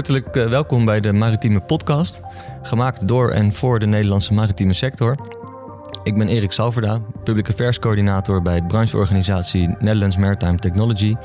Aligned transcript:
hartelijk 0.00 0.36
eh, 0.36 0.48
welkom 0.48 0.84
bij 0.84 1.00
de 1.00 1.12
Maritieme 1.12 1.60
Podcast, 1.60 2.20
gemaakt 2.62 3.08
door 3.08 3.30
en 3.30 3.52
voor 3.52 3.78
de 3.78 3.86
Nederlandse 3.86 4.34
maritieme 4.34 4.72
sector. 4.72 5.16
Ik 6.02 6.18
ben 6.18 6.28
Erik 6.28 6.52
Salverda, 6.52 7.00
public 7.24 7.48
affairs 7.48 7.78
coördinator 7.78 8.42
bij 8.42 8.62
brancheorganisatie 8.62 9.68
Netherlands 9.68 10.16
Maritime 10.16 10.56
Technology. 10.56 11.16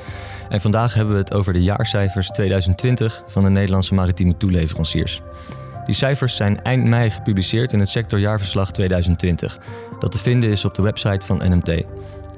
En 0.50 0.62
vandaag 0.62 0.94
hebben 0.94 1.14
we 1.14 1.20
het 1.20 1.34
over 1.34 1.54
de 1.54 1.64
jaarcijfers 1.64 2.30
2020 2.30 3.24
van 3.28 3.44
de 3.44 3.50
Nederlandse 3.50 3.94
maritieme 3.94 4.38
toeleveranciers. 4.38 5.22
Die 5.86 5.96
cijfers 5.96 6.36
zijn 6.36 6.62
eind 6.62 6.84
mei 6.84 7.10
gepubliceerd 7.10 7.74
in 7.74 7.80
het 7.80 7.90
sectorjaarverslag 7.90 8.72
2020, 8.72 9.60
dat 10.00 10.12
te 10.12 10.18
vinden 10.18 10.50
is 10.50 10.66
op 10.66 10.76
de 10.76 10.82
website 10.82 11.26
van 11.26 11.38
NMT, 11.38 11.84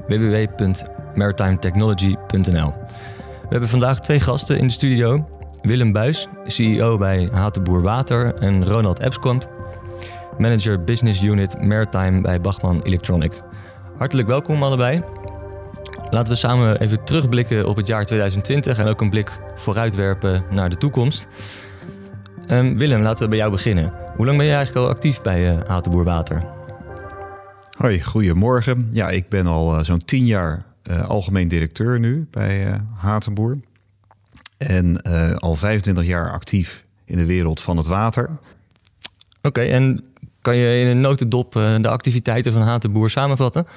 www.maritimetechnology.nl. 0.07 2.73
We 3.41 3.47
hebben 3.49 3.69
vandaag 3.69 3.99
twee 3.99 4.19
gasten 4.19 4.57
in 4.57 4.67
de 4.67 4.73
studio. 4.73 5.36
Willem 5.61 5.91
Buis, 5.91 6.27
CEO 6.45 6.97
bij 6.97 7.29
Hatenboer 7.31 7.81
Water 7.81 8.33
en 8.33 8.65
Ronald 8.65 8.99
Epskont, 8.99 9.47
manager 10.37 10.83
Business 10.83 11.23
Unit 11.23 11.61
Maritime 11.61 12.21
bij 12.21 12.41
Bachman 12.41 12.81
Electronic. 12.81 13.41
Hartelijk 13.97 14.27
welkom 14.27 14.63
allebei. 14.63 15.03
Laten 16.09 16.31
we 16.31 16.39
samen 16.39 16.79
even 16.81 17.03
terugblikken 17.03 17.67
op 17.67 17.75
het 17.75 17.87
jaar 17.87 18.05
2020 18.05 18.79
en 18.79 18.87
ook 18.87 19.01
een 19.01 19.09
blik 19.09 19.39
vooruitwerpen 19.55 20.43
naar 20.49 20.69
de 20.69 20.77
toekomst. 20.77 21.27
Um, 22.51 22.77
Willem, 22.77 23.01
laten 23.01 23.23
we 23.23 23.29
bij 23.29 23.37
jou 23.37 23.51
beginnen. 23.51 23.93
Hoe 24.15 24.25
lang 24.25 24.37
ben 24.37 24.45
je 24.45 24.53
eigenlijk 24.53 24.85
al 24.85 24.91
actief 24.91 25.21
bij 25.21 25.53
uh, 25.53 25.59
Hatenboer 25.67 26.03
Water? 26.03 26.45
Hoi, 27.77 28.03
goedemorgen. 28.03 28.87
Ja, 28.91 29.09
ik 29.09 29.29
ben 29.29 29.47
al 29.47 29.77
uh, 29.77 29.83
zo'n 29.83 29.97
tien 30.05 30.25
jaar 30.25 30.65
uh, 30.91 31.07
algemeen 31.07 31.47
directeur 31.47 31.99
nu 31.99 32.27
bij 32.31 32.81
Hatenboer. 32.95 33.57
En 34.57 35.01
al 35.39 35.55
25 35.55 36.05
jaar 36.05 36.31
actief 36.31 36.85
in 37.05 37.17
de 37.17 37.25
wereld 37.25 37.61
van 37.61 37.77
het 37.77 37.87
water. 37.87 38.29
Oké, 39.37 39.47
okay, 39.47 39.71
en 39.71 40.03
kan 40.41 40.55
je 40.55 40.79
in 40.79 40.87
een 40.87 41.01
notendop 41.01 41.51
de 41.53 41.87
activiteiten 41.87 42.53
van 42.53 42.61
Hatenboer 42.61 43.09
samenvatten? 43.09 43.67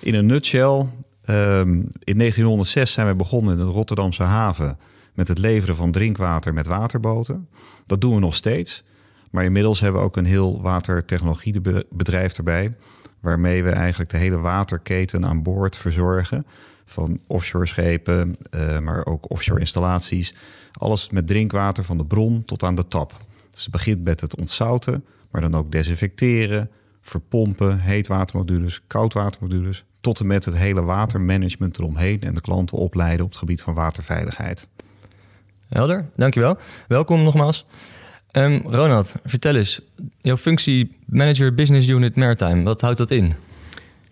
In 0.00 0.14
een 0.14 0.26
nutshell, 0.26 0.86
um, 1.28 1.88
in 2.04 2.18
1906 2.18 2.92
zijn 2.92 3.06
we 3.06 3.14
begonnen 3.14 3.58
in 3.58 3.66
de 3.66 3.72
Rotterdamse 3.72 4.22
haven 4.22 4.78
met 5.14 5.28
het 5.28 5.38
leveren 5.38 5.76
van 5.76 5.92
drinkwater 5.92 6.54
met 6.54 6.66
waterboten. 6.66 7.48
Dat 7.86 8.00
doen 8.00 8.14
we 8.14 8.20
nog 8.20 8.34
steeds. 8.34 8.84
Maar 9.30 9.44
inmiddels 9.44 9.80
hebben 9.80 10.00
we 10.00 10.06
ook 10.06 10.16
een 10.16 10.24
heel 10.24 10.62
watertechnologiebedrijf 10.62 12.36
erbij. 12.36 12.74
Waarmee 13.20 13.62
we 13.62 13.70
eigenlijk 13.70 14.10
de 14.10 14.16
hele 14.16 14.38
waterketen 14.38 15.26
aan 15.26 15.42
boord 15.42 15.76
verzorgen. 15.76 16.46
Van 16.86 17.20
offshore 17.26 17.66
schepen, 17.66 18.36
uh, 18.54 18.78
maar 18.78 19.06
ook 19.06 19.30
offshore 19.30 19.60
installaties. 19.60 20.34
Alles 20.72 21.10
met 21.10 21.26
drinkwater 21.26 21.84
van 21.84 21.96
de 21.96 22.04
bron 22.04 22.44
tot 22.44 22.62
aan 22.62 22.74
de 22.74 22.86
tap. 22.86 23.14
Dus 23.50 23.62
het 23.62 23.72
begint 23.72 24.04
met 24.04 24.20
het 24.20 24.36
ontzouten, 24.36 25.04
maar 25.30 25.40
dan 25.40 25.54
ook 25.54 25.72
desinfecteren, 25.72 26.70
verpompen, 27.00 27.80
heetwatermodules, 27.80 28.80
koudwatermodules. 28.86 29.84
Tot 30.00 30.20
en 30.20 30.26
met 30.26 30.44
het 30.44 30.56
hele 30.56 30.82
watermanagement 30.82 31.78
eromheen 31.78 32.20
en 32.20 32.34
de 32.34 32.40
klanten 32.40 32.78
opleiden 32.78 33.24
op 33.24 33.30
het 33.30 33.38
gebied 33.38 33.62
van 33.62 33.74
waterveiligheid. 33.74 34.68
Helder, 35.68 36.08
dankjewel. 36.16 36.58
Welkom 36.88 37.22
nogmaals. 37.22 37.66
Um, 38.32 38.62
Ronald, 38.64 39.14
vertel 39.24 39.54
eens, 39.54 39.80
jouw 40.20 40.36
functie 40.36 40.96
Manager 41.06 41.54
Business 41.54 41.88
Unit 41.88 42.16
Maritime, 42.16 42.62
wat 42.62 42.80
houdt 42.80 42.98
dat 42.98 43.10
in? 43.10 43.34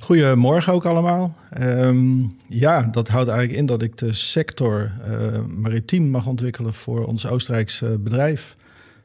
Goedemorgen 0.05 0.73
ook 0.73 0.85
allemaal. 0.85 1.37
Um, 1.61 2.37
ja, 2.49 2.83
dat 2.83 3.09
houdt 3.09 3.29
eigenlijk 3.29 3.59
in 3.59 3.67
dat 3.67 3.83
ik 3.83 3.99
de 3.99 4.13
sector 4.13 4.93
uh, 5.09 5.45
maritiem 5.57 6.11
mag 6.11 6.27
ontwikkelen 6.27 6.75
voor 6.75 7.05
ons 7.05 7.27
Oostenrijkse 7.27 7.99
bedrijf. 7.99 8.57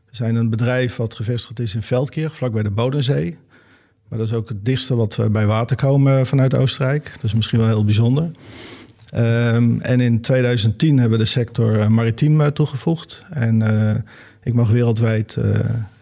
We 0.10 0.16
zijn 0.16 0.36
een 0.36 0.50
bedrijf 0.50 0.96
wat 0.96 1.14
gevestigd 1.14 1.60
is 1.60 1.76
in 1.76 1.82
Veldkirch, 1.82 2.36
vlakbij 2.36 2.64
de 2.64 2.72
Bodensee. 2.72 3.38
Maar 4.08 4.20
dat 4.20 4.28
is 4.28 4.34
ook 4.34 4.50
het 4.50 4.66
dichtste 4.66 4.96
wat 4.96 5.16
we 5.16 5.30
bij 5.30 5.46
water 5.46 5.76
komen 5.76 6.26
vanuit 6.26 6.56
Oostenrijk. 6.56 7.12
Dat 7.14 7.24
is 7.24 7.34
misschien 7.34 7.60
wel 7.60 7.68
heel 7.68 7.86
bijzonder. 7.86 8.32
Um, 9.16 9.82
en 9.82 10.00
in 10.00 10.22
2010 10.22 10.98
hebben 10.98 11.18
we 11.18 11.24
de 11.24 11.30
sector 11.30 11.78
uh, 11.78 11.88
maritiem 11.88 12.42
uh, 12.42 12.48
toegevoegd. 12.48 13.24
En 13.30 13.64
ik 14.44 14.54
mag 14.54 14.70
wereldwijd 14.70 15.38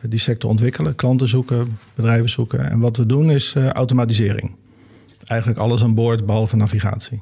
die 0.02 0.20
sector 0.20 0.50
ontwikkelen, 0.50 0.96
klanten 0.96 1.28
zoeken, 1.28 1.78
bedrijven 1.96 2.30
zoeken. 2.30 2.70
En 2.70 2.80
wat 2.80 2.98
we 2.98 3.06
doen 3.06 3.32
is 3.32 3.56
automatisering. 3.56 4.56
Eigenlijk 5.28 5.60
alles 5.60 5.84
aan 5.84 5.94
boord 5.94 6.26
behalve 6.26 6.56
navigatie. 6.56 7.22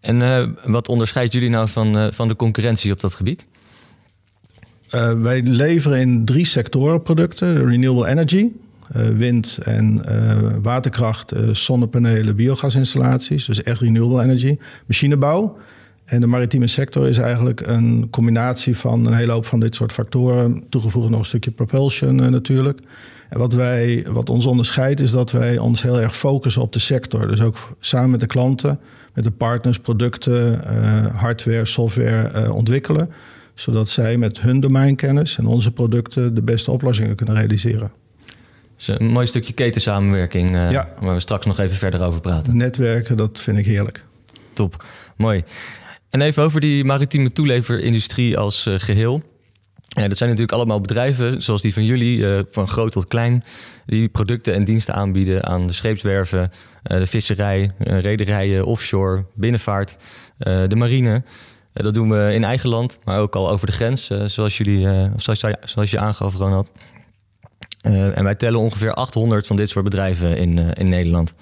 En 0.00 0.56
wat 0.64 0.88
onderscheidt 0.88 1.32
jullie 1.32 1.50
nou 1.50 1.68
van, 1.68 2.12
van 2.12 2.28
de 2.28 2.36
concurrentie 2.36 2.92
op 2.92 3.00
dat 3.00 3.14
gebied? 3.14 3.46
wij 5.18 5.42
leveren 5.42 6.00
in 6.00 6.24
drie 6.24 6.44
sectoren 6.44 7.02
producten: 7.02 7.66
renewable 7.66 8.08
energy, 8.08 8.52
wind- 9.16 9.58
en 9.62 10.02
waterkracht, 10.62 11.32
zonnepanelen, 11.52 12.36
biogasinstallaties. 12.36 13.44
Dus 13.44 13.62
echt 13.62 13.80
renewable 13.80 14.22
energy. 14.22 14.58
Machinebouw. 14.86 15.58
En 16.04 16.20
de 16.20 16.26
maritieme 16.26 16.66
sector 16.66 17.08
is 17.08 17.18
eigenlijk 17.18 17.66
een 17.66 18.08
combinatie 18.10 18.76
van 18.76 19.06
een 19.06 19.14
hele 19.14 19.32
hoop 19.32 19.46
van 19.46 19.60
dit 19.60 19.74
soort 19.74 19.92
factoren. 19.92 20.64
Toegevoegd 20.68 21.10
nog 21.10 21.18
een 21.18 21.24
stukje 21.24 21.50
propulsion 21.50 22.14
natuurlijk. 22.14 22.80
En 23.28 23.38
wat, 23.38 23.52
wij, 23.52 24.06
wat 24.08 24.30
ons 24.30 24.46
onderscheidt 24.46 25.00
is 25.00 25.10
dat 25.10 25.30
wij 25.30 25.58
ons 25.58 25.82
heel 25.82 26.00
erg 26.00 26.16
focussen 26.16 26.62
op 26.62 26.72
de 26.72 26.78
sector. 26.78 27.28
Dus 27.28 27.40
ook 27.40 27.76
samen 27.80 28.10
met 28.10 28.20
de 28.20 28.26
klanten, 28.26 28.80
met 29.14 29.24
de 29.24 29.30
partners, 29.30 29.78
producten, 29.78 30.60
hardware, 31.14 31.64
software 31.64 32.52
ontwikkelen. 32.52 33.10
Zodat 33.54 33.88
zij 33.88 34.16
met 34.16 34.40
hun 34.40 34.60
domeinkennis 34.60 35.38
en 35.38 35.46
onze 35.46 35.72
producten 35.72 36.34
de 36.34 36.42
beste 36.42 36.70
oplossingen 36.70 37.16
kunnen 37.16 37.34
realiseren. 37.34 37.90
Dus 38.76 38.88
een 38.88 39.06
mooi 39.06 39.26
stukje 39.26 39.52
ketensamenwerking, 39.52 40.54
uh, 40.54 40.70
ja. 40.70 40.88
waar 41.00 41.14
we 41.14 41.20
straks 41.20 41.46
nog 41.46 41.58
even 41.58 41.76
verder 41.76 42.00
over 42.00 42.20
praten. 42.20 42.56
Netwerken, 42.56 43.16
dat 43.16 43.40
vind 43.40 43.58
ik 43.58 43.66
heerlijk. 43.66 44.04
Top, 44.52 44.84
mooi. 45.16 45.44
En 46.10 46.20
even 46.20 46.42
over 46.42 46.60
die 46.60 46.84
maritieme 46.84 47.32
toeleverindustrie 47.32 48.38
als 48.38 48.66
geheel. 48.70 49.22
Ja, 49.88 50.08
dat 50.08 50.16
zijn 50.16 50.30
natuurlijk 50.30 50.56
allemaal 50.56 50.80
bedrijven, 50.80 51.42
zoals 51.42 51.62
die 51.62 51.72
van 51.72 51.84
jullie, 51.84 52.18
uh, 52.18 52.40
van 52.50 52.68
groot 52.68 52.92
tot 52.92 53.06
klein, 53.06 53.44
die 53.86 54.08
producten 54.08 54.54
en 54.54 54.64
diensten 54.64 54.94
aanbieden 54.94 55.44
aan 55.44 55.66
de 55.66 55.72
scheepswerven, 55.72 56.50
de 56.82 57.06
visserij, 57.06 57.70
rederijen, 57.78 58.64
offshore, 58.64 59.24
binnenvaart, 59.34 59.96
de 60.38 60.76
marine. 60.76 61.22
dat 61.72 61.94
doen 61.94 62.10
we 62.10 62.32
in 62.32 62.44
eigen 62.44 62.68
land, 62.68 62.98
maar 63.04 63.20
ook 63.20 63.36
al 63.36 63.50
over 63.50 63.66
de 63.66 63.72
grens, 63.72 64.10
zoals, 64.24 64.56
jullie, 64.56 65.10
zoals, 65.16 65.44
zoals 65.60 65.90
je 65.90 65.98
aangaf, 65.98 66.34
Ronald. 66.34 66.72
En 67.80 68.24
wij 68.24 68.34
tellen 68.34 68.60
ongeveer 68.60 68.94
800 68.94 69.46
van 69.46 69.56
dit 69.56 69.68
soort 69.68 69.84
bedrijven 69.84 70.36
in, 70.36 70.58
in 70.58 70.88
Nederland. 70.88 71.34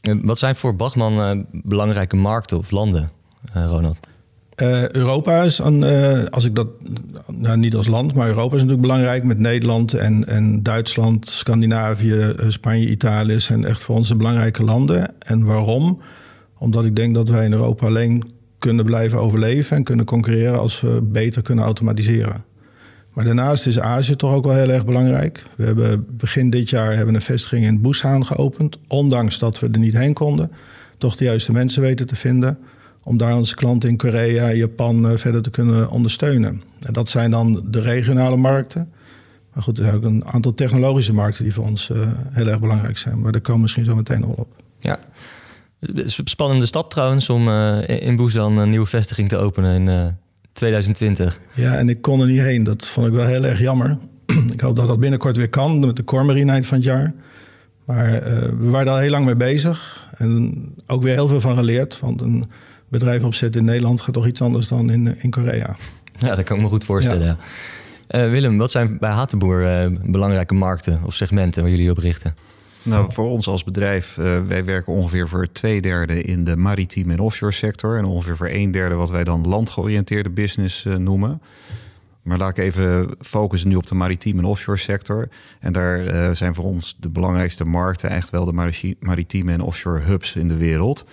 Wat 0.00 0.38
zijn 0.38 0.56
voor 0.56 0.76
Bachman 0.76 1.46
belangrijke 1.50 2.16
markten 2.16 2.58
of 2.58 2.70
landen, 2.70 3.10
Ronald? 3.52 3.98
Europa 4.92 5.42
is, 5.42 5.58
een, 5.58 5.84
als 6.30 6.44
ik 6.44 6.54
dat 6.54 6.68
nou, 7.26 7.58
niet 7.58 7.74
als 7.74 7.86
land, 7.86 8.14
maar 8.14 8.26
Europa 8.26 8.54
is 8.54 8.62
natuurlijk 8.62 8.80
belangrijk 8.80 9.24
met 9.24 9.38
Nederland 9.38 9.92
en, 9.92 10.26
en 10.26 10.62
Duitsland, 10.62 11.26
Scandinavië, 11.26 12.34
Spanje, 12.48 12.88
Italië 12.88 13.40
zijn 13.40 13.64
echt 13.64 13.82
voor 13.82 13.96
onze 13.96 14.16
belangrijke 14.16 14.64
landen. 14.64 15.12
En 15.18 15.44
waarom? 15.44 16.00
Omdat 16.58 16.84
ik 16.84 16.96
denk 16.96 17.14
dat 17.14 17.28
wij 17.28 17.44
in 17.44 17.52
Europa 17.52 17.86
alleen 17.86 18.22
kunnen 18.58 18.84
blijven 18.84 19.18
overleven 19.18 19.76
en 19.76 19.84
kunnen 19.84 20.04
concurreren 20.04 20.58
als 20.58 20.80
we 20.80 21.02
beter 21.02 21.42
kunnen 21.42 21.64
automatiseren. 21.64 22.44
Maar 23.12 23.24
daarnaast 23.24 23.66
is 23.66 23.80
Azië 23.80 24.16
toch 24.16 24.32
ook 24.32 24.44
wel 24.44 24.54
heel 24.54 24.70
erg 24.70 24.84
belangrijk. 24.84 25.42
We 25.56 25.64
hebben 25.64 26.06
begin 26.10 26.50
dit 26.50 26.70
jaar 26.70 26.96
hebben 26.96 27.14
een 27.14 27.20
vestiging 27.20 27.64
in 27.64 27.80
Busan 27.80 28.26
geopend. 28.26 28.78
Ondanks 28.88 29.38
dat 29.38 29.60
we 29.60 29.68
er 29.72 29.78
niet 29.78 29.96
heen 29.96 30.12
konden. 30.12 30.50
Toch 30.98 31.16
de 31.16 31.24
juiste 31.24 31.52
mensen 31.52 31.82
weten 31.82 32.06
te 32.06 32.16
vinden. 32.16 32.58
Om 33.06 33.16
daar 33.16 33.36
onze 33.36 33.54
klanten 33.54 33.88
in 33.88 33.96
Korea, 33.96 34.52
Japan 34.52 35.10
uh, 35.10 35.16
verder 35.16 35.42
te 35.42 35.50
kunnen 35.50 35.90
ondersteunen. 35.90 36.62
En 36.80 36.92
dat 36.92 37.08
zijn 37.08 37.30
dan 37.30 37.64
de 37.70 37.80
regionale 37.80 38.36
markten. 38.36 38.92
Maar 39.52 39.62
goed, 39.62 39.78
er 39.78 39.84
zijn 39.84 39.96
ook 39.96 40.02
een 40.02 40.24
aantal 40.26 40.54
technologische 40.54 41.12
markten 41.12 41.44
die 41.44 41.54
voor 41.54 41.64
ons 41.64 41.90
uh, 41.90 41.98
heel 42.30 42.46
erg 42.46 42.60
belangrijk 42.60 42.98
zijn. 42.98 43.20
Maar 43.20 43.32
daar 43.32 43.40
komen 43.40 43.54
we 43.54 43.62
misschien 43.62 43.84
zo 43.84 43.94
meteen 43.94 44.20
nog 44.20 44.30
op. 44.30 44.48
Ja, 44.78 44.98
het 45.80 45.98
is 45.98 46.18
een 46.18 46.26
spannende 46.26 46.66
stap 46.66 46.90
trouwens 46.90 47.30
om 47.30 47.48
uh, 47.48 47.88
in 47.88 48.16
Busan 48.16 48.58
een 48.58 48.70
nieuwe 48.70 48.86
vestiging 48.86 49.28
te 49.28 49.36
openen. 49.36 49.88
In, 49.88 50.16
2020. 50.52 51.40
Ja, 51.54 51.74
en 51.74 51.88
ik 51.88 52.02
kon 52.02 52.20
er 52.20 52.26
niet 52.26 52.40
heen. 52.40 52.64
Dat 52.64 52.86
vond 52.86 53.06
ik 53.06 53.12
wel 53.12 53.26
heel 53.26 53.44
erg 53.44 53.60
jammer. 53.60 53.98
ik 54.52 54.60
hoop 54.60 54.76
dat 54.76 54.86
dat 54.86 55.00
binnenkort 55.00 55.36
weer 55.36 55.48
kan 55.48 55.78
met 55.78 55.96
de 55.96 56.04
Cormarine 56.04 56.52
eind 56.52 56.66
van 56.66 56.76
het 56.76 56.86
jaar. 56.86 57.14
Maar 57.84 58.10
we 58.58 58.70
waren 58.70 58.86
daar 58.86 59.00
heel 59.00 59.10
lang 59.10 59.24
mee 59.24 59.36
bezig. 59.36 60.08
En 60.16 60.54
ook 60.86 61.02
weer 61.02 61.14
heel 61.14 61.28
veel 61.28 61.40
van 61.40 61.56
geleerd. 61.56 62.00
Want 62.00 62.20
een 62.20 62.44
bedrijf 62.88 63.24
opzetten 63.24 63.60
in 63.60 63.66
Nederland 63.66 64.00
gaat 64.00 64.14
toch 64.14 64.26
iets 64.26 64.42
anders 64.42 64.68
dan 64.68 64.90
in, 64.90 65.20
in 65.20 65.30
Korea. 65.30 65.76
Ja, 66.18 66.34
dat 66.34 66.44
kan 66.44 66.56
ik 66.56 66.62
me 66.62 66.68
goed 66.68 66.84
voorstellen. 66.84 67.26
Ja. 67.26 68.24
Uh, 68.24 68.30
Willem, 68.30 68.58
wat 68.58 68.70
zijn 68.70 68.98
bij 68.98 69.10
Hatenboer 69.10 69.86
uh, 69.90 69.98
belangrijke 70.02 70.54
markten 70.54 71.00
of 71.04 71.14
segmenten 71.14 71.62
waar 71.62 71.70
jullie 71.70 71.90
op 71.90 71.98
richten? 71.98 72.36
Nou, 72.82 73.12
voor 73.12 73.30
ons 73.30 73.48
als 73.48 73.64
bedrijf, 73.64 74.16
uh, 74.16 74.46
wij 74.46 74.64
werken 74.64 74.92
ongeveer 74.92 75.28
voor 75.28 75.52
twee 75.52 75.80
derde 75.80 76.22
in 76.22 76.44
de 76.44 76.56
maritieme 76.56 77.12
en 77.12 77.18
offshore 77.18 77.52
sector. 77.52 77.98
En 77.98 78.04
ongeveer 78.04 78.36
voor 78.36 78.48
een 78.48 78.70
derde 78.70 78.94
wat 78.94 79.10
wij 79.10 79.24
dan 79.24 79.48
landgeoriënteerde 79.48 80.30
business 80.30 80.84
uh, 80.84 80.96
noemen. 80.96 81.40
Maar 82.22 82.38
laat 82.38 82.50
ik 82.50 82.64
even 82.64 83.14
focussen 83.20 83.68
nu 83.68 83.76
op 83.76 83.86
de 83.86 83.94
maritieme 83.94 84.40
en 84.40 84.46
offshore 84.46 84.78
sector. 84.78 85.28
En 85.60 85.72
daar 85.72 86.14
uh, 86.14 86.30
zijn 86.30 86.54
voor 86.54 86.64
ons 86.64 86.96
de 87.00 87.08
belangrijkste 87.08 87.64
markten 87.64 88.10
echt 88.10 88.30
wel 88.30 88.44
de 88.44 88.74
maritieme 89.00 89.52
en 89.52 89.60
offshore 89.60 90.00
hubs 90.00 90.34
in 90.36 90.48
de 90.48 90.56
wereld. 90.56 91.04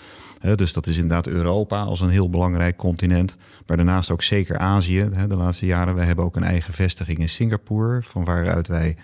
Dus 0.56 0.74
dat 0.74 0.88
is 0.88 0.96
inderdaad 0.96 1.28
Europa 1.28 1.82
als 1.82 2.02
een 2.02 2.10
heel 2.10 2.30
belangrijk 2.30 2.76
continent. 2.78 3.38
Maar 3.66 3.78
daarnaast 3.78 4.12
ook 4.12 4.24
zeker 4.24 4.58
Azië. 4.58 5.10
de 5.28 5.36
laatste 5.36 5.66
jaren. 5.66 5.96
We 5.96 6.02
hebben 6.02 6.26
ook 6.26 6.36
een 6.36 6.44
eigen 6.44 6.74
vestiging 6.74 7.18
in 7.18 7.30
Singapore, 7.30 8.04
van 8.04 8.26
waaruit 8.26 8.68
wij 8.68 8.96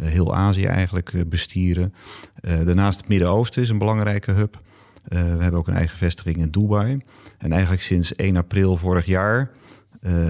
uh, 0.00 0.06
heel 0.06 0.34
Azië 0.34 0.64
eigenlijk 0.64 1.12
uh, 1.12 1.22
bestieren. 1.26 1.94
daarnaast 2.40 2.98
het 2.98 3.08
Midden-Oosten 3.08 3.62
is 3.62 3.68
een 3.68 3.78
belangrijke 3.78 4.32
hub. 4.32 4.60
we 5.04 5.16
hebben 5.16 5.58
ook 5.60 5.68
een 5.68 5.74
eigen 5.74 5.98
vestiging 5.98 6.36
in 6.36 6.50
Dubai. 6.50 7.00
En 7.38 7.52
eigenlijk 7.52 7.82
sinds 7.82 8.14
1 8.14 8.36
april 8.36 8.76
vorig 8.76 9.06
jaar 9.06 9.50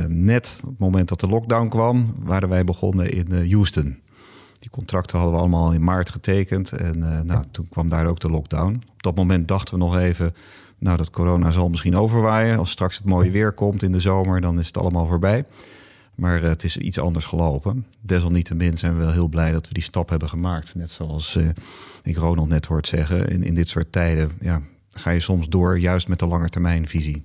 net 0.07 0.61
op 0.63 0.71
het 0.71 0.79
moment 0.79 1.09
dat 1.09 1.21
de 1.21 1.29
lockdown 1.29 1.69
kwam, 1.69 2.15
waren 2.19 2.49
wij 2.49 2.65
begonnen 2.65 3.11
in 3.11 3.51
Houston. 3.51 3.99
Die 4.61 4.71
contracten 4.71 5.19
hadden 5.19 5.37
we 5.37 5.41
allemaal 5.41 5.73
in 5.73 5.85
maart 5.85 6.11
getekend. 6.11 6.73
En 6.73 6.97
uh, 6.97 7.21
nou, 7.21 7.45
toen 7.51 7.69
kwam 7.69 7.89
daar 7.89 8.07
ook 8.07 8.21
de 8.21 8.31
lockdown. 8.31 8.83
Op 8.93 9.03
dat 9.03 9.17
moment 9.17 9.49
dachten 9.49 9.75
we 9.75 9.81
nog 9.81 9.97
even, 9.97 10.35
nou 10.79 10.97
dat 10.97 11.11
corona 11.11 11.51
zal 11.51 11.69
misschien 11.69 11.97
overwaaien. 11.97 12.59
Als 12.59 12.71
straks 12.71 12.97
het 12.97 13.07
mooie 13.07 13.31
weer 13.31 13.53
komt 13.53 13.83
in 13.83 13.93
de 13.93 14.01
zomer, 14.01 14.41
dan 14.41 14.59
is 14.59 14.67
het 14.67 14.79
allemaal 14.79 15.07
voorbij. 15.07 15.45
Maar 16.15 16.43
het 16.43 16.65
is 16.65 16.77
iets 16.77 16.99
anders 16.99 17.25
gelopen. 17.25 17.87
Desalniettemin 18.01 18.79
zijn 18.79 18.93
we 18.93 18.99
wel 18.99 19.13
heel 19.13 19.29
blij 19.29 19.53
dat 19.53 19.69
we 19.69 19.75
die 19.75 19.83
stap 19.83 20.09
hebben 20.09 20.29
gemaakt. 20.29 20.75
Net 20.75 20.91
zoals 20.91 21.39
ik 22.03 22.17
Ronald 22.17 22.49
net 22.49 22.67
hoort 22.67 22.89
zeggen. 22.89 23.29
In, 23.29 23.43
in 23.43 23.55
dit 23.55 23.69
soort 23.69 23.93
tijden 23.93 24.31
ja, 24.41 24.63
ga 24.89 25.11
je 25.11 25.21
soms 25.21 25.49
door, 25.49 25.79
juist 25.79 26.09
met 26.09 26.19
de 26.19 26.27
langetermijnvisie. 26.27 27.25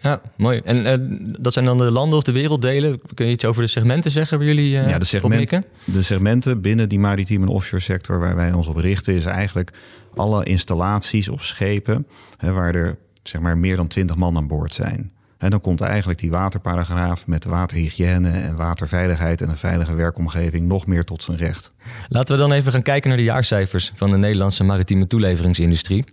Ja, 0.00 0.20
mooi. 0.36 0.60
En 0.64 0.86
uh, 0.86 1.34
dat 1.40 1.52
zijn 1.52 1.64
dan 1.64 1.78
de 1.78 1.90
landen 1.90 2.18
of 2.18 2.24
de 2.24 2.32
werelddelen. 2.32 3.00
Kun 3.14 3.26
je 3.26 3.32
iets 3.32 3.44
over 3.44 3.62
de 3.62 3.68
segmenten 3.68 4.10
zeggen 4.10 4.38
waar 4.38 4.46
jullie 4.46 4.76
uh, 4.76 4.88
ja, 4.88 4.98
de, 4.98 5.04
segment, 5.04 5.50
de 5.84 6.02
segmenten 6.02 6.60
binnen 6.60 6.88
die 6.88 6.98
maritieme 6.98 7.46
en 7.46 7.52
offshore 7.52 7.82
sector 7.82 8.18
waar 8.18 8.36
wij 8.36 8.52
ons 8.52 8.66
op 8.66 8.76
richten... 8.76 9.14
is 9.14 9.24
eigenlijk 9.24 9.72
alle 10.14 10.44
installaties 10.44 11.28
of 11.28 11.44
schepen 11.44 12.06
hè, 12.36 12.52
waar 12.52 12.74
er 12.74 12.98
zeg 13.22 13.40
maar, 13.40 13.58
meer 13.58 13.76
dan 13.76 13.86
twintig 13.86 14.16
man 14.16 14.36
aan 14.36 14.46
boord 14.46 14.74
zijn. 14.74 15.12
En 15.38 15.50
dan 15.50 15.60
komt 15.60 15.80
eigenlijk 15.80 16.18
die 16.18 16.30
waterparagraaf 16.30 17.26
met 17.26 17.44
waterhygiëne 17.44 18.30
en 18.30 18.56
waterveiligheid 18.56 19.42
en 19.42 19.48
een 19.48 19.56
veilige 19.56 19.94
werkomgeving 19.94 20.66
nog 20.66 20.86
meer 20.86 21.04
tot 21.04 21.22
zijn 21.22 21.36
recht. 21.36 21.72
Laten 22.08 22.34
we 22.34 22.40
dan 22.40 22.52
even 22.52 22.72
gaan 22.72 22.82
kijken 22.82 23.08
naar 23.08 23.18
de 23.18 23.24
jaarcijfers 23.24 23.92
van 23.94 24.10
de 24.10 24.16
Nederlandse 24.16 24.64
maritieme 24.64 25.06
toeleveringsindustrie. 25.06 26.04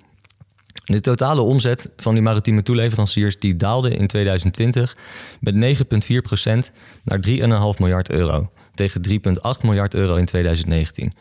De 0.86 1.00
totale 1.00 1.42
omzet 1.42 1.92
van 1.98 2.14
die 2.14 2.24
maritieme 2.24 2.64
toeleveranciers 2.64 3.38
die 3.38 3.56
daalde 3.56 3.90
in 3.90 4.08
2020 4.08 4.98
met 5.40 5.56
9,4% 5.56 6.74
naar 7.04 7.20
3,5 7.28 7.80
miljard 7.80 8.10
euro, 8.10 8.52
tegen 8.74 9.02
3,8 9.10 9.62
miljard 9.62 9.94
euro 9.94 10.16
in 10.16 10.26
2019. 10.26 11.14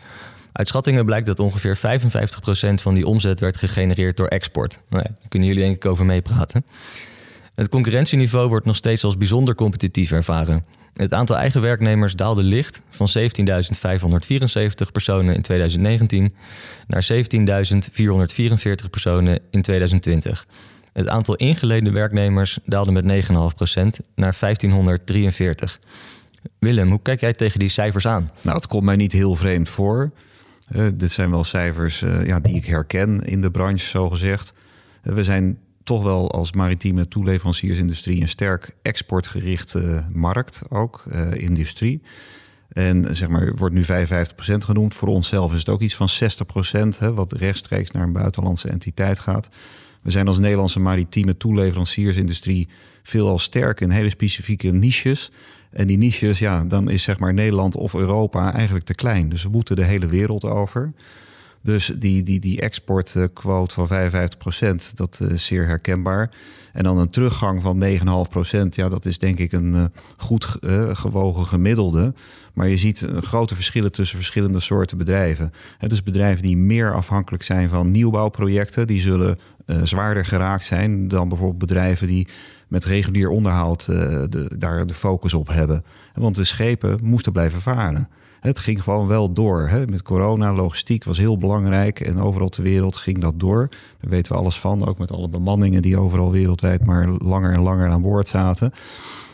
Uit 0.53 0.69
schattingen 0.69 1.05
blijkt 1.05 1.27
dat 1.27 1.41
ongeveer 1.41 1.79
55% 1.79 1.81
van 2.75 2.95
die 2.95 3.07
omzet 3.07 3.41
werd 3.41 3.57
gegenereerd 3.57 4.17
door 4.17 4.27
export. 4.27 4.81
Nou 4.89 5.03
daar 5.03 5.29
kunnen 5.29 5.49
jullie 5.49 5.65
denk 5.65 5.77
ik 5.77 5.87
over 5.87 6.05
meepraten. 6.05 6.65
Het 7.55 7.69
concurrentieniveau 7.69 8.49
wordt 8.49 8.67
nog 8.67 8.77
steeds 8.77 9.05
als 9.05 9.17
bijzonder 9.17 9.55
competitief 9.55 10.13
ervaren. 10.13 10.65
Het 10.95 11.13
aantal 11.13 11.37
eigen 11.37 11.61
werknemers 11.61 12.17
daalde 12.17 12.43
licht 12.43 12.83
van 12.91 13.09
17.574 13.19 14.93
personen 14.93 15.35
in 15.35 15.43
2019 15.43 16.35
naar 16.87 17.07
17.444 17.13 18.91
personen 18.91 19.41
in 19.51 19.63
2020. 19.63 20.47
Het 20.93 21.09
aantal 21.09 21.35
ingeleden 21.35 21.93
werknemers 21.93 22.59
daalde 22.65 22.93
met 22.93 23.05
9,5% 23.05 23.31
naar 24.15 24.37
1543. 24.41 25.81
Willem, 26.59 26.91
hoe 26.91 27.03
kijk 27.03 27.21
jij 27.21 27.33
tegen 27.33 27.59
die 27.59 27.69
cijfers 27.69 28.07
aan? 28.07 28.31
Nou, 28.43 28.57
het 28.57 28.67
komt 28.67 28.85
mij 28.85 28.97
niet 28.97 29.13
heel 29.13 29.35
vreemd 29.35 29.69
voor. 29.69 30.11
Uh, 30.77 30.87
dit 30.95 31.11
zijn 31.11 31.31
wel 31.31 31.45
cijfers 31.45 32.01
uh, 32.01 32.27
ja, 32.27 32.41
die 32.41 32.55
ik 32.55 32.65
herken 32.65 33.21
in 33.25 33.41
de 33.41 33.51
branche, 33.51 33.87
zo 33.87 34.11
gezegd. 34.11 34.55
Uh, 35.03 35.15
we 35.15 35.25
zijn 35.25 35.59
toch 35.85 36.03
wel 36.03 36.31
als 36.31 36.53
maritieme 36.53 37.09
toeleveranciersindustrie 37.09 38.21
een 38.21 38.29
sterk 38.29 38.77
exportgerichte 38.83 40.05
markt, 40.13 40.63
ook 40.69 41.05
uh, 41.13 41.35
industrie. 41.35 42.03
En 42.69 43.17
zeg 43.17 43.29
maar, 43.29 43.55
wordt 43.55 43.75
nu 43.75 43.85
55% 43.85 43.87
genoemd. 44.59 44.95
Voor 44.95 45.09
onszelf 45.09 45.53
is 45.53 45.59
het 45.59 45.69
ook 45.69 45.81
iets 45.81 45.95
van 45.95 46.09
60%, 46.09 46.99
hè, 46.99 47.15
wat 47.15 47.33
rechtstreeks 47.33 47.91
naar 47.91 48.03
een 48.03 48.13
buitenlandse 48.13 48.69
entiteit 48.69 49.19
gaat. 49.19 49.49
We 50.03 50.11
zijn 50.11 50.29
als 50.29 50.39
Nederlandse 50.39 50.81
maritieme 50.81 51.37
toeleveranciersindustrie 51.37 52.69
veelal 53.03 53.39
sterk 53.39 53.81
in 53.81 53.91
hele 53.91 54.11
specifieke 54.11 54.71
niches. 54.71 55.31
En 55.71 55.87
die 55.87 55.99
niches, 55.99 56.39
ja, 56.39 56.65
dan 56.65 56.91
is 56.91 57.03
zeg 57.03 57.19
maar 57.19 57.35
Nederland 57.35 57.77
of 57.77 57.95
Europa 57.95 58.53
eigenlijk 58.53 58.85
te 58.85 58.95
klein. 58.95 59.29
Dus 59.29 59.43
we 59.43 59.49
moeten 59.49 59.77
de 59.77 59.85
hele 59.85 60.07
wereld 60.07 60.45
over. 60.45 60.93
Dus 61.65 61.87
die, 61.99 62.23
die, 62.23 62.41
die 62.41 62.61
exportquote 62.61 63.75
van 63.75 63.89
55% 63.89 64.95
dat 64.95 65.21
is 65.31 65.47
zeer 65.47 65.67
herkenbaar. 65.67 66.31
En 66.73 66.85
dan 66.85 66.99
een 66.99 67.11
teruggang 67.11 67.63
van 67.63 67.85
9,5% 67.85 68.69
ja, 68.69 68.89
dat 68.89 69.07
is 69.07 69.19
denk 69.19 69.39
ik 69.39 69.53
een 69.53 69.75
uh, 69.75 69.85
goed 70.17 70.57
uh, 70.61 70.91
gewogen 70.93 71.47
gemiddelde. 71.47 72.15
Maar 72.55 72.69
je 72.69 72.77
ziet 72.77 73.07
grote 73.17 73.55
verschillen 73.55 73.93
tussen 73.93 74.17
verschillende 74.17 74.61
soorten 74.61 74.99
bedrijven. 74.99 75.53
dus 75.79 76.03
bedrijven 76.03 76.43
die 76.43 76.57
meer 76.57 76.95
afhankelijk 76.95 77.43
zijn 77.43 77.69
van 77.69 77.91
nieuwbouwprojecten, 77.91 78.87
die 78.87 79.01
zullen 79.01 79.39
zwaarder 79.83 80.25
geraakt 80.25 80.65
zijn 80.65 81.09
dan 81.09 81.29
bijvoorbeeld 81.29 81.59
bedrijven 81.59 82.07
die 82.07 82.29
met 82.69 82.85
regulier 82.85 83.29
onderhoud 83.29 83.85
de, 83.87 84.51
daar 84.59 84.87
de 84.87 84.95
focus 84.95 85.35
op 85.35 85.49
hebben. 85.49 85.85
Want 86.15 86.35
de 86.35 86.45
schepen 86.45 86.99
moesten 87.03 87.33
blijven 87.33 87.61
varen. 87.61 88.09
Het 88.45 88.59
ging 88.59 88.83
gewoon 88.83 89.07
wel 89.07 89.33
door. 89.33 89.69
Hè? 89.69 89.87
Met 89.87 90.03
corona, 90.03 90.53
logistiek 90.53 91.05
was 91.05 91.19
heel 91.19 91.39
belangrijk. 91.39 92.01
En 92.01 92.21
overal 92.21 92.49
ter 92.49 92.63
wereld 92.63 92.97
ging 92.97 93.19
dat 93.19 93.41
door. 93.41 93.69
Daar 94.01 94.11
weten 94.11 94.33
we 94.33 94.39
alles 94.39 94.59
van. 94.59 94.87
Ook 94.87 94.99
met 94.99 95.13
alle 95.13 95.29
bemanningen 95.29 95.83
die 95.83 95.99
overal 95.99 96.31
wereldwijd 96.31 96.85
maar 96.85 97.09
langer 97.09 97.53
en 97.53 97.61
langer 97.61 97.91
aan 97.91 98.03
boord 98.03 98.29
zaten. 98.29 98.73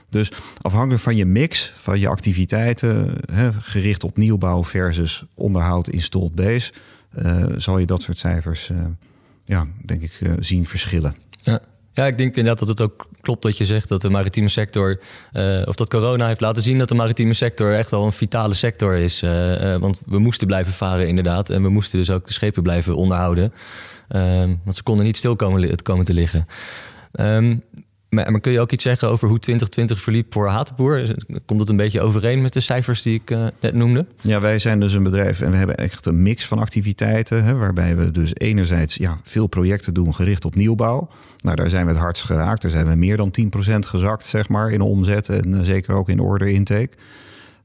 Dus 0.08 0.32
afhankelijk 0.60 1.02
van 1.02 1.16
je 1.16 1.24
mix, 1.24 1.72
van 1.74 2.00
je 2.00 2.08
activiteiten, 2.08 3.16
hè, 3.32 3.52
gericht 3.52 4.04
op 4.04 4.16
nieuwbouw 4.16 4.64
versus 4.64 5.24
onderhoud 5.34 5.88
installed 5.88 6.34
base, 6.34 6.72
uh, 7.18 7.44
zal 7.56 7.78
je 7.78 7.86
dat 7.86 8.02
soort 8.02 8.18
cijfers, 8.18 8.68
uh, 8.68 8.78
ja, 9.44 9.66
denk 9.84 10.02
ik, 10.02 10.20
uh, 10.20 10.32
zien 10.38 10.66
verschillen. 10.66 11.14
Ja. 11.30 11.60
Ja, 11.92 12.06
ik 12.06 12.18
denk 12.18 12.36
inderdaad 12.36 12.58
dat 12.58 12.68
het 12.68 12.80
ook 12.80 13.08
klopt 13.20 13.42
dat 13.42 13.58
je 13.58 13.64
zegt 13.64 13.88
dat 13.88 14.00
de 14.00 14.10
maritieme 14.10 14.48
sector, 14.48 15.00
uh, 15.32 15.62
of 15.64 15.74
dat 15.74 15.88
corona 15.88 16.26
heeft 16.26 16.40
laten 16.40 16.62
zien 16.62 16.78
dat 16.78 16.88
de 16.88 16.94
maritieme 16.94 17.34
sector 17.34 17.74
echt 17.74 17.90
wel 17.90 18.04
een 18.04 18.12
vitale 18.12 18.54
sector 18.54 18.94
is. 18.94 19.22
Uh, 19.22 19.62
uh, 19.62 19.76
want 19.76 20.02
we 20.06 20.18
moesten 20.18 20.46
blijven 20.46 20.72
varen 20.72 21.08
inderdaad 21.08 21.50
en 21.50 21.62
we 21.62 21.68
moesten 21.68 21.98
dus 21.98 22.10
ook 22.10 22.26
de 22.26 22.32
schepen 22.32 22.62
blijven 22.62 22.96
onderhouden. 22.96 23.52
want 24.64 24.76
ze 24.76 24.82
konden 24.82 25.04
niet 25.04 25.16
stil 25.16 25.36
komen, 25.36 25.82
komen 25.82 26.04
te 26.04 26.14
liggen. 26.14 26.46
Um, 27.12 27.62
maar, 28.10 28.40
kun 28.40 28.52
je 28.52 28.60
ook 28.60 28.72
iets 28.72 28.82
zeggen 28.82 29.08
over 29.08 29.28
hoe 29.28 29.38
2020 29.38 30.00
verliep 30.00 30.32
voor 30.32 30.48
Hatenboer? 30.48 31.14
Komt 31.44 31.60
het 31.60 31.68
een 31.68 31.76
beetje 31.76 32.00
overeen 32.00 32.42
met 32.42 32.52
de 32.52 32.60
cijfers 32.60 33.02
die 33.02 33.14
ik 33.14 33.30
uh, 33.30 33.46
net 33.60 33.74
noemde? 33.74 34.06
Ja, 34.20 34.40
wij 34.40 34.58
zijn 34.58 34.80
dus 34.80 34.92
een 34.92 35.02
bedrijf 35.02 35.40
en 35.40 35.50
we 35.50 35.56
hebben 35.56 35.76
echt 35.76 36.06
een 36.06 36.22
mix 36.22 36.46
van 36.46 36.58
activiteiten. 36.58 37.44
Hè, 37.44 37.54
waarbij 37.54 37.96
we 37.96 38.10
dus 38.10 38.34
enerzijds 38.34 38.94
ja, 38.94 39.18
veel 39.22 39.46
projecten 39.46 39.94
doen 39.94 40.14
gericht 40.14 40.44
op 40.44 40.54
nieuwbouw. 40.54 41.08
Nou, 41.40 41.56
daar 41.56 41.70
zijn 41.70 41.84
we 41.84 41.90
het 41.90 42.00
hardst 42.00 42.24
geraakt. 42.24 42.62
Daar 42.62 42.70
zijn 42.70 42.86
we 42.86 42.94
meer 42.94 43.16
dan 43.16 43.32
10% 43.40 43.44
gezakt, 43.78 44.24
zeg 44.24 44.48
maar, 44.48 44.70
in 44.70 44.80
omzet 44.80 45.28
en 45.28 45.48
uh, 45.48 45.60
zeker 45.60 45.94
ook 45.94 46.08
in 46.08 46.20
order 46.20 46.48
intake. 46.48 46.90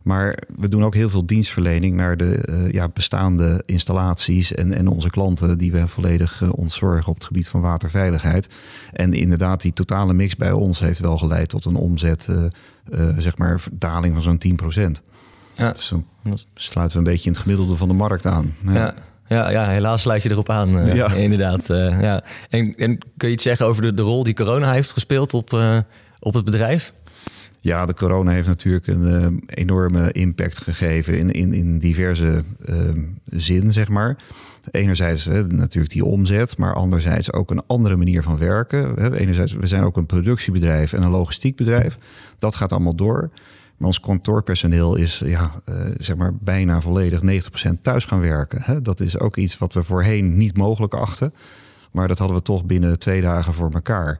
Maar 0.05 0.37
we 0.55 0.67
doen 0.67 0.83
ook 0.83 0.93
heel 0.93 1.09
veel 1.09 1.25
dienstverlening 1.25 1.95
naar 1.95 2.17
de 2.17 2.47
uh, 2.49 2.71
ja, 2.71 2.89
bestaande 2.89 3.63
installaties 3.65 4.53
en, 4.53 4.73
en 4.73 4.87
onze 4.87 5.09
klanten 5.09 5.57
die 5.57 5.71
we 5.71 5.87
volledig 5.87 6.41
uh, 6.41 6.49
ontzorgen 6.51 7.07
op 7.07 7.15
het 7.15 7.23
gebied 7.23 7.47
van 7.47 7.61
waterveiligheid. 7.61 8.49
En 8.93 9.13
inderdaad, 9.13 9.61
die 9.61 9.73
totale 9.73 10.13
mix 10.13 10.35
bij 10.35 10.51
ons 10.51 10.79
heeft 10.79 10.99
wel 10.99 11.17
geleid 11.17 11.49
tot 11.49 11.65
een 11.65 11.75
omzet, 11.75 12.27
uh, 12.29 13.09
zeg 13.17 13.37
maar, 13.37 13.63
daling 13.71 14.13
van 14.13 14.21
zo'n 14.21 14.41
10%. 14.97 15.01
Ja. 15.53 15.71
Dus 15.71 15.89
dan 15.89 16.05
sluiten 16.53 16.97
we 16.97 17.05
een 17.05 17.11
beetje 17.11 17.25
in 17.25 17.31
het 17.31 17.41
gemiddelde 17.41 17.75
van 17.75 17.87
de 17.87 17.93
markt 17.93 18.25
aan. 18.25 18.55
Ja. 18.65 18.73
ja. 18.73 18.93
Ja, 19.27 19.49
ja, 19.49 19.67
helaas 19.67 20.01
sluit 20.01 20.23
je 20.23 20.29
erop 20.29 20.49
aan, 20.49 20.77
uh, 20.77 20.93
ja. 20.95 21.13
inderdaad. 21.13 21.69
Uh, 21.69 22.01
ja. 22.01 22.23
En, 22.49 22.75
en, 22.77 22.97
kun 23.17 23.27
je 23.27 23.33
iets 23.33 23.43
zeggen 23.43 23.65
over 23.65 23.81
de, 23.81 23.93
de 23.93 24.01
rol 24.01 24.23
die 24.23 24.33
corona 24.33 24.71
heeft 24.71 24.91
gespeeld 24.91 25.33
op, 25.33 25.53
uh, 25.53 25.77
op 26.19 26.33
het 26.33 26.45
bedrijf? 26.45 26.93
Ja, 27.65 27.85
de 27.85 27.93
corona 27.93 28.31
heeft 28.31 28.47
natuurlijk 28.47 28.87
een 28.87 29.03
uh, 29.03 29.27
enorme 29.45 30.11
impact 30.11 30.57
gegeven 30.57 31.17
in, 31.17 31.31
in, 31.31 31.53
in 31.53 31.79
diverse 31.79 32.43
uh, 32.65 32.75
zin, 33.25 33.73
zeg 33.73 33.89
maar. 33.89 34.17
Enerzijds 34.71 35.27
uh, 35.27 35.43
natuurlijk 35.43 35.93
die 35.93 36.05
omzet, 36.05 36.57
maar 36.57 36.73
anderzijds 36.73 37.33
ook 37.33 37.51
een 37.51 37.63
andere 37.67 37.95
manier 37.95 38.23
van 38.23 38.37
werken. 38.37 39.13
Enerzijds, 39.13 39.53
we 39.53 39.67
zijn 39.67 39.83
ook 39.83 39.97
een 39.97 40.05
productiebedrijf 40.05 40.93
en 40.93 41.03
een 41.03 41.11
logistiekbedrijf. 41.11 41.97
Dat 42.39 42.55
gaat 42.55 42.71
allemaal 42.71 42.95
door. 42.95 43.29
Maar 43.77 43.87
ons 43.87 43.99
kantoorpersoneel 43.99 44.95
is 44.95 45.21
ja, 45.25 45.51
zeg 45.97 46.15
maar 46.15 46.33
bijna 46.35 46.81
volledig 46.81 47.21
90% 47.67 47.81
thuis 47.81 48.05
gaan 48.05 48.21
werken. 48.21 48.61
Hè? 48.61 48.81
Dat 48.81 48.99
is 48.99 49.19
ook 49.19 49.37
iets 49.37 49.57
wat 49.57 49.73
we 49.73 49.83
voorheen 49.83 50.37
niet 50.37 50.57
mogelijk 50.57 50.93
achten. 50.93 51.33
Maar 51.91 52.07
dat 52.07 52.17
hadden 52.17 52.37
we 52.37 52.43
toch 52.43 52.65
binnen 52.65 52.99
twee 52.99 53.21
dagen 53.21 53.53
voor 53.53 53.71
elkaar. 53.71 54.19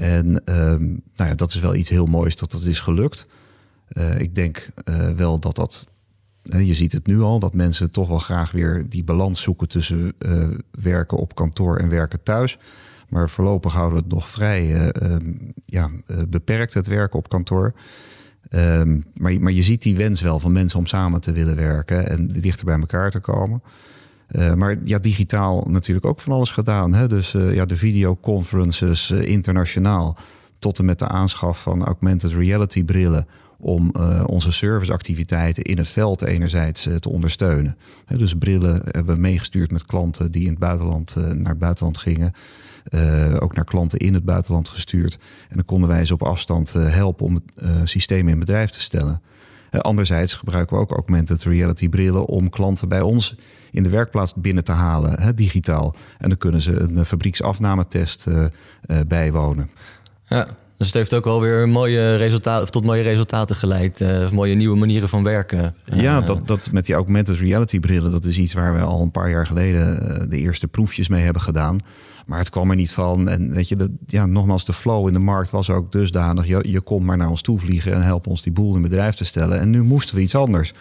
En 0.00 0.26
um, 0.26 1.02
nou 1.14 1.30
ja, 1.30 1.34
dat 1.34 1.48
is 1.48 1.60
wel 1.60 1.74
iets 1.74 1.88
heel 1.88 2.06
moois 2.06 2.36
dat 2.36 2.50
dat 2.50 2.64
is 2.64 2.80
gelukt. 2.80 3.26
ik 4.18 4.34
denk 4.34 4.68
wel 5.16 5.38
dat 5.38 5.56
dat 5.56 5.86
je 6.42 6.74
ziet 6.74 6.92
het 6.92 7.06
nu 7.06 7.20
al, 7.20 7.38
dat 7.38 7.54
mensen 7.54 7.90
toch 7.90 8.08
wel 8.08 8.18
graag 8.18 8.50
weer 8.50 8.86
die 8.88 9.04
balans 9.04 9.40
zoeken 9.42 9.68
tussen 9.68 10.12
werken 10.70 11.18
op 11.18 11.34
kantoor 11.34 11.76
en 11.76 11.88
werken 11.88 12.22
thuis. 12.22 12.58
Maar 13.08 13.30
voorlopig 13.30 13.72
houden 13.72 13.98
we 13.98 14.04
het 14.04 14.12
nog 14.12 14.28
vrij 14.28 14.90
ehm, 14.90 15.32
ja, 15.66 15.90
beperkt, 16.28 16.74
het 16.74 16.86
werken 16.86 17.18
op 17.18 17.28
kantoor. 17.28 17.74
Ehm, 18.48 19.00
maar, 19.14 19.40
maar 19.40 19.52
je 19.52 19.62
ziet 19.62 19.82
die 19.82 19.96
wens 19.96 20.20
wel 20.20 20.40
van 20.40 20.52
mensen 20.52 20.78
om 20.78 20.86
samen 20.86 21.20
te 21.20 21.32
willen 21.32 21.56
werken 21.56 22.08
en 22.08 22.26
dichter 22.26 22.64
bij 22.64 22.78
elkaar 22.78 23.10
te 23.10 23.20
komen. 23.20 23.62
Uh, 24.32 24.54
maar 24.54 24.78
ja, 24.84 24.98
digitaal 24.98 25.64
natuurlijk 25.68 26.06
ook 26.06 26.20
van 26.20 26.32
alles 26.32 26.50
gedaan. 26.50 26.94
Hè? 26.94 27.08
Dus 27.08 27.34
uh, 27.34 27.54
ja, 27.54 27.64
de 27.64 27.76
videoconferences 27.76 29.10
uh, 29.10 29.22
internationaal 29.22 30.16
tot 30.58 30.78
en 30.78 30.84
met 30.84 30.98
de 30.98 31.08
aanschaf 31.08 31.62
van 31.62 31.84
augmented 31.84 32.32
reality 32.32 32.84
brillen 32.84 33.26
om 33.58 33.90
onze 34.26 34.52
serviceactiviteiten 34.52 35.62
in 35.62 35.78
het 35.78 35.88
veld 35.88 36.22
enerzijds 36.22 36.88
te 37.00 37.08
ondersteunen. 37.08 37.76
dus 38.06 38.34
brillen 38.34 38.80
hebben 38.84 39.14
we 39.14 39.20
meegestuurd 39.20 39.70
met 39.70 39.84
klanten 39.84 40.30
die 40.30 40.42
in 40.42 40.50
het 40.50 40.58
buitenland 40.58 41.14
naar 41.16 41.50
het 41.50 41.58
buitenland 41.58 41.98
gingen. 41.98 42.32
Ook 43.40 43.54
naar 43.54 43.64
klanten 43.64 43.98
in 43.98 44.14
het 44.14 44.24
buitenland 44.24 44.68
gestuurd. 44.68 45.18
En 45.48 45.56
dan 45.56 45.64
konden 45.64 45.88
wij 45.88 46.04
ze 46.04 46.14
op 46.14 46.22
afstand 46.22 46.72
helpen 46.72 47.26
om 47.26 47.34
het 47.34 47.88
systeem 47.88 48.28
in 48.28 48.38
bedrijf 48.38 48.70
te 48.70 48.80
stellen. 48.80 49.22
Anderzijds 49.70 50.34
gebruiken 50.34 50.76
we 50.76 50.82
ook 50.82 50.90
augmented 50.90 51.42
reality 51.42 51.88
brillen 51.88 52.26
om 52.26 52.50
klanten 52.50 52.88
bij 52.88 53.00
ons 53.00 53.36
in 53.70 53.82
de 53.82 53.90
werkplaats 53.90 54.34
binnen 54.36 54.64
te 54.64 54.72
halen, 54.72 55.20
hè, 55.20 55.34
digitaal. 55.34 55.94
En 56.18 56.28
dan 56.28 56.38
kunnen 56.38 56.60
ze 56.60 56.80
een 56.80 57.04
fabrieksafnametest 57.04 58.26
bijwonen. 59.06 59.70
Ja, 60.26 60.46
dus 60.80 60.88
het 60.88 60.96
heeft 60.96 61.14
ook 61.14 61.26
alweer 61.26 61.68
mooie 61.68 62.16
resultaten, 62.16 62.70
tot 62.70 62.84
mooie 62.84 63.02
resultaten 63.02 63.56
geleid. 63.56 64.00
Uh, 64.00 64.30
mooie 64.30 64.54
nieuwe 64.54 64.76
manieren 64.76 65.08
van 65.08 65.22
werken. 65.22 65.74
Ja, 65.84 66.20
dat, 66.20 66.46
dat 66.46 66.72
met 66.72 66.86
die 66.86 66.94
augmented 66.94 67.38
reality 67.38 67.80
brillen, 67.80 68.10
dat 68.10 68.24
is 68.24 68.38
iets 68.38 68.52
waar 68.52 68.74
we 68.74 68.80
al 68.80 69.02
een 69.02 69.10
paar 69.10 69.30
jaar 69.30 69.46
geleden 69.46 70.30
de 70.30 70.36
eerste 70.36 70.68
proefjes 70.68 71.08
mee 71.08 71.22
hebben 71.22 71.42
gedaan. 71.42 71.76
Maar 72.26 72.38
het 72.38 72.50
kwam 72.50 72.70
er 72.70 72.76
niet 72.76 72.92
van. 72.92 73.28
En 73.28 73.50
weet 73.50 73.68
je, 73.68 73.76
de, 73.76 73.94
ja, 74.06 74.26
nogmaals, 74.26 74.64
de 74.64 74.72
flow 74.72 75.06
in 75.06 75.12
de 75.12 75.18
markt 75.18 75.50
was 75.50 75.70
ook 75.70 75.92
dusdanig. 75.92 76.46
Je, 76.46 76.64
je 76.68 76.80
komt 76.80 77.06
maar 77.06 77.16
naar 77.16 77.30
ons 77.30 77.42
toe 77.42 77.58
vliegen 77.58 77.92
en 77.92 78.02
help 78.02 78.26
ons 78.26 78.42
die 78.42 78.52
boel 78.52 78.76
in 78.76 78.82
bedrijf 78.82 79.14
te 79.14 79.24
stellen. 79.24 79.60
En 79.60 79.70
nu 79.70 79.82
moesten 79.82 80.16
we 80.16 80.22
iets 80.22 80.34
anders. 80.34 80.72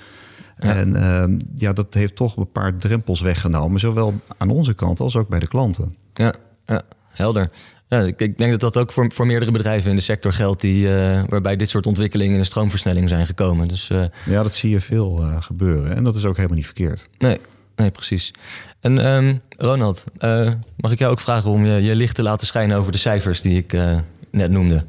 En 0.57 0.89
uh, 0.89 1.23
ja, 1.55 1.73
dat 1.73 1.93
heeft 1.93 2.15
toch 2.15 2.37
een 2.37 2.51
paar 2.51 2.77
drempels 2.77 3.21
weggenomen. 3.21 3.79
Zowel 3.79 4.13
aan 4.37 4.49
onze 4.49 4.73
kant 4.73 4.99
als 4.99 5.15
ook 5.15 5.27
bij 5.27 5.39
de 5.39 5.47
klanten. 5.47 5.95
Ja, 6.13 6.33
ja 6.65 6.81
helder. 7.09 7.51
Ja, 7.87 8.01
ik, 8.01 8.19
ik 8.19 8.37
denk 8.37 8.51
dat 8.51 8.59
dat 8.59 8.77
ook 8.77 8.91
voor, 8.91 9.11
voor 9.11 9.25
meerdere 9.25 9.51
bedrijven 9.51 9.89
in 9.89 9.95
de 9.95 10.01
sector 10.01 10.33
geldt... 10.33 10.61
Die, 10.61 10.85
uh, 10.85 11.23
waarbij 11.27 11.55
dit 11.55 11.69
soort 11.69 11.87
ontwikkelingen 11.87 12.33
in 12.33 12.39
een 12.39 12.45
stroomversnelling 12.45 13.09
zijn 13.09 13.25
gekomen. 13.25 13.67
Dus, 13.67 13.89
uh, 13.89 14.03
ja, 14.25 14.43
dat 14.43 14.53
zie 14.53 14.69
je 14.69 14.81
veel 14.81 15.21
uh, 15.21 15.41
gebeuren. 15.41 15.95
En 15.95 16.03
dat 16.03 16.15
is 16.15 16.25
ook 16.25 16.35
helemaal 16.35 16.57
niet 16.57 16.65
verkeerd. 16.65 17.09
Nee, 17.17 17.37
nee 17.79 17.91
precies. 17.91 18.33
En 18.79 19.07
um, 19.07 19.41
Ronald, 19.57 20.03
uh, 20.19 20.51
mag 20.75 20.91
ik 20.91 20.99
jou 20.99 21.11
ook 21.11 21.19
vragen 21.19 21.51
om 21.51 21.65
je, 21.65 21.81
je 21.81 21.95
licht 21.95 22.15
te 22.15 22.23
laten 22.23 22.47
schijnen 22.47 22.77
over 22.77 22.91
de 22.91 22.97
cijfers 22.97 23.41
die 23.41 23.57
ik 23.57 23.73
uh, 23.73 23.97
net 24.31 24.51
noemde? 24.51 24.83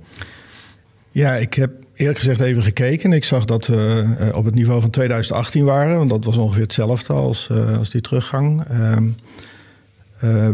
Ja, 1.11 1.35
ik 1.35 1.54
heb 1.54 1.73
eerlijk 1.94 2.18
gezegd 2.18 2.40
even 2.40 2.62
gekeken. 2.62 3.12
Ik 3.12 3.25
zag 3.25 3.44
dat 3.44 3.66
we 3.66 4.04
uh, 4.20 4.37
op 4.37 4.44
het 4.44 4.54
niveau 4.54 4.80
van 4.80 4.90
2018 4.90 5.64
waren. 5.64 5.97
Want 5.97 6.11
dat 6.11 6.25
was 6.25 6.37
ongeveer 6.37 6.62
hetzelfde 6.62 7.12
als, 7.12 7.50
als 7.78 7.90
die 7.90 8.00
teruggang. 8.00 8.64
Um, 8.70 9.16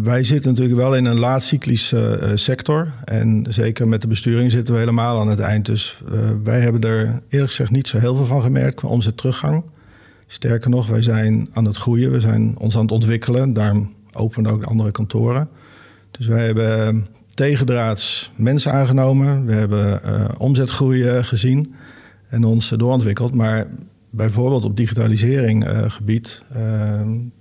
wij 0.02 0.24
zitten 0.24 0.50
natuurlijk 0.50 0.78
wel 0.78 0.96
in 0.96 1.04
een 1.04 1.18
laatcyclische 1.18 2.32
sector. 2.34 2.92
En 3.04 3.46
zeker 3.48 3.88
met 3.88 4.00
de 4.00 4.06
besturing 4.06 4.50
zitten 4.50 4.74
we 4.74 4.80
helemaal 4.80 5.20
aan 5.20 5.28
het 5.28 5.40
eind. 5.40 5.66
Dus 5.66 5.98
wij 6.42 6.60
hebben 6.60 6.80
er 6.80 7.20
eerlijk 7.28 7.50
gezegd 7.50 7.70
niet 7.70 7.88
zo 7.88 7.98
heel 7.98 8.14
veel 8.14 8.24
van 8.24 8.42
gemerkt 8.42 8.74
qua 8.74 8.88
omzet 8.88 9.16
teruggang. 9.16 9.62
Sterker 10.26 10.70
nog, 10.70 10.86
wij 10.86 11.02
zijn 11.02 11.48
aan 11.52 11.64
het 11.64 11.76
groeien, 11.76 12.10
we 12.10 12.20
zijn 12.20 12.58
ons 12.58 12.76
aan 12.76 12.82
het 12.82 12.90
ontwikkelen. 12.90 13.52
Daarom 13.52 13.94
openen 14.12 14.50
ook 14.50 14.64
andere 14.64 14.90
kantoren. 14.90 15.48
Dus 16.10 16.26
wij 16.26 16.46
hebben 16.46 17.06
tegendraads 17.34 18.30
mensen 18.36 18.72
aangenomen. 18.72 19.46
We 19.46 19.52
hebben 19.52 20.00
uh, 20.04 20.24
omzetgroei 20.38 21.02
uh, 21.02 21.24
gezien 21.24 21.74
en 22.28 22.44
ons 22.44 22.68
doorontwikkeld. 22.68 23.34
Maar 23.34 23.66
bijvoorbeeld 24.10 24.64
op 24.64 24.76
digitalisering 24.76 25.64
gebied, 25.88 26.42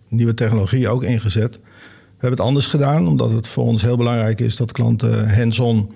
nieuwe 0.07 0.33
technologie 0.33 0.89
ook 0.89 1.03
ingezet. 1.03 1.55
We 1.55 2.21
hebben 2.21 2.39
het 2.39 2.47
anders 2.47 2.67
gedaan, 2.67 3.07
omdat 3.07 3.31
het 3.31 3.47
voor 3.47 3.63
ons 3.63 3.81
heel 3.81 3.97
belangrijk 3.97 4.41
is 4.41 4.55
dat 4.55 4.71
klanten 4.71 5.35
hands-on 5.35 5.91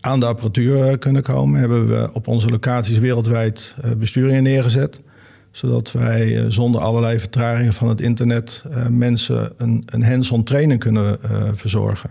aan 0.00 0.20
de 0.20 0.26
apparatuur 0.26 0.98
kunnen 0.98 1.22
komen. 1.22 1.60
Hebben 1.60 1.88
we 1.88 2.10
op 2.12 2.26
onze 2.26 2.48
locaties 2.48 2.98
wereldwijd 2.98 3.74
besturingen 3.98 4.42
neergezet 4.42 5.00
zodat 5.58 5.92
wij 5.92 6.38
eh, 6.38 6.44
zonder 6.48 6.80
allerlei 6.80 7.18
vertragingen 7.18 7.72
van 7.72 7.88
het 7.88 8.00
internet 8.00 8.64
uh, 8.70 8.86
mensen 8.86 9.52
een, 9.56 9.82
een 9.86 10.04
hands-on 10.04 10.44
training 10.44 10.80
kunnen 10.80 11.18
uh, 11.24 11.42
verzorgen. 11.54 12.10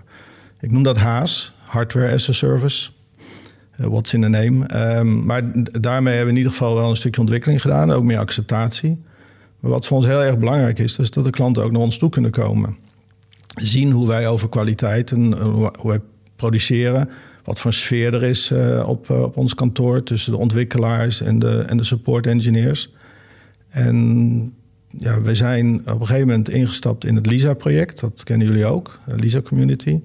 Ik 0.59 0.71
noem 0.71 0.83
dat 0.83 0.97
HAAS, 0.97 1.53
Hardware 1.65 2.13
as 2.13 2.29
a 2.29 2.31
Service. 2.31 2.89
what's 3.75 4.13
in 4.13 4.21
the 4.21 4.27
name. 4.27 4.87
Um, 4.97 5.25
maar 5.25 5.41
daarmee 5.81 6.15
hebben 6.15 6.33
we 6.33 6.39
in 6.39 6.45
ieder 6.45 6.51
geval 6.51 6.75
wel 6.75 6.89
een 6.89 6.95
stukje 6.95 7.21
ontwikkeling 7.21 7.61
gedaan, 7.61 7.91
ook 7.91 8.03
meer 8.03 8.17
acceptatie. 8.17 9.01
Maar 9.59 9.71
wat 9.71 9.87
voor 9.87 9.97
ons 9.97 10.05
heel 10.05 10.23
erg 10.23 10.37
belangrijk 10.37 10.79
is, 10.79 10.97
is 10.97 11.11
dat 11.11 11.23
de 11.23 11.29
klanten 11.29 11.63
ook 11.63 11.71
naar 11.71 11.81
ons 11.81 11.97
toe 11.97 12.09
kunnen 12.09 12.31
komen. 12.31 12.77
Zien 13.55 13.91
hoe 13.91 14.07
wij 14.07 14.27
over 14.27 14.49
kwaliteit 14.49 15.11
en 15.11 15.41
hoe 15.41 15.71
wij 15.83 15.99
produceren, 16.35 17.09
wat 17.43 17.59
voor 17.59 17.73
sfeer 17.73 18.13
er 18.13 18.23
is 18.23 18.51
op, 18.85 19.09
op 19.09 19.37
ons 19.37 19.55
kantoor 19.55 20.03
tussen 20.03 20.31
de 20.31 20.37
ontwikkelaars 20.37 21.21
en 21.21 21.39
de, 21.39 21.63
en 21.67 21.77
de 21.77 21.83
support 21.83 22.27
engineers. 22.27 22.89
En 23.69 24.53
ja, 24.89 25.21
wij 25.21 25.35
zijn 25.35 25.79
op 25.79 25.99
een 25.99 26.05
gegeven 26.05 26.27
moment 26.27 26.49
ingestapt 26.49 27.05
in 27.05 27.15
het 27.15 27.25
LISA-project. 27.25 27.99
Dat 27.99 28.23
kennen 28.23 28.47
jullie 28.47 28.65
ook, 28.65 28.99
LISA 29.05 29.41
Community. 29.41 30.01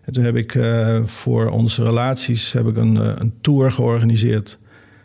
En 0.00 0.12
toen 0.12 0.24
heb 0.24 0.36
ik 0.36 0.54
uh, 0.54 1.04
voor 1.04 1.48
onze 1.48 1.84
relaties 1.84 2.52
heb 2.52 2.66
ik 2.66 2.76
een, 2.76 2.94
uh, 2.94 3.12
een 3.16 3.32
tour 3.40 3.72
georganiseerd. 3.72 4.58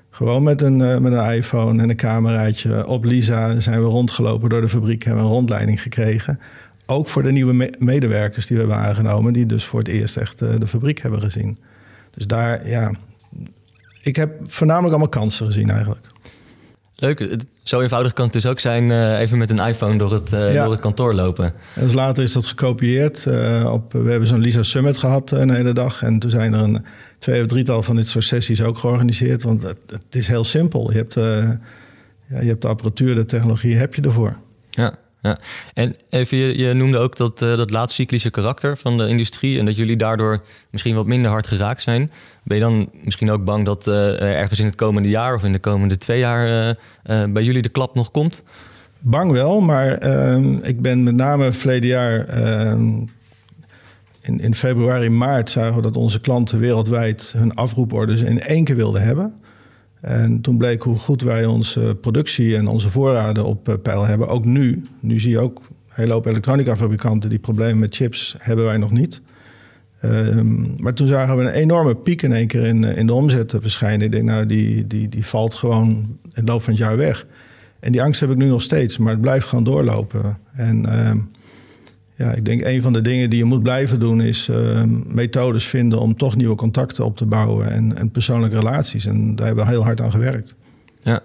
Gewoon 0.09 0.43
met 0.43 0.61
een, 0.61 0.77
met 0.77 1.13
een 1.13 1.33
iPhone 1.33 1.81
en 1.81 1.89
een 1.89 1.95
cameraatje 1.95 2.87
op 2.87 3.05
Lisa 3.05 3.59
zijn 3.59 3.79
we 3.79 3.85
rondgelopen 3.85 4.49
door 4.49 4.61
de 4.61 4.69
fabriek. 4.69 5.03
Hebben 5.03 5.23
een 5.23 5.29
rondleiding 5.29 5.81
gekregen. 5.81 6.39
Ook 6.85 7.09
voor 7.09 7.23
de 7.23 7.31
nieuwe 7.31 7.53
me 7.53 7.73
medewerkers 7.77 8.47
die 8.47 8.57
we 8.57 8.63
hebben 8.63 8.81
aangenomen. 8.83 9.33
Die 9.33 9.45
dus 9.45 9.65
voor 9.65 9.79
het 9.79 9.87
eerst 9.87 10.17
echt 10.17 10.39
de 10.39 10.67
fabriek 10.67 11.01
hebben 11.01 11.21
gezien. 11.21 11.57
Dus 12.11 12.27
daar, 12.27 12.69
ja... 12.69 12.91
Ik 14.01 14.15
heb 14.15 14.31
voornamelijk 14.47 14.89
allemaal 14.89 15.09
kansen 15.09 15.45
gezien 15.45 15.69
eigenlijk. 15.69 16.07
Leuk. 16.95 17.37
Zo 17.69 17.81
eenvoudig 17.81 18.13
kan 18.13 18.23
het 18.23 18.33
dus 18.33 18.45
ook 18.45 18.59
zijn, 18.59 18.83
uh, 18.83 19.19
even 19.19 19.38
met 19.38 19.49
een 19.49 19.67
iPhone 19.67 19.97
door 19.97 20.13
het, 20.13 20.31
uh, 20.31 20.53
ja. 20.53 20.63
door 20.63 20.71
het 20.71 20.81
kantoor 20.81 21.13
lopen. 21.13 21.45
En 21.75 21.83
dus 21.83 21.93
later 21.93 22.23
is 22.23 22.33
dat 22.33 22.45
gekopieerd. 22.45 23.25
Uh, 23.25 23.71
op, 23.73 23.93
we 23.93 24.09
hebben 24.09 24.27
zo'n 24.27 24.39
Lisa 24.39 24.63
Summit 24.63 24.97
gehad 24.97 25.31
een 25.31 25.49
hele 25.49 25.73
dag. 25.73 26.03
En 26.03 26.19
toen 26.19 26.29
zijn 26.29 26.53
er 26.53 26.59
een 26.59 26.85
twee 27.17 27.41
of 27.41 27.47
drietal 27.47 27.83
van 27.83 27.95
dit 27.95 28.07
soort 28.07 28.25
sessies 28.25 28.63
ook 28.63 28.77
georganiseerd. 28.77 29.43
Want 29.43 29.61
het, 29.61 29.77
het 29.88 30.15
is 30.15 30.27
heel 30.27 30.43
simpel. 30.43 30.91
Je 30.91 30.97
hebt, 30.97 31.13
ja, 31.13 32.41
je 32.41 32.47
hebt 32.47 32.61
de 32.61 32.67
apparatuur, 32.67 33.15
de 33.15 33.25
technologie 33.25 33.75
heb 33.75 33.95
je 33.95 34.01
ervoor. 34.01 34.38
Ja. 34.69 34.97
Ja, 35.21 35.39
en 35.73 35.95
even, 36.09 36.38
je, 36.38 36.57
je 36.57 36.73
noemde 36.73 36.97
ook 36.97 37.17
dat, 37.17 37.41
uh, 37.41 37.57
dat 37.57 37.71
laatcyclische 37.71 38.29
karakter 38.29 38.77
van 38.77 38.97
de 38.97 39.07
industrie 39.07 39.59
en 39.59 39.65
dat 39.65 39.75
jullie 39.75 39.97
daardoor 39.97 40.43
misschien 40.69 40.95
wat 40.95 41.05
minder 41.05 41.31
hard 41.31 41.47
geraakt 41.47 41.81
zijn. 41.81 42.11
Ben 42.43 42.57
je 42.57 42.63
dan 42.63 42.89
misschien 43.03 43.31
ook 43.31 43.43
bang 43.43 43.65
dat 43.65 43.88
uh, 43.88 44.21
ergens 44.21 44.59
in 44.59 44.65
het 44.65 44.75
komende 44.75 45.09
jaar 45.09 45.35
of 45.35 45.43
in 45.43 45.51
de 45.51 45.59
komende 45.59 45.97
twee 45.97 46.19
jaar 46.19 46.77
uh, 47.09 47.23
bij 47.29 47.43
jullie 47.43 47.61
de 47.61 47.69
klap 47.69 47.95
nog 47.95 48.11
komt? 48.11 48.43
Bang 48.99 49.31
wel, 49.31 49.61
maar 49.61 49.91
ehm, 49.91 50.53
ik 50.53 50.81
ben 50.81 51.03
met 51.03 51.15
name 51.15 51.51
verleden 51.51 51.89
jaar 51.89 52.25
ehm, 52.25 52.97
in, 54.21 54.39
in 54.39 54.55
februari, 54.55 55.09
maart 55.09 55.49
zagen 55.49 55.75
we 55.75 55.81
dat 55.81 55.97
onze 55.97 56.19
klanten 56.19 56.59
wereldwijd 56.59 57.33
hun 57.38 57.55
afroeporders 57.55 58.21
in 58.21 58.41
één 58.41 58.63
keer 58.63 58.75
wilden 58.75 59.01
hebben. 59.01 59.33
En 60.01 60.41
toen 60.41 60.57
bleek 60.57 60.81
hoe 60.83 60.97
goed 60.97 61.21
wij 61.21 61.45
onze 61.45 61.97
productie 62.01 62.55
en 62.55 62.67
onze 62.67 62.89
voorraden 62.89 63.45
op 63.45 63.69
eh, 63.69 63.75
peil 63.81 64.05
hebben. 64.05 64.27
Ook 64.27 64.45
nu. 64.45 64.81
Nu 64.99 65.19
zie 65.19 65.31
je 65.31 65.39
ook 65.39 65.57
een 65.57 65.95
hele 65.95 66.13
hoop 66.13 66.25
elektronica-fabrikanten 66.25 67.29
die 67.29 67.39
problemen 67.39 67.79
met 67.79 67.95
chips 67.95 68.35
hebben 68.37 68.65
wij 68.65 68.77
nog 68.77 68.91
niet. 68.91 69.21
Um, 70.03 70.75
maar 70.77 70.93
toen 70.93 71.07
zagen 71.07 71.37
we 71.37 71.43
een 71.43 71.49
enorme 71.53 71.95
piek 71.95 72.21
in 72.21 72.33
één 72.33 72.47
keer 72.47 72.63
in, 72.63 72.83
eh, 72.83 72.97
in 72.97 73.05
de 73.05 73.13
omzet 73.13 73.55
verschijnen. 73.61 74.05
Ik 74.05 74.11
denk, 74.11 74.23
nou, 74.23 74.45
die, 74.45 74.87
die, 74.87 75.09
die 75.09 75.25
valt 75.25 75.53
gewoon 75.53 75.87
in 76.23 76.29
het 76.33 76.49
loop 76.49 76.63
van 76.63 76.73
het 76.73 76.81
jaar 76.81 76.97
weg. 76.97 77.25
En 77.79 77.91
die 77.91 78.03
angst 78.03 78.19
heb 78.19 78.29
ik 78.29 78.37
nu 78.37 78.45
nog 78.45 78.61
steeds, 78.61 78.97
maar 78.97 79.11
het 79.11 79.21
blijft 79.21 79.45
gewoon 79.45 79.63
doorlopen. 79.63 80.37
En 80.53 81.07
um, 81.07 81.29
ja, 82.19 82.31
ik 82.31 82.45
denk 82.45 82.65
een 82.65 82.81
van 82.81 82.93
de 82.93 83.01
dingen 83.01 83.29
die 83.29 83.39
je 83.39 83.45
moet 83.45 83.63
blijven 83.63 83.99
doen 83.99 84.21
is 84.21 84.47
uh, 84.47 84.83
methodes 85.07 85.65
vinden 85.65 85.99
om 85.99 86.17
toch 86.17 86.35
nieuwe 86.35 86.55
contacten 86.55 87.05
op 87.05 87.17
te 87.17 87.25
bouwen 87.25 87.71
en, 87.71 87.97
en, 87.97 88.11
persoonlijke 88.11 88.55
relaties. 88.55 89.05
En 89.05 89.35
daar 89.35 89.45
hebben 89.45 89.65
we 89.65 89.71
heel 89.71 89.83
hard 89.83 90.01
aan 90.01 90.11
gewerkt. 90.11 90.55
Ja, 91.01 91.21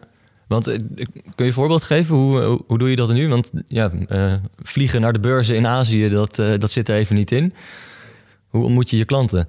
want 0.47 0.67
eh, 0.67 0.77
kun 0.77 1.07
je 1.35 1.45
een 1.45 1.53
voorbeeld 1.53 1.83
geven? 1.83 2.17
Hoe, 2.17 2.63
hoe 2.67 2.79
doe 2.79 2.91
je 2.91 2.97
dat 2.97 3.13
nu? 3.13 3.29
Want 3.29 3.51
ja, 3.69 3.91
uh, 4.09 4.35
vliegen 4.63 5.01
naar 5.01 5.13
de 5.13 5.21
beurzen 5.21 5.57
in 5.57 5.67
Azië, 5.67 6.09
dat, 6.09 6.39
uh, 6.39 6.59
dat 6.59 6.71
zit 6.71 6.89
er 6.89 6.97
even 6.97 7.17
niet 7.17 7.31
in. 7.31 7.53
Hoe 8.49 8.65
ontmoet 8.65 8.91
je 8.91 8.97
je 8.97 9.05
klanten? 9.05 9.49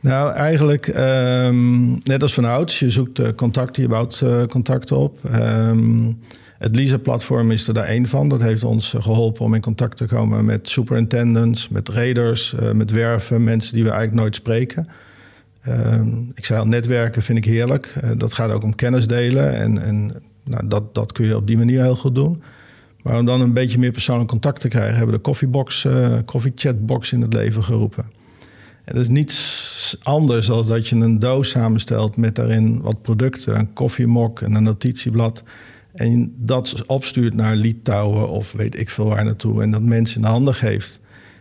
Nou, 0.00 0.32
eigenlijk 0.32 0.86
ehm, 0.88 1.92
net 1.92 2.22
als 2.22 2.34
van 2.34 2.44
ouds. 2.44 2.78
Je 2.78 2.90
zoekt 2.90 3.34
contacten, 3.34 3.82
je 3.82 3.88
bouwt 3.88 4.22
contacten 4.48 4.96
op. 4.96 5.18
Um, 5.34 6.18
het 6.62 6.76
Lisa-platform 6.76 7.50
is 7.50 7.68
er 7.68 7.74
daar 7.74 7.84
één 7.84 8.06
van. 8.06 8.28
Dat 8.28 8.42
heeft 8.42 8.64
ons 8.64 8.94
geholpen 8.98 9.44
om 9.44 9.54
in 9.54 9.60
contact 9.60 9.96
te 9.96 10.04
komen 10.04 10.44
met 10.44 10.68
superintendents, 10.68 11.68
met 11.68 11.88
raiders, 11.88 12.54
uh, 12.60 12.72
met 12.72 12.90
werven, 12.90 13.44
mensen 13.44 13.74
die 13.74 13.82
we 13.82 13.90
eigenlijk 13.90 14.20
nooit 14.20 14.34
spreken. 14.34 14.86
Um, 15.68 16.32
ik 16.34 16.44
zei 16.44 16.60
al, 16.60 16.66
netwerken 16.66 17.22
vind 17.22 17.38
ik 17.38 17.44
heerlijk. 17.44 17.94
dat 18.16 18.32
gaat 18.32 18.50
ook 18.50 18.62
om 18.62 18.74
kennis 18.74 19.06
delen 19.06 19.54
en, 19.56 19.82
en 19.82 20.22
nou, 20.44 20.68
dat, 20.68 20.94
dat 20.94 21.12
kun 21.12 21.26
je 21.26 21.36
op 21.36 21.46
die 21.46 21.58
manier 21.58 21.82
heel 21.82 21.96
goed 21.96 22.14
doen. 22.14 22.42
Maar 23.02 23.18
om 23.18 23.26
dan 23.26 23.40
een 23.40 23.52
beetje 23.52 23.78
meer 23.78 23.92
persoonlijk 23.92 24.28
contact 24.28 24.60
te 24.60 24.68
krijgen, 24.68 24.96
hebben 24.96 25.14
we 25.14 25.16
de 25.16 25.28
koffiebox, 25.28 25.86
koffiechatbox 26.24 27.12
in 27.12 27.20
het 27.20 27.32
leven 27.32 27.64
geroepen. 27.64 28.04
En 28.84 28.94
dat 28.94 29.02
is 29.02 29.08
niets 29.08 29.98
anders 30.02 30.46
dan 30.46 30.66
dat 30.66 30.88
je 30.88 30.96
een 30.96 31.18
doos 31.18 31.50
samenstelt 31.50 32.16
met 32.16 32.34
daarin 32.34 32.80
wat 32.80 33.02
producten, 33.02 33.58
een 33.58 33.72
koffiemok 33.72 34.40
en 34.40 34.54
een 34.54 34.62
notitieblad. 34.62 35.42
En 35.94 36.34
dat 36.36 36.86
opstuurt 36.86 37.34
naar 37.34 37.54
Litouwen 37.54 38.28
of 38.28 38.52
weet 38.52 38.78
ik 38.78 38.90
veel 38.90 39.04
waar 39.04 39.24
naartoe. 39.24 39.62
En 39.62 39.70
dat 39.70 39.82
mensen 39.82 40.16
in 40.16 40.22
de 40.22 40.28
handen 40.28 40.54
geeft. 40.54 41.00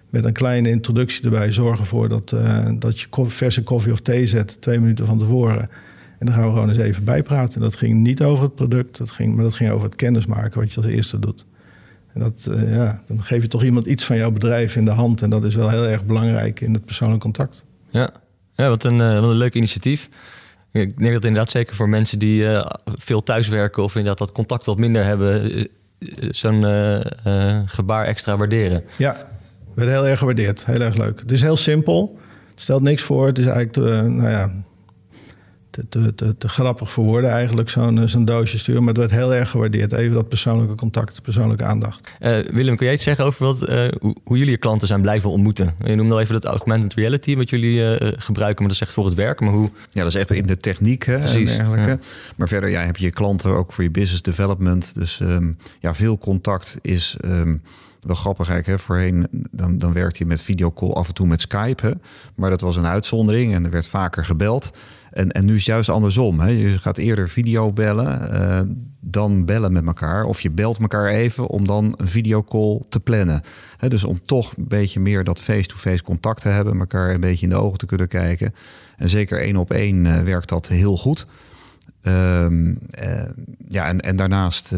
Met 0.09 0.25
een 0.25 0.33
kleine 0.33 0.69
introductie 0.69 1.23
erbij. 1.23 1.51
Zorgen 1.51 1.79
ervoor 1.79 2.09
dat, 2.09 2.31
uh, 2.31 2.69
dat 2.79 2.99
je 2.99 3.07
verse 3.11 3.63
koffie 3.63 3.91
of 3.91 3.99
thee 3.99 4.27
zet 4.27 4.61
twee 4.61 4.79
minuten 4.79 5.05
van 5.05 5.19
tevoren. 5.19 5.69
En 6.19 6.25
dan 6.25 6.35
gaan 6.35 6.45
we 6.45 6.53
gewoon 6.53 6.69
eens 6.69 6.77
even 6.77 7.03
bijpraten. 7.03 7.61
Dat 7.61 7.75
ging 7.75 7.99
niet 7.99 8.21
over 8.23 8.43
het 8.43 8.55
product, 8.55 8.97
dat 8.97 9.11
ging, 9.11 9.35
maar 9.35 9.43
dat 9.43 9.53
ging 9.53 9.71
over 9.71 9.85
het 9.85 9.95
kennismaken 9.95 10.59
wat 10.59 10.73
je 10.73 10.81
als 10.81 10.89
eerste 10.89 11.19
doet. 11.19 11.45
En 12.13 12.19
dat, 12.19 12.47
uh, 12.49 12.75
ja, 12.75 13.03
dan 13.05 13.23
geef 13.23 13.41
je 13.41 13.47
toch 13.47 13.63
iemand 13.63 13.85
iets 13.85 14.05
van 14.05 14.17
jouw 14.17 14.31
bedrijf 14.31 14.75
in 14.75 14.85
de 14.85 14.91
hand. 14.91 15.21
En 15.21 15.29
dat 15.29 15.43
is 15.43 15.55
wel 15.55 15.69
heel 15.69 15.87
erg 15.87 16.05
belangrijk 16.05 16.61
in 16.61 16.73
het 16.73 16.85
persoonlijk 16.85 17.21
contact. 17.21 17.63
Ja, 17.89 18.09
ja 18.55 18.69
wat, 18.69 18.83
een, 18.83 18.97
uh, 18.97 19.19
wat 19.19 19.29
een 19.29 19.37
leuk 19.37 19.53
initiatief. 19.53 20.09
Ik 20.71 20.97
denk 20.97 21.13
dat 21.13 21.23
inderdaad 21.23 21.49
zeker 21.49 21.75
voor 21.75 21.89
mensen 21.89 22.19
die 22.19 22.41
uh, 22.41 22.65
veel 22.85 23.23
thuiswerken... 23.23 23.83
of 23.83 23.95
inderdaad 23.95 24.17
dat 24.17 24.31
contact 24.31 24.65
wat 24.65 24.77
minder 24.77 25.03
hebben... 25.03 25.67
zo'n 26.29 26.65
gebaar 27.65 28.05
extra 28.05 28.37
waarderen. 28.37 28.83
Ja, 28.97 29.29
werd 29.73 29.89
heel 29.89 30.07
erg 30.07 30.19
gewaardeerd. 30.19 30.65
Heel 30.65 30.81
erg 30.81 30.95
leuk. 30.95 31.19
Het 31.19 31.31
is 31.31 31.41
heel 31.41 31.57
simpel. 31.57 32.19
Het 32.49 32.61
stelt 32.61 32.81
niks 32.81 33.01
voor. 33.01 33.27
Het 33.27 33.37
is 33.37 33.45
eigenlijk, 33.45 34.07
nou 34.09 34.29
ja, 34.29 34.53
te, 35.71 35.85
te, 35.89 36.15
te, 36.15 36.37
te, 36.37 36.49
grappig 36.49 36.91
voor 36.91 37.03
woorden 37.03 37.29
eigenlijk, 37.29 37.69
zo'n 37.69 37.99
eh, 37.99 38.07
zo'n 38.07 38.25
doosje 38.25 38.57
sturen. 38.57 38.83
Maar 38.83 38.93
het 38.93 38.97
werd 38.97 39.11
heel 39.11 39.33
erg 39.33 39.49
gewaardeerd. 39.49 39.93
Even 39.93 40.13
dat 40.13 40.29
persoonlijke 40.29 40.75
contact, 40.75 41.21
persoonlijke 41.21 41.63
aandacht. 41.63 42.09
Uh, 42.19 42.39
Willem, 42.39 42.75
kun 42.75 42.85
jij 42.85 42.95
iets 42.95 43.03
zeggen 43.03 43.25
over 43.25 43.45
wat, 43.45 43.69
uh, 43.69 43.87
hoe, 43.99 44.15
hoe, 44.23 44.37
jullie 44.37 44.51
je 44.51 44.57
klanten 44.57 44.87
zijn 44.87 45.01
blijven 45.01 45.29
ontmoeten? 45.29 45.75
Je 45.83 45.95
noemde 45.95 46.13
al 46.13 46.21
even 46.21 46.33
dat 46.33 46.45
augmented 46.45 46.93
reality 46.93 47.35
wat 47.35 47.49
jullie 47.49 47.79
uh, 47.79 48.11
gebruiken, 48.17 48.63
maar 48.63 48.73
dat 48.73 48.81
is 48.81 48.81
echt 48.81 48.93
voor 48.93 49.05
het 49.05 49.13
werk. 49.13 49.39
Maar 49.39 49.53
hoe... 49.53 49.69
Ja, 49.89 50.03
dat 50.03 50.13
is 50.13 50.19
echt 50.19 50.31
in 50.31 50.45
de 50.45 50.57
techniek 50.57 51.05
hè, 51.05 51.17
Precies, 51.17 51.51
en 51.51 51.57
dergelijke. 51.57 51.89
Ja. 51.89 51.99
Maar 52.35 52.47
verder 52.47 52.69
ja, 52.69 52.81
heb 52.81 52.97
je 52.97 53.05
je 53.05 53.11
klanten 53.11 53.51
ook 53.51 53.73
voor 53.73 53.83
je 53.83 53.91
business 53.91 54.21
development. 54.21 54.95
Dus 54.95 55.19
um, 55.19 55.57
ja, 55.79 55.95
veel 55.95 56.17
contact 56.17 56.77
is... 56.81 57.17
Um, 57.25 57.61
wel 58.01 58.15
grappig 58.15 58.49
eigenlijk. 58.49 58.79
Hè? 58.79 58.85
Voorheen 58.85 59.27
dan, 59.51 59.77
dan 59.77 59.93
werkte 59.93 60.19
je 60.19 60.25
met 60.25 60.41
videocall 60.41 60.89
af 60.89 61.07
en 61.07 61.13
toe 61.13 61.27
met 61.27 61.41
Skype. 61.41 61.85
Hè? 61.85 61.91
Maar 62.35 62.49
dat 62.49 62.61
was 62.61 62.75
een 62.75 62.85
uitzondering 62.85 63.53
en 63.53 63.65
er 63.65 63.71
werd 63.71 63.87
vaker 63.87 64.25
gebeld. 64.25 64.71
En, 65.11 65.29
en 65.31 65.45
nu 65.45 65.51
is 65.51 65.57
het 65.57 65.67
juist 65.67 65.89
andersom. 65.89 66.39
Hè? 66.39 66.47
Je 66.47 66.77
gaat 66.77 66.97
eerder 66.97 67.29
video 67.29 67.71
bellen 67.71 68.33
uh, 68.33 68.61
dan 68.99 69.45
bellen 69.45 69.73
met 69.73 69.85
elkaar. 69.85 70.23
Of 70.23 70.41
je 70.41 70.51
belt 70.51 70.79
elkaar 70.79 71.07
even 71.07 71.47
om 71.47 71.65
dan 71.65 71.93
een 71.97 72.07
videocall 72.07 72.81
te 72.89 72.99
plannen. 72.99 73.41
Hè? 73.77 73.89
Dus 73.89 74.03
om 74.03 74.21
toch 74.21 74.53
een 74.57 74.67
beetje 74.67 74.99
meer 74.99 75.23
dat 75.23 75.39
face-to-face 75.39 76.03
contact 76.03 76.41
te 76.41 76.49
hebben. 76.49 76.79
Elkaar 76.79 77.13
een 77.13 77.19
beetje 77.19 77.45
in 77.45 77.51
de 77.51 77.59
ogen 77.59 77.77
te 77.77 77.85
kunnen 77.85 78.07
kijken. 78.07 78.53
En 78.97 79.09
zeker 79.09 79.41
één 79.41 79.55
op 79.55 79.71
één 79.71 80.05
uh, 80.05 80.19
werkt 80.19 80.49
dat 80.49 80.67
heel 80.67 80.97
goed. 80.97 81.27
Um, 82.03 82.67
uh, 83.03 83.23
ja, 83.67 83.85
en, 83.87 83.99
en 83.99 84.15
daarnaast 84.15 84.75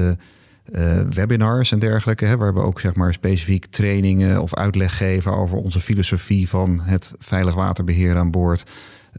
uh, 0.71 0.99
webinars 0.99 1.71
en 1.71 1.79
dergelijke, 1.79 2.25
hè, 2.25 2.37
waar 2.37 2.53
we 2.53 2.59
ook 2.59 2.79
zeg 2.79 2.95
maar 2.95 3.13
specifiek 3.13 3.65
trainingen 3.65 4.41
of 4.41 4.55
uitleg 4.55 4.97
geven 4.97 5.35
over 5.35 5.57
onze 5.57 5.79
filosofie 5.79 6.49
van 6.49 6.79
het 6.83 7.11
veilig 7.17 7.55
waterbeheer 7.55 8.17
aan 8.17 8.31
boord. 8.31 8.65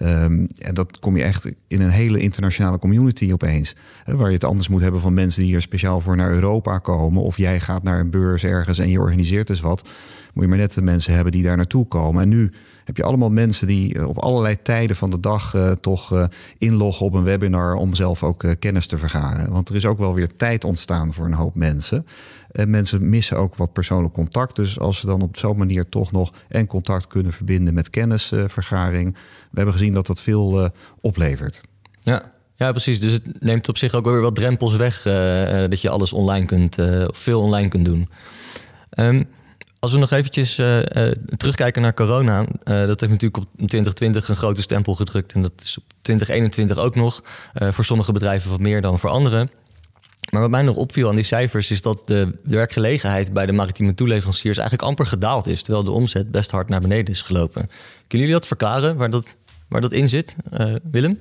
Um, 0.03 0.47
en 0.59 0.75
dat 0.75 0.99
kom 0.99 1.17
je 1.17 1.23
echt 1.23 1.53
in 1.67 1.81
een 1.81 1.91
hele 1.91 2.21
internationale 2.21 2.79
community 2.79 3.33
opeens. 3.33 3.77
Hè, 4.05 4.17
waar 4.17 4.29
je 4.29 4.35
het 4.35 4.45
anders 4.45 4.69
moet 4.69 4.81
hebben 4.81 5.01
van 5.01 5.15
mensen 5.15 5.41
die 5.41 5.51
hier 5.51 5.61
speciaal 5.61 6.01
voor 6.01 6.17
naar 6.17 6.33
Europa 6.33 6.79
komen. 6.79 7.23
Of 7.23 7.37
jij 7.37 7.61
gaat 7.61 7.83
naar 7.83 8.01
een 8.01 8.11
beurs 8.11 8.45
ergens 8.45 8.79
en 8.79 8.89
je 8.89 9.01
organiseert 9.01 9.47
dus 9.47 9.61
wat. 9.61 9.89
Moet 10.33 10.45
je 10.45 10.51
maar 10.51 10.59
net 10.59 10.75
de 10.75 10.83
mensen 10.83 11.15
hebben 11.15 11.33
die 11.33 11.43
daar 11.43 11.57
naartoe 11.57 11.87
komen. 11.87 12.23
En 12.23 12.29
nu 12.29 12.53
heb 12.85 12.97
je 12.97 13.03
allemaal 13.03 13.31
mensen 13.31 13.67
die 13.67 13.95
eh, 13.95 14.09
op 14.09 14.19
allerlei 14.19 14.57
tijden 14.63 14.97
van 14.97 15.11
de 15.11 15.21
dag 15.21 15.55
uh, 15.55 15.71
toch 15.71 16.13
uh, 16.13 16.25
inloggen 16.59 17.07
op 17.07 17.15
een 17.15 17.25
webinar 17.25 17.75
om 17.75 17.95
zelf 17.95 18.23
ook 18.23 18.45
kennis 18.59 18.87
te 18.87 18.99
vergaren. 18.99 19.53
Want 19.53 19.69
er 19.69 19.75
is 19.75 19.87
ook 19.87 19.99
wel 19.99 20.15
weer 20.15 20.37
tijd 20.37 20.65
ontstaan 20.65 21.13
voor 21.13 21.27
een 21.27 21.33
hoop 21.33 21.55
mensen. 21.55 22.07
En 22.51 22.71
mensen 22.71 23.09
missen 23.09 23.37
ook 23.37 23.57
wat 23.57 23.73
persoonlijk 23.73 24.15
contact. 24.15 24.57
Dus 24.57 24.79
als 24.79 24.99
ze 24.99 25.07
dan 25.07 25.23
op 25.23 25.37
zo'n 25.37 25.57
manier 25.57 25.89
toch 25.89 26.13
nog 26.13 26.33
en 26.49 26.67
contact 26.67 27.07
kunnen 27.07 27.33
verbinden 27.33 27.75
met 27.75 27.91
kennisvergaring. 27.91 29.13
we 29.13 29.57
hebben 29.57 29.75
gezien 29.75 29.95
dat 29.95 30.07
dat 30.07 30.21
veel 30.21 30.71
oplevert. 31.01 31.61
Ja. 32.01 32.33
Ja, 32.57 32.71
precies. 32.71 33.01
Dus 33.01 33.13
het 33.13 33.41
neemt 33.41 33.69
op 33.69 33.79
zich 33.79 33.95
ook 33.95 34.05
weer 34.05 34.21
wat 34.21 34.35
drempels 34.35 34.77
weg 34.77 35.03
dat 35.69 35.81
je 35.81 35.89
alles 35.89 36.13
online 36.13 36.47
kunt, 36.47 36.79
of 37.09 37.19
veel 37.19 37.41
online 37.41 37.69
kunt 37.69 37.85
doen. 37.85 38.09
Um, 38.99 39.27
als 39.85 39.93
we 39.93 39.99
nog 39.99 40.11
eventjes 40.11 40.59
uh, 40.59 40.79
uh, 40.79 41.11
terugkijken 41.37 41.83
naar 41.83 41.95
corona, 41.95 42.41
uh, 42.41 42.47
dat 42.65 43.01
heeft 43.01 43.13
natuurlijk 43.13 43.37
op 43.37 43.49
2020 43.57 44.29
een 44.29 44.37
grote 44.37 44.63
stempel 44.63 44.95
gedrukt. 44.95 45.33
En 45.33 45.43
dat 45.43 45.53
is 45.63 45.79
op 45.79 45.85
2021 46.03 46.77
ook 46.77 46.95
nog. 46.95 47.23
voor 47.55 47.85
sommige 47.85 48.13
bedrijven 48.13 48.51
wat 48.51 48.61
meer 48.61 48.81
dan 48.81 48.99
voor 48.99 49.11
anderen. 49.11 49.51
Maar 50.31 50.41
wat 50.41 50.51
mij 50.51 50.63
nog 50.63 50.77
opviel 50.77 51.09
aan 51.09 51.15
die 51.15 51.25
cijfers 51.25 51.71
is 51.71 51.83
dat 51.83 52.03
de, 52.07 52.39
de 52.45 52.57
werkgelegenheid 52.57 53.33
bij 53.33 53.47
de 53.47 53.53
maritieme 53.53 53.95
toeleveranciers 53.95 54.59
eigenlijk 54.59 54.89
amper 54.89 55.07
gedaald 55.07 55.47
is. 55.47 55.63
Terwijl 55.63 55.85
de 55.85 55.91
omzet 55.91 56.31
best 56.31 56.51
hard 56.51 56.69
naar 56.69 56.81
beneden 56.81 57.15
is 57.15 57.23
gelopen. 57.23 57.69
Kunnen 58.07 58.27
jullie 58.27 58.33
dat 58.33 58.47
verklaren 58.47 58.97
waar 58.97 59.11
dat, 59.11 59.37
waar 59.69 59.81
dat 59.81 59.93
in 59.93 60.09
zit, 60.09 60.37
Willem? 60.91 61.21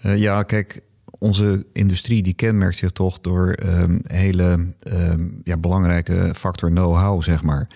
ja, 0.00 0.42
kijk, 0.42 0.80
onze 1.24 1.64
industrie 1.72 2.22
die 2.22 2.34
kenmerkt 2.34 2.76
zich 2.76 2.90
toch 2.90 3.20
door 3.20 3.58
um, 3.64 4.00
hele 4.02 4.66
um, 4.92 5.40
ja, 5.44 5.56
belangrijke 5.56 6.32
factor 6.34 6.70
know-how, 6.70 7.22
zeg 7.22 7.42
maar. 7.42 7.68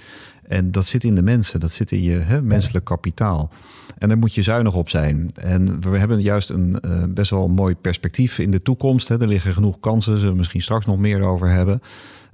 En 0.42 0.70
dat 0.70 0.86
zit 0.86 1.04
in 1.04 1.14
de 1.14 1.22
mensen, 1.22 1.60
dat 1.60 1.70
zit 1.70 1.92
in 1.92 2.02
je 2.02 2.18
hè, 2.18 2.42
menselijk 2.42 2.84
kapitaal. 2.84 3.50
En 3.98 4.08
daar 4.08 4.18
moet 4.18 4.34
je 4.34 4.42
zuinig 4.42 4.74
op 4.74 4.88
zijn. 4.88 5.30
En 5.34 5.80
we 5.80 5.98
hebben 5.98 6.20
juist 6.20 6.50
een 6.50 6.76
uh, 6.86 7.02
best 7.08 7.30
wel 7.30 7.48
mooi 7.48 7.74
perspectief 7.74 8.38
in 8.38 8.50
de 8.50 8.62
toekomst. 8.62 9.08
Hè. 9.08 9.20
Er 9.20 9.28
liggen 9.28 9.52
genoeg 9.52 9.80
kansen, 9.80 10.16
zullen 10.16 10.32
we 10.32 10.38
misschien 10.38 10.62
straks 10.62 10.86
nog 10.86 10.98
meer 10.98 11.22
over 11.22 11.48
hebben. 11.48 11.80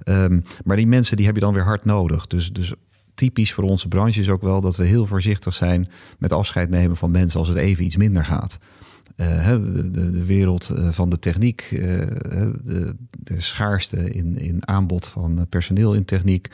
Um, 0.03 0.43
maar 0.63 0.77
die 0.77 0.87
mensen 0.87 1.17
die 1.17 1.25
heb 1.25 1.35
je 1.35 1.41
dan 1.41 1.53
weer 1.53 1.63
hard 1.63 1.85
nodig. 1.85 2.27
Dus, 2.27 2.53
dus 2.53 2.73
typisch 3.13 3.53
voor 3.53 3.63
onze 3.63 3.87
branche 3.87 4.19
is 4.19 4.29
ook 4.29 4.41
wel 4.41 4.61
dat 4.61 4.75
we 4.75 4.85
heel 4.85 5.05
voorzichtig 5.05 5.53
zijn 5.53 5.87
met 6.19 6.31
afscheid 6.31 6.69
nemen 6.69 6.97
van 6.97 7.11
mensen 7.11 7.39
als 7.39 7.47
het 7.47 7.57
even 7.57 7.85
iets 7.85 7.97
minder 7.97 8.25
gaat. 8.25 8.57
Uh, 9.17 9.47
de, 9.47 9.91
de, 9.91 10.11
de, 10.11 10.25
wereld 10.25 10.69
eh, 10.69 10.87
van 10.89 11.09
de 11.09 11.19
techniek, 11.19 11.69
uh, 11.71 11.79
de, 12.63 12.95
de, 13.19 13.41
schaarste 13.41 14.11
in, 14.11 14.37
in 14.37 14.67
aanbod 14.67 15.07
van 15.07 15.45
personeel 15.49 15.93
in 15.93 16.05
techniek. 16.05 16.47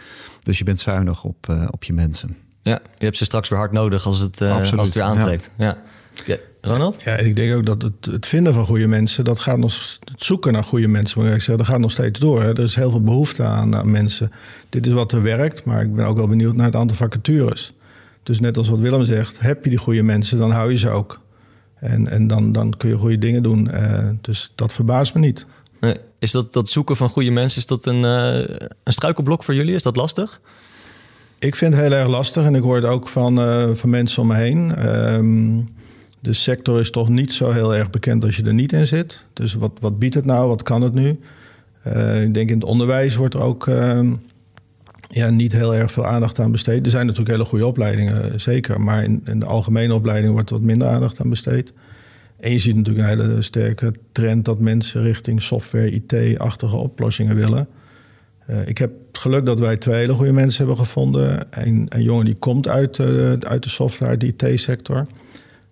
Dus 0.44 0.58
je 0.58 0.64
bent 0.64 0.80
zuinig 0.80 1.24
op, 1.24 1.68
op 1.70 1.84
je 1.84 1.94
mensen. 1.94 2.38
Ja, 2.62 2.82
je 2.98 3.06
hebt 3.06 3.18
ze 3.18 3.26
straks 3.26 3.50
weer 3.50 3.60
hard 3.60 3.72
nodig 3.72 4.06
als 4.06 4.20
het, 4.20 4.42
als 4.42 4.72
het 4.72 4.94
weer 4.94 5.04
aantrekt. 5.04 5.52
Ja. 5.58 5.78
ja. 6.26 6.38
Ronald? 6.62 7.02
Ja, 7.04 7.16
ik 7.18 7.36
denk 7.36 7.56
ook 7.56 7.66
dat 7.66 7.82
het, 7.82 8.06
het, 8.06 8.28
vinden 8.28 8.54
van 8.54 8.66
goede 8.66 8.88
mensen, 8.88 9.24
dat 9.24 9.40
gaat 9.40 9.58
nog, 9.58 10.00
het 10.04 10.24
zoeken 10.24 10.54
naar 10.54 10.64
goede 10.64 10.88
mensen, 10.88 11.20
moet 11.20 11.28
ik 11.28 11.36
zeggen, 11.36 11.58
dat 11.58 11.68
gaat 11.68 11.80
nog 11.80 11.92
steeds 11.92 12.20
door. 12.20 12.42
Hè. 12.42 12.50
Er 12.50 12.64
is 12.64 12.76
heel 12.76 12.90
veel 12.90 13.02
behoefte 13.02 13.44
aan, 13.44 13.76
aan 13.76 13.92
mensen. 13.92 14.32
Dit 14.70 14.88
is 14.88 14.94
wat 14.94 15.12
er 15.12 15.22
werkt, 15.22 15.64
maar 15.64 15.82
ik 15.82 15.96
ben 15.96 16.06
ook 16.06 16.18
wel 16.18 16.28
benieuwd 16.28 16.56
naar 16.56 16.66
het 16.66 16.76
aantal 16.76 16.98
vacatures. 16.98 17.74
Dus 18.24 18.40
net 18.40 18.58
als 18.58 18.70
wat 18.70 18.80
Willem 18.80 19.04
zegt, 19.04 19.40
heb 19.40 19.64
je 19.64 19.70
die 19.70 19.80
goede 19.80 20.04
mensen, 20.04 20.38
dan 20.38 20.52
hou 20.52 20.72
je 20.72 20.78
ze 20.78 20.90
ook. 20.90 21.21
En, 21.82 22.08
en 22.08 22.28
dan, 22.28 22.52
dan 22.52 22.78
kun 22.78 22.90
je 22.90 22.96
goede 22.96 23.18
dingen 23.18 23.44
doen. 23.44 23.70
Uh, 23.74 24.10
dus 24.22 24.52
dat 24.56 24.74
verbaast 24.74 25.14
me 25.14 25.20
niet. 25.20 25.46
Nee. 25.80 25.98
Is 26.20 26.32
dat, 26.32 26.54
dat 26.54 26.70
zoeken 26.70 26.98
van 26.98 27.10
goede 27.10 27.32
mensen, 27.32 27.60
is 27.60 27.66
dat 27.66 27.86
een, 27.86 28.04
uh, 28.04 28.58
een 28.84 28.94
struikelblok 28.94 29.44
voor 29.44 29.56
jullie? 29.56 29.76
Is 29.76 29.84
dat 29.84 29.96
lastig? 29.96 30.42
Ik 31.40 31.56
vind 31.56 31.74
het 31.74 31.84
heel 31.84 31.92
erg 31.92 32.08
lastig 32.08 32.44
en 32.44 32.56
ik 32.56 32.62
hoor 32.62 32.76
het 32.76 32.86
ook 32.86 33.08
van, 33.08 33.40
uh, 33.40 33.70
van 33.74 33.90
mensen 33.90 34.22
om 34.22 34.28
me 34.28 34.36
heen. 34.36 34.86
Um, 35.14 35.70
de 36.20 36.34
sector 36.34 36.80
is 36.80 36.92
toch 36.92 37.10
niet 37.10 37.34
zo 37.34 37.52
heel 37.52 37.76
erg 37.76 37.90
bekend 37.90 38.24
als 38.24 38.36
je 38.36 38.44
er 38.44 38.54
niet 38.54 38.74
in 38.74 38.88
zit. 38.88 39.26
Dus 39.34 39.54
wat, 39.54 39.72
wat 39.80 40.00
biedt 40.00 40.14
het 40.14 40.26
nou? 40.26 40.48
Wat 40.48 40.64
kan 40.64 40.82
het 40.82 40.94
nu? 40.94 41.20
ik 42.22 42.34
denk 42.34 42.50
in 42.50 42.56
het 42.56 42.64
onderwijs 42.64 43.16
wordt 43.16 43.34
er 43.34 43.42
ook 43.42 43.68
ehm, 43.68 44.14
ja, 45.12 45.30
niet 45.30 45.52
heel 45.52 45.76
erg 45.76 45.92
veel 45.92 46.06
aandacht 46.06 46.40
aan 46.40 46.52
besteed. 46.52 46.86
Er 46.86 46.92
zijn 46.92 47.06
natuurlijk 47.06 47.36
hele 47.36 47.50
goede 47.50 47.66
opleidingen, 47.66 48.42
zeker. 48.42 48.82
Maar 48.82 49.04
in, 49.04 49.24
de 49.40 49.46
algemene 49.46 49.94
opleiding 49.94 50.34
wordt 50.34 50.50
wat 50.50 50.62
minder 50.62 50.88
aandacht 50.88 51.20
aan 51.20 51.30
besteed. 51.30 51.74
En 52.40 52.52
je 52.52 52.60
ziet 52.60 52.76
natuurlijk 52.76 53.08
een 53.08 53.20
hele 53.20 53.42
sterke 53.42 53.94
trend 54.12 54.46
dat 54.46 54.60
mensen 54.60 55.02
richting 55.02 55.42
software, 55.42 55.92
IT-achtige 55.92 56.76
oplossingen 56.76 57.36
willen. 57.36 57.68
Uh, 58.50 58.68
ik 58.68 58.78
heb 58.78 58.92
het 59.08 59.18
geluk 59.18 59.46
dat 59.46 59.60
wij 59.60 59.78
twee 59.78 59.96
hele 59.96 60.14
goede 60.14 60.32
mensen 60.32 60.66
hebben 60.66 60.86
gevonden. 60.86 61.48
Een, 61.50 61.86
een 61.90 62.04
jongen 62.04 62.26
die 62.26 62.36
komt 62.36 62.68
uit, 62.68 62.98
uh, 62.98 63.32
uit 63.40 63.64
de 63.64 63.70
software, 63.70 64.18
de 64.18 64.28
IT-sector. 64.28 65.08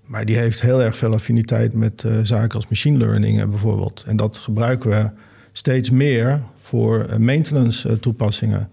maar 0.05 0.25
die 0.25 0.37
heeft 0.37 0.61
heel 0.61 0.81
erg 0.81 0.97
veel 0.97 1.13
affiniteit 1.13 1.73
met 1.73 2.05
zaken 2.23 2.55
als 2.55 2.67
machine 2.67 2.97
learning 2.97 3.49
bijvoorbeeld. 3.49 4.03
En 4.07 4.15
dat 4.15 4.37
gebruiken 4.37 4.89
we 4.89 5.09
steeds 5.51 5.89
meer 5.89 6.41
voor 6.61 7.05
maintenance 7.17 7.99
toepassingen. 7.99 8.69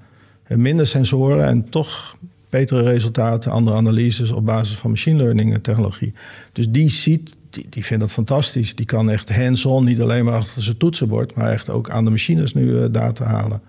Minder 0.49 0.87
sensoren 0.87 1.47
en 1.47 1.69
toch 1.69 2.17
betere 2.51 2.83
resultaten, 2.83 3.53
andere 3.53 3.77
analyses 3.77 4.31
op 4.31 4.47
basis 4.47 4.77
van 4.77 4.91
machine 4.91 5.23
learning 5.23 5.59
technologie. 5.63 6.13
Dus 6.53 6.69
die 6.69 6.91
ziet, 6.91 7.37
die, 7.51 7.67
die 7.71 7.85
vindt 7.85 8.03
dat 8.03 8.13
fantastisch. 8.13 8.75
Die 8.75 8.87
kan 8.87 9.11
echt 9.11 9.37
hands-on, 9.37 9.85
niet 9.85 10.01
alleen 10.01 10.25
maar 10.25 10.35
achter 10.35 10.63
zijn 10.63 10.77
toetsenbord, 10.77 11.35
maar 11.35 11.51
echt 11.51 11.71
ook 11.71 11.91
aan 11.91 12.05
de 12.05 12.11
machines 12.11 12.55
nu 12.55 12.91
data 12.91 13.25
halen. 13.25 13.61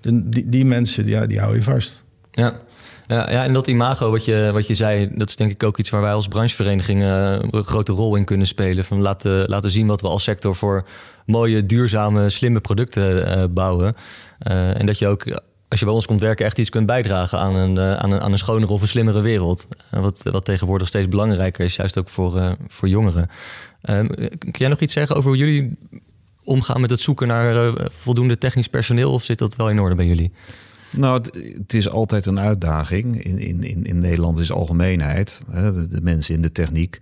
Die, 0.00 0.48
die 0.48 0.64
mensen, 0.64 1.06
ja, 1.06 1.26
die 1.26 1.38
hou 1.40 1.54
je 1.54 1.62
vast. 1.62 2.02
Ja. 2.30 2.60
Ja, 3.06 3.30
ja, 3.30 3.44
en 3.44 3.52
dat 3.52 3.66
imago 3.66 4.10
wat 4.10 4.24
je, 4.24 4.50
wat 4.52 4.66
je 4.66 4.74
zei, 4.74 5.10
dat 5.14 5.28
is 5.28 5.36
denk 5.36 5.50
ik 5.50 5.62
ook 5.62 5.78
iets 5.78 5.90
waar 5.90 6.00
wij 6.00 6.12
als 6.12 6.28
branchevereniging 6.28 7.00
uh, 7.00 7.38
een 7.50 7.64
grote 7.64 7.92
rol 7.92 8.16
in 8.16 8.24
kunnen 8.24 8.46
spelen. 8.46 8.84
Van 8.84 9.00
laten, 9.00 9.48
laten 9.48 9.70
zien 9.70 9.86
wat 9.86 10.00
we 10.00 10.08
als 10.08 10.22
sector 10.22 10.54
voor 10.54 10.86
mooie, 11.26 11.66
duurzame, 11.66 12.30
slimme 12.30 12.60
producten 12.60 13.54
bouwen. 13.54 13.96
En 14.38 14.86
dat 14.86 14.98
je 14.98 15.06
ook, 15.06 15.42
als 15.72 15.80
je 15.80 15.86
bij 15.86 15.94
ons 15.94 16.06
komt 16.06 16.20
werken, 16.20 16.46
echt 16.46 16.58
iets 16.58 16.70
kunt 16.70 16.86
bijdragen 16.86 17.38
aan 17.38 17.54
een, 17.54 17.78
aan 17.80 18.10
een, 18.10 18.20
aan 18.20 18.32
een 18.32 18.38
schonere 18.38 18.72
of 18.72 18.82
een 18.82 18.88
slimmere 18.88 19.20
wereld. 19.20 19.66
wat, 19.90 20.20
wat 20.22 20.44
tegenwoordig 20.44 20.88
steeds 20.88 21.08
belangrijker 21.08 21.64
is, 21.64 21.76
juist 21.76 21.98
ook 21.98 22.08
voor, 22.08 22.56
voor 22.66 22.88
jongeren. 22.88 23.28
Ehm, 23.82 24.06
kun 24.38 24.52
jij 24.52 24.68
nog 24.68 24.80
iets 24.80 24.92
zeggen 24.92 25.16
over 25.16 25.28
hoe 25.28 25.38
jullie 25.38 25.76
omgaan 26.44 26.80
met 26.80 26.90
het 26.90 27.00
zoeken 27.00 27.26
naar 27.26 27.72
voldoende 27.90 28.38
technisch 28.38 28.68
personeel? 28.68 29.12
Of 29.12 29.24
zit 29.24 29.38
dat 29.38 29.56
wel 29.56 29.70
in 29.70 29.80
orde 29.80 29.94
bij 29.94 30.06
jullie? 30.06 30.32
Nou, 30.90 31.22
het, 31.56 31.74
is 31.74 31.88
altijd 31.88 32.26
een 32.26 32.40
uitdaging. 32.40 33.24
In, 33.24 33.62
in, 33.62 33.84
in 33.84 33.98
Nederland 33.98 34.38
is 34.38 34.52
algemeenheid, 34.52 35.42
hè, 35.50 35.88
de, 35.88 36.00
mensen 36.02 36.34
in 36.34 36.42
de 36.42 36.52
techniek. 36.52 37.00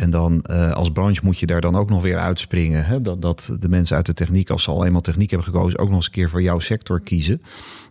En 0.00 0.10
dan 0.10 0.44
uh, 0.50 0.72
als 0.72 0.90
branche 0.90 1.20
moet 1.24 1.38
je 1.38 1.46
daar 1.46 1.60
dan 1.60 1.76
ook 1.76 1.88
nog 1.88 2.02
weer 2.02 2.18
uitspringen. 2.18 2.84
Hè? 2.84 3.00
Dat, 3.00 3.22
dat 3.22 3.56
de 3.58 3.68
mensen 3.68 3.96
uit 3.96 4.06
de 4.06 4.14
techniek, 4.14 4.50
als 4.50 4.62
ze 4.62 4.70
al 4.70 4.84
eenmaal 4.84 5.00
techniek 5.00 5.30
hebben 5.30 5.48
gekozen, 5.48 5.78
ook 5.78 5.86
nog 5.86 5.96
eens 5.96 6.06
een 6.06 6.12
keer 6.12 6.30
voor 6.30 6.42
jouw 6.42 6.58
sector 6.58 7.00
kiezen. 7.00 7.42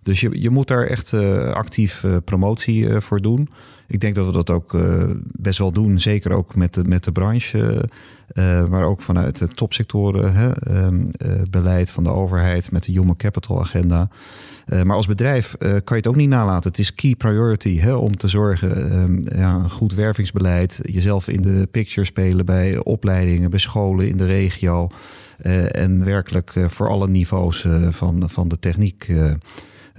Dus 0.04 0.20
je, 0.20 0.41
je 0.41 0.50
moet 0.50 0.67
daar 0.67 0.86
echt 0.86 1.12
uh, 1.12 1.52
actief 1.52 2.04
uh, 2.04 2.17
promotie 2.26 2.89
voor 3.00 3.22
doen. 3.22 3.50
Ik 3.88 4.00
denk 4.00 4.15
dat 4.15 4.26
we 4.26 4.32
dat 4.32 4.50
ook 4.50 4.78
best 5.21 5.60
wel 5.60 5.71
doen, 5.71 6.00
zeker 6.00 6.32
ook 6.32 6.56
met 6.56 6.73
de, 6.73 6.84
met 6.84 7.04
de 7.04 7.12
branche. 7.12 7.89
maar 8.69 8.84
ook 8.84 9.02
vanuit 9.02 9.39
het 9.39 9.56
topsectoren, 9.56 10.56
um, 10.86 11.12
beleid 11.50 11.91
van 11.91 12.04
de 12.04 12.10
overheid 12.10 12.71
met 12.71 12.84
de 12.84 12.91
Human 12.91 13.15
Capital 13.15 13.60
Agenda. 13.60 14.10
Maar 14.84 14.95
als 14.95 15.08
bedrijf 15.08 15.56
kan 15.58 15.82
je 15.86 15.95
het 15.95 16.08
ook 16.08 16.15
niet 16.15 16.30
nalaten. 16.30 16.69
Het 16.69 16.80
is 16.80 16.93
key 16.93 17.15
priority 17.15 17.80
hè, 17.80 17.93
om 17.93 18.17
te 18.17 18.28
zorgen, 18.28 19.00
um, 19.00 19.21
ja, 19.36 19.56
een 19.56 19.69
goed 19.69 19.93
wervingsbeleid, 19.93 20.80
jezelf 20.82 21.28
in 21.28 21.41
de 21.41 21.67
picture 21.71 22.06
spelen 22.06 22.45
bij 22.45 22.78
opleidingen, 22.78 23.50
bij 23.50 23.60
scholen 23.60 24.10
in 24.10 24.17
de 24.17 24.26
regio. 24.26 24.89
En 25.71 26.06
werkelijk 26.06 26.54
voor 26.67 26.89
alle 26.89 27.08
niveaus 27.08 27.67
van, 27.89 28.30
van 28.30 28.47
de 28.47 28.60
techniek. 28.60 29.08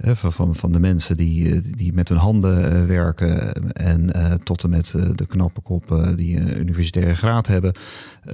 Van, 0.01 0.55
van, 0.55 0.71
de 0.71 0.79
mensen 0.79 1.17
die, 1.17 1.61
die 1.61 1.93
met 1.93 2.09
hun 2.09 2.17
handen 2.17 2.87
werken 2.87 3.53
en 3.73 4.11
tot 4.43 4.63
en 4.63 4.69
met 4.69 4.95
de 5.15 5.25
knappe 5.27 5.61
koppen 5.61 6.15
die 6.15 6.37
een 6.37 6.59
universitaire 6.59 7.15
graad 7.15 7.47
hebben. 7.47 7.73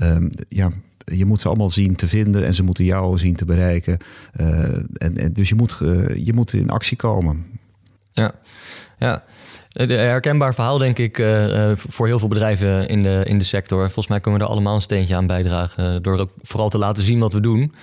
Um, 0.02 0.30
ja, 0.50 0.72
je 1.06 1.26
moet 1.26 1.42
ze 1.42 1.48
allemaal 1.48 1.70
zien 1.70 1.96
te 1.96 2.08
vinden 2.08 2.46
en 2.46 2.54
ze 2.54 2.64
moeten 2.64 2.84
jou 2.84 3.18
zien 3.18 3.36
te 3.36 3.46
bereiken. 3.46 3.98
En, 4.34 5.16
en, 5.16 5.34
dus 5.34 5.50
je 5.50 5.56
moet, 5.56 5.78
je 6.16 6.32
moet 6.34 6.54
in 6.54 6.70
actie 6.70 6.98
komen. 6.98 7.46
Ja, 8.12 8.34
ja. 8.98 9.24
Herkenbaar 9.88 10.54
verhaal, 10.54 10.78
denk 10.78 10.98
ik, 10.98 11.16
voor 11.76 12.08
heel 12.08 12.20
veel 12.20 12.28
bedrijven 12.28 12.88
in 12.88 13.04
de, 13.04 13.22
in 13.26 13.38
de 13.38 13.44
sector. 13.44 13.80
Volgens 13.80 14.08
mij 14.08 14.20
kunnen 14.20 14.40
we 14.40 14.46
er 14.46 14.52
allemaal 14.52 14.76
een 14.76 14.82
steentje 14.82 15.16
aan 15.16 15.28
bijdragen. 15.28 16.04
Door 16.04 16.20
ook 16.20 16.32
vooral 16.42 16.70
te 16.70 16.78
laten 16.78 17.04
zien 17.04 17.20
wat 17.20 17.34
we 17.34 17.40
doen. 17.40 17.74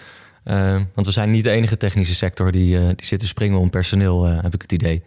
Want 0.95 1.07
we 1.07 1.13
zijn 1.13 1.31
niet 1.31 1.45
de 1.45 1.51
enige 1.51 1.77
technische 1.77 2.15
sector 2.15 2.53
die, 2.53 2.79
die 2.79 3.07
zit 3.07 3.19
te 3.19 3.27
springen 3.27 3.59
om 3.59 3.71
personeel, 3.71 4.25
heb 4.25 4.55
ik 4.55 4.63
het 4.63 4.73
idee. 4.73 5.03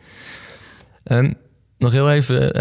Um, 1.04 1.34
nog 1.78 1.92
heel 1.92 2.12
even 2.12 2.54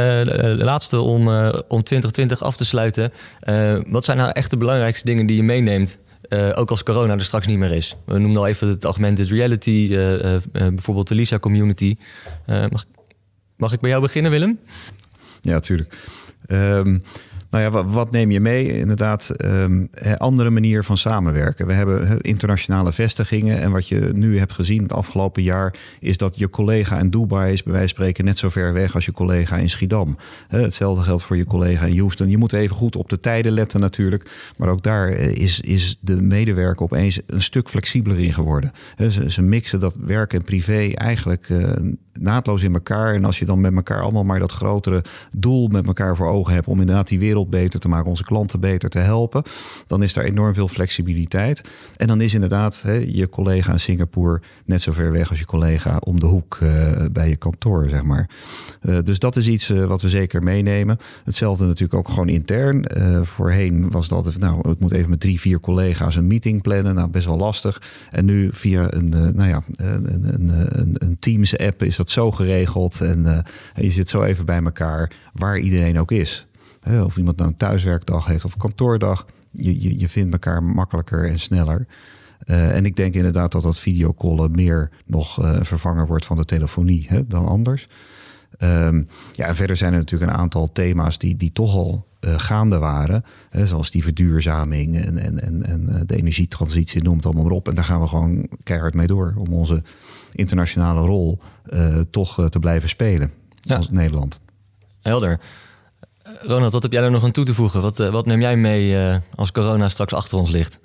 de 0.59 0.65
laatste 0.65 0.99
om, 0.99 1.29
om 1.69 1.83
2020 1.83 2.43
af 2.43 2.57
te 2.57 2.65
sluiten. 2.65 3.13
Wat 3.87 4.05
zijn 4.05 4.17
nou 4.17 4.31
echt 4.33 4.51
de 4.51 4.57
belangrijkste 4.57 5.07
dingen 5.07 5.27
die 5.27 5.37
je 5.37 5.43
meeneemt? 5.43 5.99
ook 6.55 6.71
als 6.71 6.83
corona 6.83 7.13
er 7.13 7.25
straks 7.25 7.47
niet 7.47 7.59
meer 7.59 7.71
is. 7.71 7.97
We 8.07 8.19
noemden 8.19 8.43
al 8.43 8.47
even 8.49 8.69
het 8.69 8.85
augmented 8.85 9.29
reality, 9.29 9.89
bijvoorbeeld 10.53 11.09
de 11.09 11.15
Lisa 11.15 11.39
community. 11.39 11.97
mag, 12.47 12.85
mag 13.57 13.73
ik 13.73 13.81
bij 13.81 13.91
jou 13.91 14.03
beginnen, 14.03 14.31
Willem? 14.31 14.59
Ja, 15.41 15.59
tuurlijk. 15.59 15.95
Um, 16.49 17.03
nou 17.55 17.75
ja, 17.75 17.85
wat, 17.85 18.11
neem 18.11 18.31
je 18.31 18.40
mee? 18.40 18.79
Inderdaad, 18.79 19.33
um, 19.45 19.88
andere 20.17 20.51
manier 20.51 20.85
van 20.85 20.97
samenwerken. 20.97 21.67
We 21.67 21.73
hebben 21.73 22.21
internationale 22.21 22.93
vestigingen. 22.93 23.61
En 23.61 23.71
wat 23.71 23.88
je 23.88 24.11
nu 24.14 24.38
hebt 24.38 24.53
gezien 24.53 24.83
het 24.83 24.93
afgelopen 24.93 25.43
jaar, 25.43 25.75
is 26.01 26.17
dat 26.17 26.38
je 26.38 26.51
collega 26.51 26.99
in 26.99 27.11
Dubai 27.11 27.53
is 27.53 27.62
bij 27.62 27.73
wijze 27.73 27.88
van 27.88 27.97
spreken 27.97 28.25
net 28.25 28.38
zo 28.38 28.49
ver 28.49 28.73
weg 28.73 28.95
als 28.95 29.05
je 29.05 29.12
collega 29.12 29.57
in 29.57 29.71
Schiedam. 29.71 30.17
Hetzelfde 30.49 31.03
geldt 31.03 31.23
voor 31.23 31.37
je 31.37 31.45
collega 31.45 31.87
in 31.87 31.99
Houston. 31.99 32.31
Je 32.31 32.38
moet 32.38 32.53
even 32.53 32.77
goed 32.77 32.97
op 32.97 33.09
de 33.09 33.19
tijden 33.19 33.53
letten 33.53 33.81
natuurlijk. 33.81 34.53
Maar 34.57 34.69
ook 34.69 34.83
daar 34.83 35.09
eh, 35.09 35.31
is, 35.31 35.61
is 35.61 35.99
de 36.01 36.23
medewerker 36.23 36.85
opeens 36.85 37.21
een 37.27 37.43
stuk 37.43 37.69
flexibeler 37.69 38.19
in 38.19 38.33
geworden. 38.33 38.73
Ze, 39.11 39.31
ze 39.31 39.43
mixen 39.43 39.81
dat 39.81 39.95
werk 39.95 40.33
en 40.33 40.45
privé 40.45 40.90
eigenlijk 40.95 41.49
uh, 41.49 41.73
naadloos 42.20 42.62
in 42.62 42.74
elkaar. 42.74 43.14
En 43.14 43.24
als 43.24 43.38
je 43.38 43.44
dan 43.44 43.61
met 43.61 43.74
elkaar 43.74 44.00
allemaal 44.00 44.24
maar 44.24 44.38
dat 44.38 44.53
grotere 44.53 45.05
doel 45.37 45.68
met 45.68 45.87
elkaar 45.87 46.16
voor 46.16 46.29
ogen 46.29 46.55
hebt 46.55 46.66
om 46.66 46.81
inderdaad 46.81 47.09
die 47.09 47.18
wereld 47.18 47.50
beter 47.50 47.81
te 47.81 47.88
maken, 47.88 48.09
onze 48.09 48.24
klanten 48.24 48.61
beter 48.61 48.88
te 48.88 48.98
helpen, 48.98 49.42
dan 49.87 50.03
is 50.03 50.12
daar 50.12 50.24
enorm 50.24 50.55
veel 50.55 50.68
flexibiliteit. 50.68 51.62
En 51.96 52.07
dan 52.07 52.20
is 52.20 52.35
inderdaad 52.35 52.83
hè, 52.83 52.92
je 52.92 53.29
collega 53.29 53.72
in 53.72 53.81
Singapore 53.81 54.40
net 54.64 54.81
zo 54.81 54.92
ver 54.92 55.12
weg 55.12 55.31
als 55.31 55.38
je 55.38 55.44
collega 55.44 55.96
om 55.96 56.20
de 56.20 56.27
hoek 56.27 56.59
uh, 56.62 56.92
bij 57.12 57.29
je 57.29 57.37
kantoor, 57.37 57.88
zeg 57.88 58.03
maar. 58.03 58.31
Uh, 58.83 58.98
dus 59.03 59.18
dat 59.18 59.37
is 59.37 59.48
iets 59.48 59.70
uh, 59.70 59.85
wat 59.85 60.03
we 60.03 60.09
zeker 60.09 60.42
meenemen. 60.42 60.98
Hetzelfde 61.24 61.64
natuurlijk 61.64 61.94
ook 61.94 62.09
gewoon 62.09 62.29
intern. 62.29 62.85
voorheen 63.22 63.90
was 63.90 64.09
dat 64.09 64.38
nou, 64.38 64.70
ik 64.70 64.79
moet 64.79 64.92
even 64.92 65.11
met 65.11 65.20
drie, 65.20 65.40
vier 65.40 65.61
collega's 65.61 66.16
een 66.16 66.27
meeting 66.27 66.62
plannen. 66.62 66.94
Nou, 66.94 67.09
best 67.09 67.27
wel 67.27 67.37
lastig. 67.37 67.83
En 68.11 68.24
nu 68.24 68.48
via 68.53 68.92
een, 68.92 69.09
nou 69.09 69.48
ja, 69.48 69.62
een, 69.77 70.35
een, 70.35 70.50
een, 70.81 70.96
een 70.98 71.16
Teams-app 71.18 71.83
is 71.83 71.96
dat 71.96 72.04
zo 72.11 72.31
geregeld. 72.31 73.01
En 73.01 73.45
je 73.75 73.90
zit 73.90 74.09
zo 74.09 74.23
even 74.23 74.47
bij 74.47 74.62
elkaar 74.62 75.12
waar 75.33 75.59
iedereen 75.59 75.99
ook 75.99 76.12
is. 76.12 76.47
Of 77.05 77.17
iemand 77.17 77.37
nou 77.37 77.51
een 77.51 77.57
thuiswerkdag 77.57 78.27
heeft 78.27 78.45
of 78.45 78.57
kantoordag. 78.57 79.27
Je, 79.51 79.81
je, 79.83 79.99
je 79.99 80.09
vindt 80.09 80.33
elkaar 80.33 80.62
makkelijker 80.62 81.31
en 81.31 81.38
sneller. 81.38 81.87
Uh, 82.47 82.77
en 82.77 82.85
ik 82.85 82.97
denk 82.97 83.14
inderdaad 83.14 83.53
dat 83.53 83.62
dat 83.62 83.79
videocallen 83.79 84.51
meer 84.51 84.90
nog 85.07 85.43
uh, 85.43 85.57
vervangen 85.61 86.07
wordt 86.07 86.25
van 86.25 86.37
de 86.37 86.45
telefonie 86.45 87.07
hè, 87.09 87.27
dan 87.27 87.47
anders. 87.47 87.88
Um, 88.59 89.09
ja, 89.33 89.47
en 89.47 89.55
verder 89.55 89.77
zijn 89.77 89.93
er 89.93 89.99
natuurlijk 89.99 90.31
een 90.31 90.38
aantal 90.38 90.73
thema's 90.73 91.19
die, 91.19 91.37
die 91.37 91.53
toch 91.53 91.75
al 91.75 92.07
gaande 92.21 92.79
waren. 92.79 93.25
Hè, 93.51 93.67
zoals 93.67 93.90
die 93.90 94.03
verduurzaming 94.03 94.97
en, 94.97 95.19
en, 95.19 95.40
en, 95.40 95.67
en 95.67 96.07
de 96.07 96.17
energietransitie, 96.17 97.03
noem 97.03 97.17
het 97.17 97.25
allemaal 97.25 97.45
maar 97.45 97.53
op. 97.53 97.69
En 97.69 97.75
daar 97.75 97.85
gaan 97.85 98.01
we 98.01 98.07
gewoon 98.07 98.49
keihard 98.62 98.95
mee 98.95 99.07
door 99.07 99.35
om 99.37 99.53
onze 99.53 99.83
internationale 100.35 101.01
rol 101.01 101.38
toch 102.11 102.49
te 102.49 102.59
blijven 102.59 102.88
spelen 102.88 103.33
ja. 103.61 103.77
als 103.77 103.90
Nederland. 103.90 104.40
Helder. 105.01 105.40
Ronald, 106.40 106.73
wat 106.73 106.83
heb 106.83 106.92
jij 106.92 107.03
er 107.03 107.11
nog 107.11 107.25
aan 107.25 107.33
toe 107.33 107.44
te 107.44 107.55
voegen? 107.55 107.83
Wat, 107.83 108.01
eh, 108.01 108.11
wat 108.11 108.27
neem 108.27 108.40
jij 108.40 108.57
mee 108.57 108.90
uh, 108.90 109.16
als 109.35 109.53
corona 109.53 109.88
straks 109.88 110.12
achter 110.12 110.38
ons 110.38 110.51
ligt? 110.51 110.79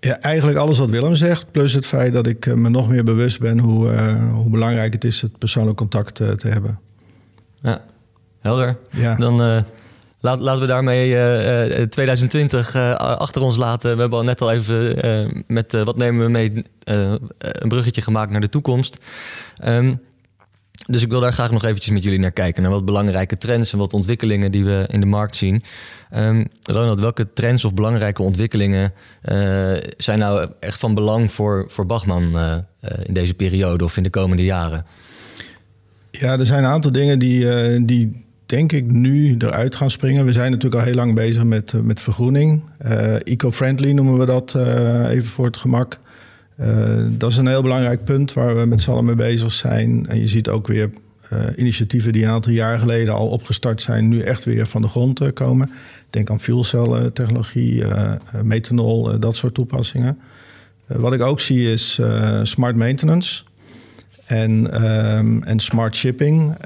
Ja, 0.00 0.20
eigenlijk 0.20 0.58
alles 0.58 0.78
wat 0.78 0.90
Willem 0.90 1.14
zegt. 1.14 1.50
Plus 1.50 1.72
het 1.72 1.86
feit 1.86 2.12
dat 2.12 2.26
ik 2.26 2.46
eh, 2.46 2.54
me 2.54 2.68
nog 2.68 2.88
meer 2.88 3.04
bewust 3.04 3.40
ben 3.40 3.58
hoe, 3.58 3.92
uh, 3.92 4.32
hoe 4.32 4.50
belangrijk 4.50 4.92
het 4.92 5.04
is 5.04 5.20
het 5.20 5.38
persoonlijk 5.38 5.76
contact 5.76 6.20
uh, 6.20 6.30
te 6.30 6.48
hebben. 6.48 6.80
Ja, 7.62 7.84
helder. 8.40 8.78
Ja. 8.90 9.14
Dan 9.14 9.64
laat, 10.22 10.40
laten 10.40 10.60
we 10.60 10.66
daarmee 10.66 11.88
2020 11.88 12.76
achter 12.96 13.42
ons 13.42 13.56
laten. 13.56 13.94
We 13.94 14.00
hebben 14.00 14.18
al 14.18 14.24
net 14.24 14.40
al 14.40 14.52
even 14.52 15.44
met 15.46 15.72
wat 15.72 15.96
nemen 15.96 16.24
we 16.24 16.30
mee 16.30 16.64
een 17.38 17.68
bruggetje 17.68 18.02
gemaakt 18.02 18.30
naar 18.30 18.40
de 18.40 18.48
toekomst. 18.48 18.98
Um, 19.64 20.00
dus 20.86 21.02
ik 21.02 21.10
wil 21.10 21.20
daar 21.20 21.32
graag 21.32 21.50
nog 21.50 21.64
eventjes 21.64 21.92
met 21.92 22.02
jullie 22.02 22.18
naar 22.18 22.30
kijken. 22.30 22.62
Naar 22.62 22.70
wat 22.70 22.84
belangrijke 22.84 23.36
trends 23.36 23.72
en 23.72 23.78
wat 23.78 23.92
ontwikkelingen 23.92 24.52
die 24.52 24.64
we 24.64 24.84
in 24.88 25.00
de 25.00 25.06
markt 25.06 25.36
zien. 25.36 25.62
Um, 26.14 26.46
Ronald, 26.62 27.00
welke 27.00 27.32
trends 27.32 27.64
of 27.64 27.74
belangrijke 27.74 28.22
ontwikkelingen 28.22 28.92
zijn 29.96 30.18
nou 30.18 30.50
echt 30.60 30.78
van 30.78 30.94
belang 30.94 31.32
voor, 31.32 31.64
voor 31.68 31.86
Bachman 31.86 32.38
in 33.02 33.14
deze 33.14 33.34
periode 33.34 33.84
of 33.84 33.96
in 33.96 34.02
de 34.02 34.10
komende 34.10 34.44
jaren? 34.44 34.86
Ja, 36.10 36.38
er 36.38 36.46
zijn 36.46 36.64
een 36.64 36.70
aantal 36.70 36.92
dingen 36.92 37.18
die, 37.18 37.84
die 37.84 38.24
denk 38.52 38.72
ik 38.72 38.90
nu 38.90 39.34
eruit 39.38 39.74
gaan 39.76 39.90
springen. 39.90 40.24
We 40.24 40.32
zijn 40.32 40.50
natuurlijk 40.50 40.80
al 40.80 40.86
heel 40.86 40.96
lang 40.96 41.14
bezig 41.14 41.44
met, 41.44 41.72
met 41.82 42.00
vergroening. 42.00 42.62
Eco-friendly 43.24 43.92
noemen 43.92 44.18
we 44.18 44.26
dat 44.26 44.54
even 45.08 45.24
voor 45.24 45.46
het 45.46 45.56
gemak. 45.56 45.98
Dat 47.08 47.30
is 47.30 47.36
een 47.36 47.46
heel 47.46 47.62
belangrijk 47.62 48.04
punt 48.04 48.32
waar 48.32 48.56
we 48.56 48.66
met 48.66 48.80
z'n 48.80 48.90
allen 48.90 49.04
mee 49.04 49.14
bezig 49.14 49.52
zijn. 49.52 50.06
En 50.08 50.20
je 50.20 50.26
ziet 50.26 50.48
ook 50.48 50.66
weer 50.66 50.90
initiatieven 51.56 52.12
die 52.12 52.24
een 52.24 52.30
aantal 52.30 52.52
jaar 52.52 52.78
geleden 52.78 53.14
al 53.14 53.28
opgestart 53.28 53.82
zijn, 53.82 54.08
nu 54.08 54.20
echt 54.20 54.44
weer 54.44 54.66
van 54.66 54.82
de 54.82 54.88
grond 54.88 55.32
komen. 55.32 55.70
Denk 56.10 56.30
aan 56.30 56.40
fuelcellentechnologie, 56.40 57.84
methanol, 58.42 59.18
dat 59.20 59.36
soort 59.36 59.54
toepassingen. 59.54 60.18
wat 60.86 61.12
ik 61.12 61.22
ook 61.22 61.40
zie 61.40 61.72
is 61.72 62.00
smart 62.42 62.76
maintenance 62.76 63.42
en, 64.24 64.72
ehm, 64.72 65.42
en 65.42 65.60
smart 65.60 65.96
shipping 65.96 66.56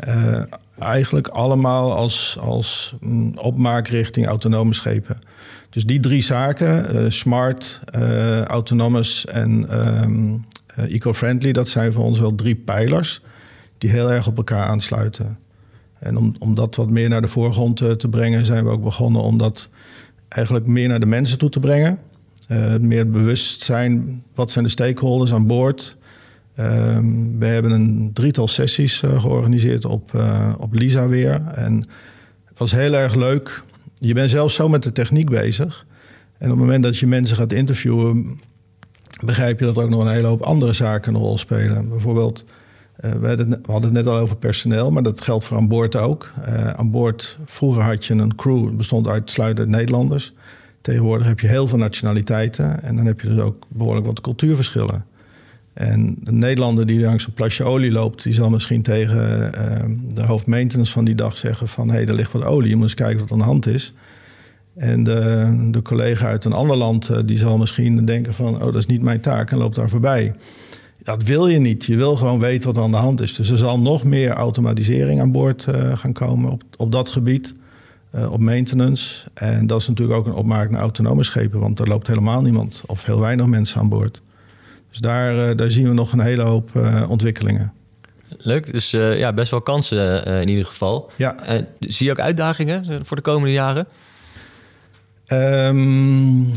eigenlijk 0.79 1.29
allemaal 1.29 1.97
als, 1.97 2.39
als 2.41 2.95
opmaak 3.37 3.89
richting 3.89 4.27
autonome 4.27 4.75
schepen. 4.75 5.19
Dus 5.71 5.85
die 5.85 6.01
drie 6.01 6.23
zaken, 6.23 6.97
uh, 6.97 7.11
smart, 7.11 7.81
uh, 7.95 8.43
autonomous 8.43 9.27
en 9.27 9.79
um, 10.03 10.45
uh, 10.79 10.95
eco-friendly, 10.95 11.53
dat 11.53 11.69
zijn 11.69 11.93
voor 11.93 12.05
ons 12.05 12.19
wel 12.19 12.35
drie 12.35 12.55
pijlers 12.55 13.21
die 13.79 13.91
heel 13.91 14.11
erg 14.13 14.27
op 14.27 14.37
elkaar 14.37 14.67
aansluiten. 14.67 15.39
En 15.99 16.17
om, 16.17 16.35
om 16.39 16.55
dat 16.55 16.77
wat 16.77 16.91
meer 16.91 17.09
naar 17.09 17.23
de 17.23 17.29
voorgrond 17.29 17.77
te 17.77 18.09
brengen, 18.11 18.45
zijn 18.45 18.65
we 18.65 18.71
ook 18.71 18.83
begonnen 18.83 19.23
om 19.23 19.39
dat 19.39 19.69
eigenlijk 20.29 20.67
meer 20.67 20.89
naar 20.89 21.01
de 21.01 21.07
mensen 21.07 21.39
toe 21.39 21.49
te 21.49 21.61
brengen. 21.61 21.99
meer 22.81 23.11
bewust 23.11 23.63
zijn, 23.63 24.23
wat 24.35 24.51
zijn 24.51 24.65
de 24.65 24.71
stakeholders 24.71 25.33
aan 25.33 25.47
boord? 25.47 25.96
Um, 26.61 27.39
we 27.39 27.47
hebben 27.47 27.71
een 27.71 28.11
drietal 28.13 28.49
sessies 28.49 29.03
uh, 29.03 29.21
georganiseerd 29.21 29.85
op, 29.85 30.13
uh, 30.15 30.55
op 30.59 30.75
Lisa 30.75 31.09
weer. 31.09 31.43
En 31.55 31.77
het 32.45 32.59
was 32.59 32.71
heel 32.73 32.95
erg 32.95 33.15
leuk. 33.15 33.63
Je 33.99 34.15
bent 34.15 34.31
zelf 34.31 34.53
zo 34.53 34.69
met 34.69 34.83
de 34.83 34.93
techniek 34.93 35.31
bezig. 35.31 35.87
En 36.39 36.51
op 36.51 36.57
het 36.57 36.67
moment 36.67 36.83
dat 36.83 36.99
je 36.99 37.07
mensen 37.07 37.37
gaat 37.37 37.53
interviewen, 37.53 38.41
begrijp 39.25 39.59
je 39.59 39.67
dat 39.67 39.77
er 39.77 39.83
ook 39.83 39.91
nog 39.91 40.01
een 40.01 40.13
hele 40.13 40.27
hoop 40.27 40.43
andere 40.43 40.73
zaken 40.73 41.15
een 41.15 41.21
rol 41.21 41.39
spelen. 41.39 41.89
Bijvoorbeeld, 41.89 42.45
uh, 43.05 43.13
we, 43.13 43.27
hadden 43.67 43.95
het, 43.95 44.05
net 44.05 44.07
al 44.07 44.19
over 44.19 44.37
personeel, 44.37 44.91
maar 44.91 45.03
dat 45.03 45.21
geldt 45.21 45.45
voor 45.45 45.57
aan 45.57 45.69
boord 45.69 45.97
ook. 45.97 46.33
aan 46.77 46.91
boord, 46.91 47.39
vroeger 47.45 47.83
had 47.83 48.05
je 48.05 48.15
een 48.15 48.35
crew, 48.35 48.77
bestond 48.77 49.09
uitsluitend 49.09 49.69
uit 49.69 49.77
Nederlanders. 49.77 50.33
Tegenwoordig 50.81 51.27
heb 51.27 51.41
je 51.41 51.47
heel 51.47 51.69
veel 51.69 51.79
nationaliteiten 51.79 52.83
en 52.83 52.97
dan 52.97 53.07
heb 53.07 53.21
je 53.21 53.29
dus 53.29 53.39
ook 53.39 53.67
behoorlijk 53.69 54.07
wat 54.07 54.21
cultuurverschillen. 54.21 55.05
En 55.77 56.17
een 56.25 56.39
Nederlander 56.39 56.87
die 56.87 57.01
langs 57.01 57.27
een 57.27 57.33
plasje 57.33 57.65
olie 57.65 57.93
loopt, 57.93 58.23
die 58.23 58.33
zal 58.33 58.51
misschien 58.51 58.83
tegen 58.83 59.53
uh, 59.55 60.15
de 60.15 60.23
hoofdmaintenance 60.23 60.93
van 60.93 61.05
die 61.05 61.15
dag 61.15 61.37
zeggen 61.37 61.69
van 61.69 61.89
hé, 61.89 61.95
hey, 61.95 62.07
er 62.07 62.15
ligt 62.15 62.33
wat 62.33 62.45
olie, 62.45 62.69
je 62.69 62.77
moet 62.77 62.85
eens 62.85 62.95
kijken 62.95 63.19
wat 63.19 63.33
aan 63.33 63.39
de 63.39 63.45
hand 63.45 63.67
is. 63.67 63.93
En 64.77 65.05
de, 65.05 65.69
de 65.71 65.83
collega 65.83 66.27
uit 66.27 66.45
een 66.45 66.53
ander 66.53 66.77
land, 66.77 67.11
uh, 67.11 67.19
die 67.25 67.39
zal 67.39 67.59
misschien 67.59 68.05
denken 68.05 68.35
van 68.35 68.55
oh, 68.55 68.65
dat 68.65 68.75
is 68.75 68.87
niet 68.87 69.03
mijn 69.03 69.21
taak 69.21 69.51
en 69.51 69.59
loopt 69.59 69.75
daar 69.75 69.89
voorbij. 69.89 70.35
Dat 71.03 71.23
wil 71.23 71.49
je 71.49 71.59
niet. 71.59 71.85
Je 71.85 71.97
wil 71.97 72.17
gewoon 72.17 72.39
weten 72.39 72.73
wat 72.75 72.85
aan 72.85 72.91
de 72.91 72.97
hand 72.97 73.21
is. 73.21 73.35
Dus 73.35 73.51
er 73.51 73.59
zal 73.59 73.81
nog 73.81 74.05
meer 74.05 74.31
automatisering 74.31 75.21
aan 75.21 75.33
boord 75.33 75.67
uh, 75.69 75.97
gaan 75.97 76.13
komen 76.13 76.51
op, 76.51 76.63
op 76.77 76.93
dat 76.93 77.09
gebied, 77.09 77.55
op 78.31 78.41
maintenance. 78.41 79.29
En 79.35 79.67
dat 79.67 79.81
is 79.81 79.89
natuurlijk 79.89 80.19
ook 80.19 80.27
een 80.27 80.33
opmaak 80.33 80.71
naar 80.71 80.81
autonome 80.81 81.23
schepen, 81.23 81.61
want 81.61 81.79
er 81.79 81.89
loopt 81.89 82.07
helemaal 82.07 82.43
niemand 82.43 82.83
of 82.87 83.05
heel 83.05 83.21
weinig 83.21 83.47
mensen 83.47 83.81
aan 83.81 83.89
boord. 83.89 84.23
Dus 84.97 85.05
daar, 85.05 85.49
eh, 85.49 85.57
daar 85.57 85.71
zien 85.71 85.89
we 85.89 85.95
nog 85.95 86.13
een 86.13 86.21
hele 86.21 86.43
hoop 86.43 86.77
eh, 86.77 87.11
ontwikkelingen. 87.11 87.73
Leuk, 88.39 88.73
dus 88.73 88.93
eh, 88.93 89.19
ja, 89.19 89.33
best 89.33 89.51
wel 89.51 89.61
kansen 89.61 90.25
in 90.25 90.49
ieder 90.49 90.67
geval. 90.67 91.11
Ja. 91.17 91.37
zie 91.81 92.07
je 92.07 92.13
ook 92.13 92.21
uitdagingen 92.21 93.07
voor 93.07 93.17
de 93.17 93.23
komende 93.23 93.53
jaren? 93.53 93.87
Um, 95.33 96.53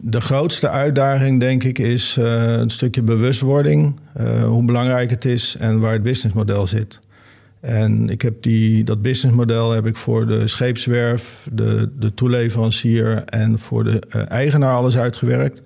de 0.00 0.20
grootste 0.20 0.68
uitdaging, 0.68 1.40
denk 1.40 1.64
ik, 1.64 1.78
is 1.78 2.16
uh, 2.18 2.52
een 2.52 2.70
stukje 2.70 3.02
bewustwording. 3.02 4.00
Uh, 4.20 4.44
hoe 4.44 4.64
belangrijk 4.64 5.10
het 5.10 5.24
is 5.24 5.56
en 5.58 5.80
waar 5.80 5.92
het 5.92 6.02
businessmodel 6.02 6.66
zit. 6.66 7.00
En 7.60 8.08
ik 8.08 8.22
heb 8.22 8.42
die, 8.42 8.84
dat 8.84 9.02
businessmodel 9.02 9.70
heb 9.70 9.86
ik 9.86 9.96
voor 9.96 10.26
de 10.26 10.48
scheepswerf, 10.48 11.48
de, 11.52 11.90
de 11.98 12.14
toeleverancier 12.14 13.24
en 13.24 13.58
voor 13.58 13.84
de 13.84 14.02
uh, 14.16 14.30
eigenaar 14.30 14.74
alles 14.74 14.98
uitgewerkt. 14.98 15.62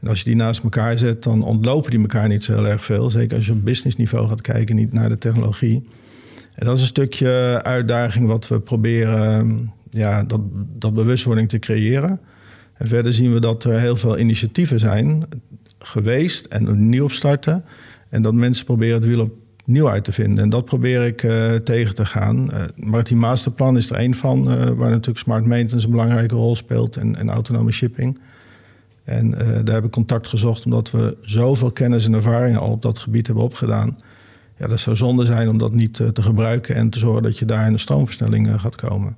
En 0.00 0.08
als 0.08 0.18
je 0.18 0.24
die 0.24 0.36
naast 0.36 0.62
elkaar 0.62 0.98
zet, 0.98 1.22
dan 1.22 1.42
ontlopen 1.42 1.90
die 1.90 2.00
elkaar 2.00 2.28
niet 2.28 2.44
zo 2.44 2.54
heel 2.54 2.68
erg 2.68 2.84
veel. 2.84 3.10
Zeker 3.10 3.36
als 3.36 3.46
je 3.46 3.52
op 3.52 3.64
businessniveau 3.64 4.28
gaat 4.28 4.40
kijken, 4.40 4.76
niet 4.76 4.92
naar 4.92 5.08
de 5.08 5.18
technologie. 5.18 5.88
En 6.54 6.66
dat 6.66 6.76
is 6.76 6.80
een 6.80 6.86
stukje 6.86 7.60
uitdaging 7.62 8.26
wat 8.26 8.48
we 8.48 8.60
proberen 8.60 9.70
ja, 9.90 10.24
dat, 10.24 10.40
dat 10.78 10.94
bewustwording 10.94 11.48
te 11.48 11.58
creëren. 11.58 12.20
En 12.74 12.88
verder 12.88 13.14
zien 13.14 13.32
we 13.32 13.40
dat 13.40 13.64
er 13.64 13.80
heel 13.80 13.96
veel 13.96 14.18
initiatieven 14.18 14.80
zijn 14.80 15.24
geweest 15.78 16.46
en 16.46 16.88
nieuw 16.88 17.04
opstarten. 17.04 17.64
En 18.08 18.22
dat 18.22 18.34
mensen 18.34 18.64
proberen 18.64 18.94
het 18.94 19.04
wiel 19.04 19.30
opnieuw 19.60 19.90
uit 19.90 20.04
te 20.04 20.12
vinden. 20.12 20.44
En 20.44 20.50
dat 20.50 20.64
probeer 20.64 21.06
ik 21.06 21.22
uh, 21.22 21.54
tegen 21.54 21.94
te 21.94 22.06
gaan. 22.06 22.48
Uh, 22.52 22.62
Maritiem 22.76 23.18
Masterplan 23.18 23.76
is 23.76 23.90
er 23.90 23.96
één 23.96 24.14
van, 24.14 24.50
uh, 24.50 24.64
waar 24.64 24.90
natuurlijk 24.90 25.18
smart 25.18 25.46
maintenance 25.46 25.86
een 25.86 25.92
belangrijke 25.92 26.34
rol 26.34 26.56
speelt 26.56 26.96
en, 26.96 27.16
en 27.16 27.30
autonome 27.30 27.72
shipping. 27.72 28.18
En 29.08 29.30
uh, 29.30 29.58
daar 29.64 29.74
heb 29.74 29.84
ik 29.84 29.90
contact 29.90 30.28
gezocht 30.28 30.64
omdat 30.64 30.90
we 30.90 31.16
zoveel 31.20 31.72
kennis 31.72 32.06
en 32.06 32.14
ervaringen 32.14 32.60
al 32.60 32.70
op 32.70 32.82
dat 32.82 32.98
gebied 32.98 33.26
hebben 33.26 33.44
opgedaan. 33.44 33.98
Ja, 34.56 34.66
dat 34.66 34.80
zou 34.80 34.96
zonde 34.96 35.24
zijn 35.24 35.48
om 35.48 35.58
dat 35.58 35.72
niet 35.72 35.98
uh, 35.98 36.08
te 36.08 36.22
gebruiken 36.22 36.74
en 36.74 36.90
te 36.90 36.98
zorgen 36.98 37.22
dat 37.22 37.38
je 37.38 37.44
daar 37.44 37.66
in 37.66 37.72
de 37.72 37.78
stroomversnelling 37.78 38.46
uh, 38.46 38.60
gaat 38.60 38.74
komen. 38.74 39.16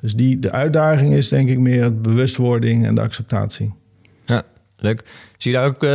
Dus 0.00 0.14
die, 0.14 0.38
de 0.38 0.50
uitdaging 0.50 1.14
is 1.14 1.28
denk 1.28 1.48
ik 1.48 1.58
meer 1.58 1.82
het 1.82 2.02
bewustwording 2.02 2.86
en 2.86 2.94
de 2.94 3.00
acceptatie. 3.00 3.74
Ja, 4.26 4.42
leuk. 4.76 5.04
Zie 5.36 5.50
je 5.52 5.56
daar 5.56 5.66
ook 5.66 5.86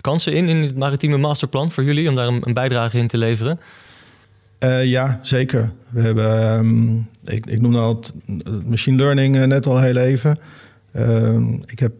kansen 0.00 0.32
in, 0.32 0.48
in 0.48 0.56
het 0.56 0.76
maritieme 0.76 1.16
masterplan 1.16 1.72
voor 1.72 1.84
jullie, 1.84 2.08
om 2.08 2.14
daar 2.14 2.26
een, 2.26 2.40
een 2.44 2.54
bijdrage 2.54 2.98
in 2.98 3.08
te 3.08 3.18
leveren? 3.18 3.60
ja, 4.82 5.18
zeker. 5.22 5.72
We 5.88 6.00
hebben, 6.00 6.58
um, 6.58 7.08
ik, 7.24 7.46
ik 7.46 7.60
noemde 7.60 7.78
al 7.78 8.02
het 8.26 8.66
machine 8.68 8.96
learning 8.96 9.46
net 9.46 9.66
al 9.66 9.80
heel 9.80 9.96
even. 9.96 10.38
Ehm, 10.94 11.52
ik, 11.52 11.78
heb, 11.78 11.92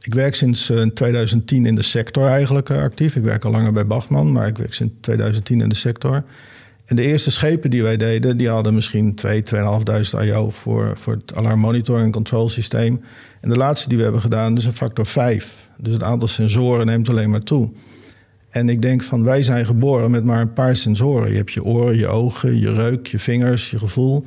ik 0.00 0.14
werk 0.14 0.34
sinds 0.34 0.72
2010 0.94 1.62
eh, 1.62 1.68
in 1.68 1.74
de 1.74 1.82
sector 1.82 2.26
eigenlijk 2.26 2.70
eh, 2.70 2.82
actief. 2.82 3.16
Ik 3.16 3.22
werk 3.22 3.44
al 3.44 3.50
langer 3.50 3.72
bij 3.72 3.86
Bachman, 3.86 4.32
maar 4.32 4.46
ik 4.46 4.58
werk 4.58 4.74
sinds 4.74 4.94
2010 5.00 5.60
in 5.60 5.68
de 5.68 5.74
sector. 5.74 6.24
En 6.84 6.96
de 6.96 7.02
eerste 7.02 7.30
schepen 7.30 7.70
die 7.70 7.82
wij 7.82 7.96
deden, 7.96 8.36
die 8.36 8.48
hadden 8.48 8.74
misschien 8.74 9.14
2, 9.14 9.42
2.500 9.54 9.60
IO 10.24 10.50
voor, 10.50 10.92
voor 10.96 11.12
het 11.12 11.36
alarm 11.36 11.60
monitoring 11.60 12.06
en 12.06 12.12
control 12.12 12.48
systeem. 12.48 13.00
En 13.40 13.48
de 13.48 13.56
laatste 13.56 13.88
die 13.88 13.96
we 13.96 14.02
hebben 14.04 14.20
gedaan 14.20 14.56
is 14.56 14.64
een 14.64 14.72
factor 14.72 15.06
5. 15.06 15.68
Dus 15.78 15.92
het 15.92 16.02
aantal 16.02 16.28
sensoren 16.28 16.86
neemt 16.86 17.08
alleen 17.08 17.30
maar 17.30 17.42
toe. 17.42 17.70
En 18.48 18.68
ik 18.68 18.82
denk 18.82 19.02
van 19.02 19.24
wij 19.24 19.42
zijn 19.42 19.66
geboren 19.66 20.10
met 20.10 20.24
maar 20.24 20.40
een 20.40 20.52
paar 20.52 20.76
sensoren. 20.76 21.30
Je 21.30 21.36
hebt 21.36 21.52
je 21.52 21.64
oren, 21.64 21.96
je 21.96 22.06
ogen, 22.06 22.60
je 22.60 22.74
reuk, 22.74 23.06
je 23.06 23.18
vingers, 23.18 23.70
je 23.70 23.78
gevoel. 23.78 24.26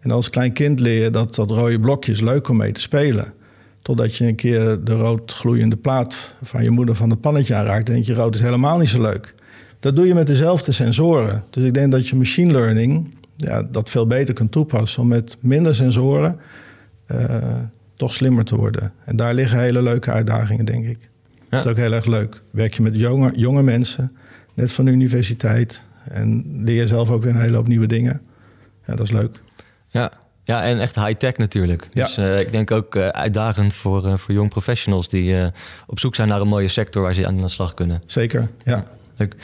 En 0.00 0.10
als 0.10 0.30
klein 0.30 0.52
kind 0.52 0.80
leer 0.80 1.02
je 1.02 1.10
dat 1.10 1.34
dat 1.34 1.50
rode 1.50 1.80
blokje 1.80 2.12
is 2.12 2.20
leuk 2.20 2.48
om 2.48 2.56
mee 2.56 2.72
te 2.72 2.80
spelen. 2.80 3.34
Totdat 3.84 4.16
je 4.16 4.26
een 4.26 4.34
keer 4.34 4.84
de 4.84 4.92
rood 4.92 5.32
gloeiende 5.32 5.76
plaat 5.76 6.34
van 6.42 6.62
je 6.62 6.70
moeder 6.70 6.94
van 6.94 7.10
het 7.10 7.20
pannetje 7.20 7.54
aanraakt. 7.54 7.88
En 7.88 7.94
denk 7.94 8.04
je, 8.04 8.14
rood 8.14 8.34
is 8.34 8.40
helemaal 8.40 8.78
niet 8.78 8.88
zo 8.88 9.00
leuk. 9.00 9.34
Dat 9.80 9.96
doe 9.96 10.06
je 10.06 10.14
met 10.14 10.26
dezelfde 10.26 10.72
sensoren. 10.72 11.44
Dus 11.50 11.64
ik 11.64 11.74
denk 11.74 11.92
dat 11.92 12.08
je 12.08 12.16
machine 12.16 12.52
learning 12.52 13.14
ja, 13.36 13.62
dat 13.62 13.90
veel 13.90 14.06
beter 14.06 14.34
kunt 14.34 14.52
toepassen. 14.52 15.02
Om 15.02 15.08
met 15.08 15.36
minder 15.40 15.74
sensoren 15.74 16.40
uh, 17.12 17.36
toch 17.96 18.14
slimmer 18.14 18.44
te 18.44 18.56
worden. 18.56 18.92
En 19.04 19.16
daar 19.16 19.34
liggen 19.34 19.58
hele 19.58 19.82
leuke 19.82 20.10
uitdagingen, 20.10 20.64
denk 20.64 20.84
ik. 20.86 20.98
Ja. 21.00 21.38
Dat 21.50 21.64
is 21.64 21.70
ook 21.70 21.76
heel 21.76 21.92
erg 21.92 22.06
leuk. 22.06 22.42
Werk 22.50 22.74
je 22.74 22.82
met 22.82 22.96
jonge, 22.96 23.32
jonge 23.36 23.62
mensen, 23.62 24.16
net 24.54 24.72
van 24.72 24.84
de 24.84 24.90
universiteit. 24.90 25.84
En 26.08 26.44
leer 26.64 26.76
je 26.76 26.86
zelf 26.86 27.10
ook 27.10 27.22
weer 27.22 27.34
een 27.34 27.40
hele 27.40 27.56
hoop 27.56 27.68
nieuwe 27.68 27.86
dingen. 27.86 28.20
Ja, 28.86 28.94
dat 28.94 29.06
is 29.06 29.12
leuk. 29.12 29.40
Ja, 29.88 30.12
ja, 30.44 30.62
en 30.62 30.80
echt 30.80 30.94
high-tech 30.94 31.36
natuurlijk. 31.36 31.86
Ja. 31.90 32.04
Dus 32.04 32.18
uh, 32.18 32.40
ik 32.40 32.52
denk 32.52 32.70
ook 32.70 32.94
uh, 32.94 33.08
uitdagend 33.08 33.74
voor, 33.74 34.06
uh, 34.06 34.16
voor 34.16 34.34
jong 34.34 34.50
professionals 34.50 35.08
die 35.08 35.52
op 35.86 36.00
zoek 36.00 36.14
zijn 36.14 36.28
naar 36.28 36.40
een 36.40 36.48
mooie 36.48 36.68
sector 36.68 37.02
waar 37.02 37.14
ze 37.14 37.26
aan 37.26 37.36
de 37.36 37.48
slag 37.48 37.74
kunnen. 37.74 38.02
Zeker, 38.06 38.50
ja. 38.62 38.84
Leuk. 39.16 39.36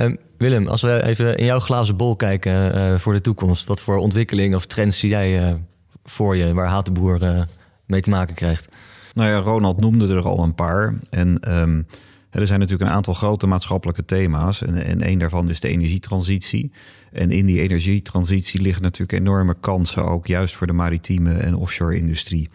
Um, 0.00 0.18
Willem, 0.38 0.68
als 0.68 0.82
we 0.82 1.02
even 1.02 1.36
in 1.36 1.44
jouw 1.44 1.58
glazen 1.58 1.96
bol 1.96 2.16
kijken 2.16 3.00
voor 3.00 3.12
de 3.12 3.20
toekomst, 3.20 3.66
wat 3.66 3.80
voor 3.80 3.96
ontwikkelingen 3.96 4.56
of 4.56 4.66
trends 4.66 4.98
zie 4.98 5.08
jij 5.08 5.60
voor 6.04 6.36
je 6.36 6.54
waar 6.54 6.68
Haat 6.68 6.84
de 6.84 6.92
Boer 6.92 7.46
mee 7.86 8.00
te 8.00 8.10
maken 8.10 8.34
krijgt? 8.34 8.68
Nou 9.14 9.30
ja, 9.30 9.38
Ronald 9.38 9.80
noemde 9.80 10.14
er 10.14 10.24
al 10.24 10.42
een 10.42 10.54
paar. 10.54 10.94
En 11.10 11.58
um, 11.58 11.86
er 12.30 12.46
zijn 12.46 12.60
natuurlijk 12.60 12.90
een 12.90 12.96
aantal 12.96 13.14
grote 13.14 13.46
maatschappelijke 13.46 14.04
thema's. 14.04 14.62
En, 14.62 14.84
en 14.84 15.08
een 15.08 15.18
daarvan 15.18 15.50
is 15.50 15.60
de 15.60 15.68
energietransitie. 15.68 16.72
En 17.12 17.30
in 17.30 17.46
die 17.46 17.60
energietransitie 17.60 18.60
liggen 18.60 18.82
natuurlijk 18.82 19.18
enorme 19.18 19.54
kansen, 19.60 20.04
ook 20.04 20.26
juist 20.26 20.54
voor 20.54 20.66
de 20.66 20.72
maritieme 20.72 21.32
en 21.32 21.54
offshore 21.54 21.96
industrie. 21.96 22.48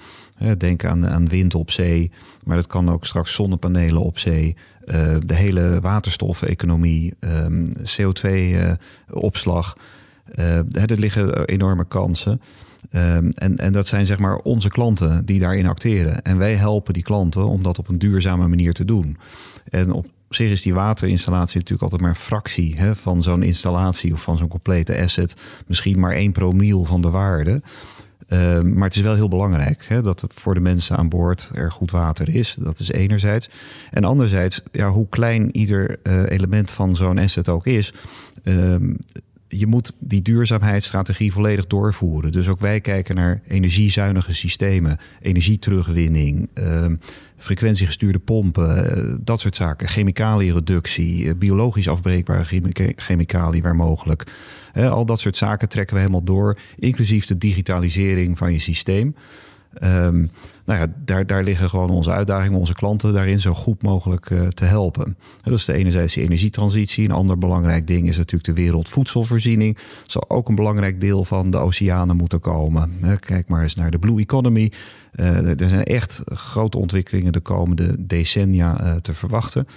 Denk 0.58 0.86
aan, 0.86 1.10
aan 1.10 1.28
wind 1.28 1.56
op 1.56 1.72
zee, 1.72 2.12
maar 2.44 2.56
dat 2.56 2.68
kan 2.68 2.90
ook 2.90 3.06
straks 3.06 3.34
zonnepanelen 3.34 4.02
op 4.02 4.20
zee. 4.20 4.56
Uh, 4.86 5.16
de 5.26 5.34
hele 5.34 5.82
waterstofeconomie, 5.82 7.14
um, 7.20 7.72
CO2-opslag. 7.72 9.78
Uh, 10.36 10.46
uh, 10.46 10.90
er 10.90 11.00
liggen 11.00 11.46
enorme 11.46 11.88
kansen. 11.88 12.42
Um, 12.96 13.32
en, 13.32 13.58
en 13.58 13.74
dat 13.74 13.88
zijn 13.88 14.06
zeg 14.06 14.20
maar 14.20 14.36
onze 14.36 14.70
klanten 14.70 15.26
die 15.26 15.40
daarin 15.40 15.68
acteren. 15.68 16.22
En 16.22 16.38
wij 16.38 16.56
helpen 16.56 16.94
die 16.94 17.04
klanten 17.04 17.46
om 17.46 17.64
dat 17.64 17.80
op 17.80 17.88
een 17.88 18.00
duurzame 18.00 18.48
manier 18.48 18.74
te 18.74 18.86
doen. 18.86 19.18
En 19.70 19.92
Op 19.92 20.08
zich 20.36 20.52
is 20.52 20.62
die 20.62 20.74
waterinstallatie 20.74 21.56
natuurlijk 21.58 21.82
altijd 21.82 22.02
maar 22.02 22.10
een 22.10 22.16
fractie 22.16 22.76
hè, 22.76 22.96
van 22.96 23.22
zo'n 23.22 23.44
installatie 23.44 24.14
of 24.14 24.22
van 24.22 24.38
zo'n 24.38 24.48
complete 24.48 25.02
asset. 25.02 25.36
Misschien 25.68 26.00
maar 26.00 26.16
één 26.16 26.32
promiel 26.32 26.86
van 26.86 27.02
de 27.02 27.10
waarde. 27.10 27.62
Ehm, 28.28 28.74
maar 28.74 28.88
het 28.88 28.96
is 28.96 29.02
wel 29.02 29.16
heel 29.16 29.28
belangrijk 29.28 29.86
hè, 29.88 30.02
dat 30.02 30.24
voor 30.28 30.54
de 30.54 30.60
mensen 30.60 30.98
aan 30.98 31.10
boord 31.10 31.50
er 31.54 31.72
goed 31.72 31.92
water 31.92 32.36
is. 32.36 32.58
Dat 32.60 32.80
is 32.80 32.92
enerzijds. 32.92 33.50
En 33.92 34.04
anderzijds, 34.04 34.62
ja, 34.72 34.90
hoe 34.90 35.10
klein 35.10 35.58
ieder 35.58 36.00
uh, 36.04 36.24
element 36.30 36.72
van 36.72 36.96
zo'n 36.96 37.18
asset 37.18 37.50
ook 37.50 37.66
is. 37.66 37.94
Um, 38.44 38.98
je 39.52 39.68
moet 39.68 39.92
die 40.00 40.22
duurzaamheidsstrategie 40.22 41.32
volledig 41.32 41.68
doorvoeren. 41.68 42.32
Dus 42.32 42.48
ook 42.48 42.60
wij 42.60 42.82
kijken 42.82 43.16
naar 43.16 43.42
energiezuinige 43.48 44.34
systemen, 44.34 44.98
energieterugwinning, 45.22 46.50
uh, 46.54 46.86
frequentiegestuurde 47.38 48.20
pompen, 48.20 48.98
uh, 48.98 49.16
dat 49.22 49.40
soort 49.40 49.56
zaken. 49.56 49.88
Chemicaliënreductie, 49.88 51.24
uh, 51.24 51.32
biologisch 51.38 51.88
afbreekbare 51.88 52.62
chemicaliën 52.96 53.62
waar 53.62 53.76
mogelijk. 53.76 54.24
al 54.74 55.06
dat 55.06 55.20
soort 55.20 55.38
zaken 55.38 55.70
trekken 55.70 55.96
we 55.96 56.02
helemaal 56.02 56.24
door, 56.24 56.58
inclusief 56.76 57.26
de 57.26 57.38
digitalisering 57.38 58.38
van 58.38 58.54
je 58.54 58.60
systeem. 58.60 59.16
Um, 59.84 60.30
nou 60.66 60.80
ja, 60.80 60.94
daar, 61.06 61.26
daar 61.26 61.44
liggen 61.44 61.70
gewoon 61.70 61.90
onze 61.90 62.12
uitdagingen, 62.12 62.60
onze 62.60 62.74
klanten 62.74 63.14
daarin 63.14 63.40
zo 63.40 63.54
goed 63.54 63.82
mogelijk 63.82 64.30
uh, 64.30 64.48
te 64.48 64.66
helpen. 64.66 65.18
Dat 65.42 65.54
is 65.54 65.66
de 65.66 65.74
enerzijds 65.74 66.14
die 66.14 66.24
energietransitie. 66.24 67.06
Een 67.06 67.12
ander 67.12 67.38
belangrijk 67.38 67.88
ding 67.88 68.08
is 68.08 68.18
natuurlijk 68.18 68.56
de 68.56 68.62
wereldvoedselvoorziening. 68.62 69.78
Zal 70.06 70.30
ook 70.30 70.50
een 70.50 70.56
belangrijk 70.56 71.02
deel 71.02 71.26
van 71.26 71.52
de 71.52 71.58
oceanen 71.58 72.16
moeten 72.16 72.40
komen. 72.40 72.92
Kijk 73.20 73.48
maar 73.48 73.64
eens 73.64 73.76
naar 73.76 73.92
de 73.92 74.00
blue 74.00 74.20
economy. 74.20 74.72
Uh, 75.16 75.62
er 75.62 75.70
zijn 75.70 75.84
echt 75.84 76.22
grote 76.26 76.78
ontwikkelingen 76.78 77.32
de 77.32 77.40
komende 77.40 77.96
decennia 78.00 78.84
uh, 78.84 78.96
te 78.96 79.14
verwachten. 79.14 79.68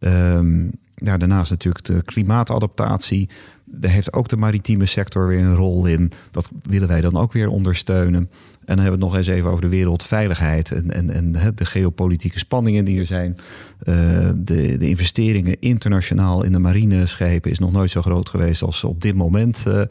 Um, 0.00 0.70
ja, 0.94 1.16
daarnaast 1.16 1.50
natuurlijk 1.50 1.84
de 1.84 2.02
klimaatadaptatie. 2.02 3.28
Daar 3.64 3.90
heeft 3.90 4.12
ook 4.12 4.28
de 4.28 4.36
maritieme 4.36 4.86
sector 4.86 5.26
weer 5.26 5.40
een 5.40 5.54
rol 5.54 5.86
in. 5.86 6.12
Dat 6.30 6.50
willen 6.62 6.88
wij 6.88 7.00
dan 7.00 7.16
ook 7.16 7.32
weer 7.32 7.48
ondersteunen. 7.48 8.30
En 8.64 8.76
dan 8.76 8.84
hebben 8.84 8.98
we 9.00 9.04
het 9.04 9.14
nog 9.14 9.16
eens 9.16 9.36
even 9.36 9.50
over 9.50 9.62
de 9.62 9.68
wereldveiligheid 9.68 10.72
en, 10.72 10.90
en, 10.90 11.10
en 11.10 11.52
de 11.54 11.64
geopolitieke 11.64 12.38
spanningen 12.38 12.84
die 12.84 12.98
er 12.98 13.06
zijn. 13.06 13.36
Uh, 13.84 13.96
de, 14.36 14.76
de 14.76 14.88
investeringen 14.88 15.56
internationaal 15.60 16.42
in 16.42 16.52
de 16.52 16.58
marineschepen 16.58 17.50
is 17.50 17.58
nog 17.58 17.72
nooit 17.72 17.90
zo 17.90 18.02
groot 18.02 18.28
geweest 18.28 18.62
als 18.62 18.84
op 18.84 19.02
dit 19.02 19.14
moment. 19.14 19.64
Uh, 19.68 19.74
uh, 19.74 19.84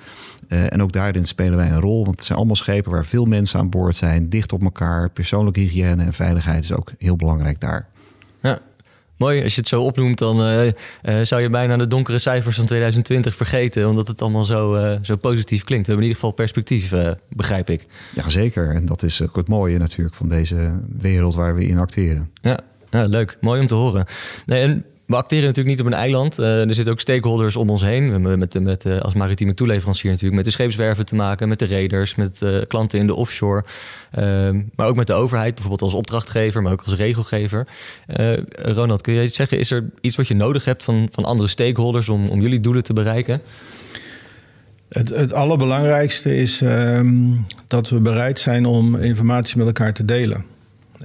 en 0.73 0.81
ook 0.81 0.91
daarin 0.91 1.25
spelen 1.25 1.57
wij 1.57 1.71
een 1.71 1.81
rol, 1.81 2.03
want 2.03 2.15
het 2.15 2.25
zijn 2.25 2.37
allemaal 2.37 2.55
schepen 2.55 2.91
waar 2.91 3.05
veel 3.05 3.25
mensen 3.25 3.59
aan 3.59 3.69
boord 3.69 3.95
zijn, 3.95 4.29
dicht 4.29 4.53
op 4.53 4.61
elkaar. 4.61 5.09
Persoonlijke 5.09 5.59
hygiëne 5.59 6.03
en 6.03 6.13
veiligheid 6.13 6.63
is 6.63 6.73
ook 6.73 6.91
heel 6.97 7.15
belangrijk 7.15 7.59
daar. 7.59 7.89
Ja, 8.41 8.59
Mooi, 9.21 9.43
als 9.43 9.53
je 9.53 9.59
het 9.59 9.69
zo 9.69 9.81
opnoemt, 9.81 10.17
dan 10.17 10.41
uh, 10.41 10.65
uh, 10.65 10.71
zou 11.21 11.41
je 11.41 11.49
bijna 11.49 11.77
de 11.77 11.87
donkere 11.87 12.19
cijfers 12.19 12.55
van 12.55 12.65
2020 12.65 13.35
vergeten, 13.35 13.89
omdat 13.89 14.07
het 14.07 14.21
allemaal 14.21 14.43
zo, 14.43 14.75
uh, 14.75 14.95
zo 15.01 15.15
positief 15.15 15.63
klinkt. 15.63 15.87
We 15.87 15.93
hebben 15.93 15.95
in 15.95 16.01
ieder 16.01 16.15
geval 16.15 16.31
perspectief, 16.31 16.93
begrijp 17.29 17.69
ik. 17.69 17.87
Ja, 18.15 18.29
zeker. 18.29 18.75
En 18.75 18.85
dat 18.85 19.03
is 19.03 19.21
ook 19.21 19.35
het 19.35 19.47
mooie 19.47 19.77
natuurlijk 19.77 20.15
van 20.15 20.29
deze 20.29 20.79
wereld 20.97 21.35
waar 21.35 21.55
we 21.55 21.65
in 21.65 21.77
acteren. 21.77 22.29
Ja, 22.41 22.59
ja 22.89 23.05
leuk. 23.05 23.37
Mooi 23.41 23.61
om 23.61 23.67
te 23.67 23.75
horen. 23.75 24.05
Nee, 24.45 24.61
en 24.61 24.85
we 25.11 25.17
acteren 25.17 25.45
natuurlijk 25.45 25.75
niet 25.77 25.85
op 25.85 25.91
een 25.91 25.99
eiland. 25.99 26.39
Uh, 26.39 26.61
er 26.61 26.73
zitten 26.73 26.93
ook 26.93 26.99
stakeholders 26.99 27.55
om 27.55 27.69
ons 27.69 27.81
heen. 27.81 28.05
We 28.05 28.11
hebben 28.11 28.39
met, 28.39 28.53
met, 28.53 28.83
met, 28.83 29.01
als 29.01 29.13
maritieme 29.13 29.53
toeleverancier 29.53 30.09
natuurlijk 30.09 30.35
met 30.35 30.45
de 30.45 30.51
scheepswerven 30.51 31.05
te 31.05 31.15
maken, 31.15 31.47
met 31.47 31.59
de 31.59 31.67
raiders, 31.67 32.15
met 32.15 32.41
uh, 32.43 32.61
klanten 32.67 32.99
in 32.99 33.07
de 33.07 33.15
offshore. 33.15 33.63
Uh, 34.19 34.49
maar 34.75 34.87
ook 34.87 34.95
met 34.95 35.07
de 35.07 35.13
overheid, 35.13 35.53
bijvoorbeeld 35.53 35.81
als 35.81 35.93
opdrachtgever, 35.93 36.61
maar 36.61 36.71
ook 36.71 36.83
als 36.85 36.95
regelgever. 36.95 37.67
Ronald, 38.51 39.01
kun 39.01 39.13
je 39.13 39.23
iets 39.23 39.35
zeggen? 39.35 39.59
Is 39.59 39.71
er 39.71 39.89
iets 40.01 40.15
wat 40.15 40.27
je 40.27 40.35
nodig 40.35 40.65
hebt 40.65 40.83
van, 40.83 41.07
van 41.11 41.25
andere 41.25 41.49
stakeholders 41.49 42.09
om, 42.09 42.27
om 42.27 42.41
jullie 42.41 42.59
doelen 42.59 42.83
te 42.83 42.93
bereiken? 42.93 43.41
Het, 44.89 45.09
het 45.09 45.33
allerbelangrijkste 45.33 46.35
is 46.35 46.61
ehm, 46.61 47.13
dat 47.67 47.89
we 47.89 47.99
bereid 47.99 48.39
zijn 48.39 48.65
om 48.65 48.95
informatie 48.95 49.57
met 49.57 49.67
elkaar 49.67 49.93
te 49.93 50.05
delen. 50.05 50.45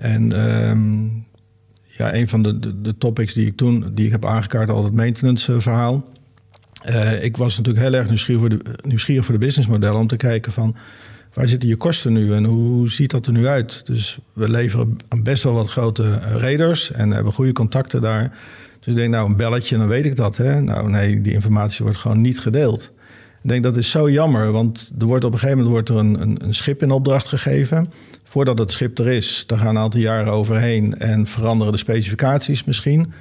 En 0.00 0.32
ehm, 0.32 1.08
ja, 1.96 2.14
een 2.14 2.28
van 2.28 2.42
de, 2.42 2.80
de, 2.82 2.98
topics 2.98 3.35
die 3.35 3.46
ik 3.46 3.56
toen 3.56 3.90
die 3.94 4.06
ik 4.06 4.12
heb 4.12 4.24
aangekaart, 4.24 4.70
al 4.70 4.85
het 4.85 4.94
maintenance 4.94 5.52
eh, 5.52 5.61
verhaal. 5.61 6.04
Uh, 6.88 7.24
ik 7.24 7.37
was 7.37 7.56
natuurlijk 7.56 7.85
heel 7.85 7.94
erg 7.94 8.09
nieuwsgierig 8.09 8.40
voor, 8.40 8.50
de, 8.50 8.78
nieuwsgierig 8.82 9.24
voor 9.24 9.35
de 9.35 9.44
businessmodellen 9.44 10.00
om 10.00 10.06
te 10.06 10.16
kijken 10.16 10.52
van 10.52 10.76
waar 11.32 11.48
zitten 11.48 11.68
je 11.68 11.76
kosten 11.76 12.12
nu 12.12 12.35
en 12.35 12.44
hoe 12.44 12.90
ziet 12.90 13.11
dat 13.11 13.26
er 13.26 13.32
nu 13.32 13.46
uit? 13.46 13.87
Dus 13.87 14.18
we 14.32 14.48
leveren 14.48 14.96
aan 15.09 15.22
best 15.22 15.42
wel 15.42 15.52
wat 15.52 15.68
grote 15.68 16.02
eh, 16.02 16.37
raiders 16.37 16.92
en 16.92 17.11
hebben 17.11 17.32
goede 17.32 17.52
contacten 17.52 18.02
daar. 18.02 18.37
Dus 18.80 18.94
ik 18.94 18.94
denk, 18.94 19.11
nou, 19.11 19.28
een 19.28 19.37
belletje, 19.37 19.78
dan 19.78 19.88
weet 19.88 20.04
ik 20.04 20.16
dat. 20.16 20.37
Hè? 20.37 20.61
Nou, 20.61 20.90
nee, 20.90 21.20
die 21.20 21.32
informatie 21.32 21.85
wordt 21.85 21.98
gewoon 21.98 22.20
niet 22.20 22.40
gedeeld. 22.40 22.90
Ik 23.42 23.48
denk 23.48 23.62
dat 23.62 23.76
is 23.76 23.90
zo 23.90 24.11
jammer, 24.11 24.52
want 24.52 24.90
er 24.98 25.06
wordt 25.06 25.24
op 25.24 25.32
een 25.32 25.38
gegeven 25.38 25.64
moment 25.64 25.74
wordt 25.74 25.88
er 25.88 25.96
een, 25.96 26.22
een, 26.22 26.44
een 26.44 26.54
schip 26.54 26.82
in 26.82 26.90
opdracht 26.90 27.26
gegeven 27.26 27.92
voordat 28.37 28.59
het 28.59 28.70
schip 28.70 28.99
er 28.99 29.07
is, 29.07 29.44
daar 29.46 29.59
gaan 29.59 29.68
een 29.68 29.83
aantal 29.83 30.01
jaren 30.01 30.33
overheen 30.33 30.94
en 30.94 31.27
veranderen 31.27 31.72
de 31.72 31.79
specificaties 31.79 32.64
misschien. 32.64 33.12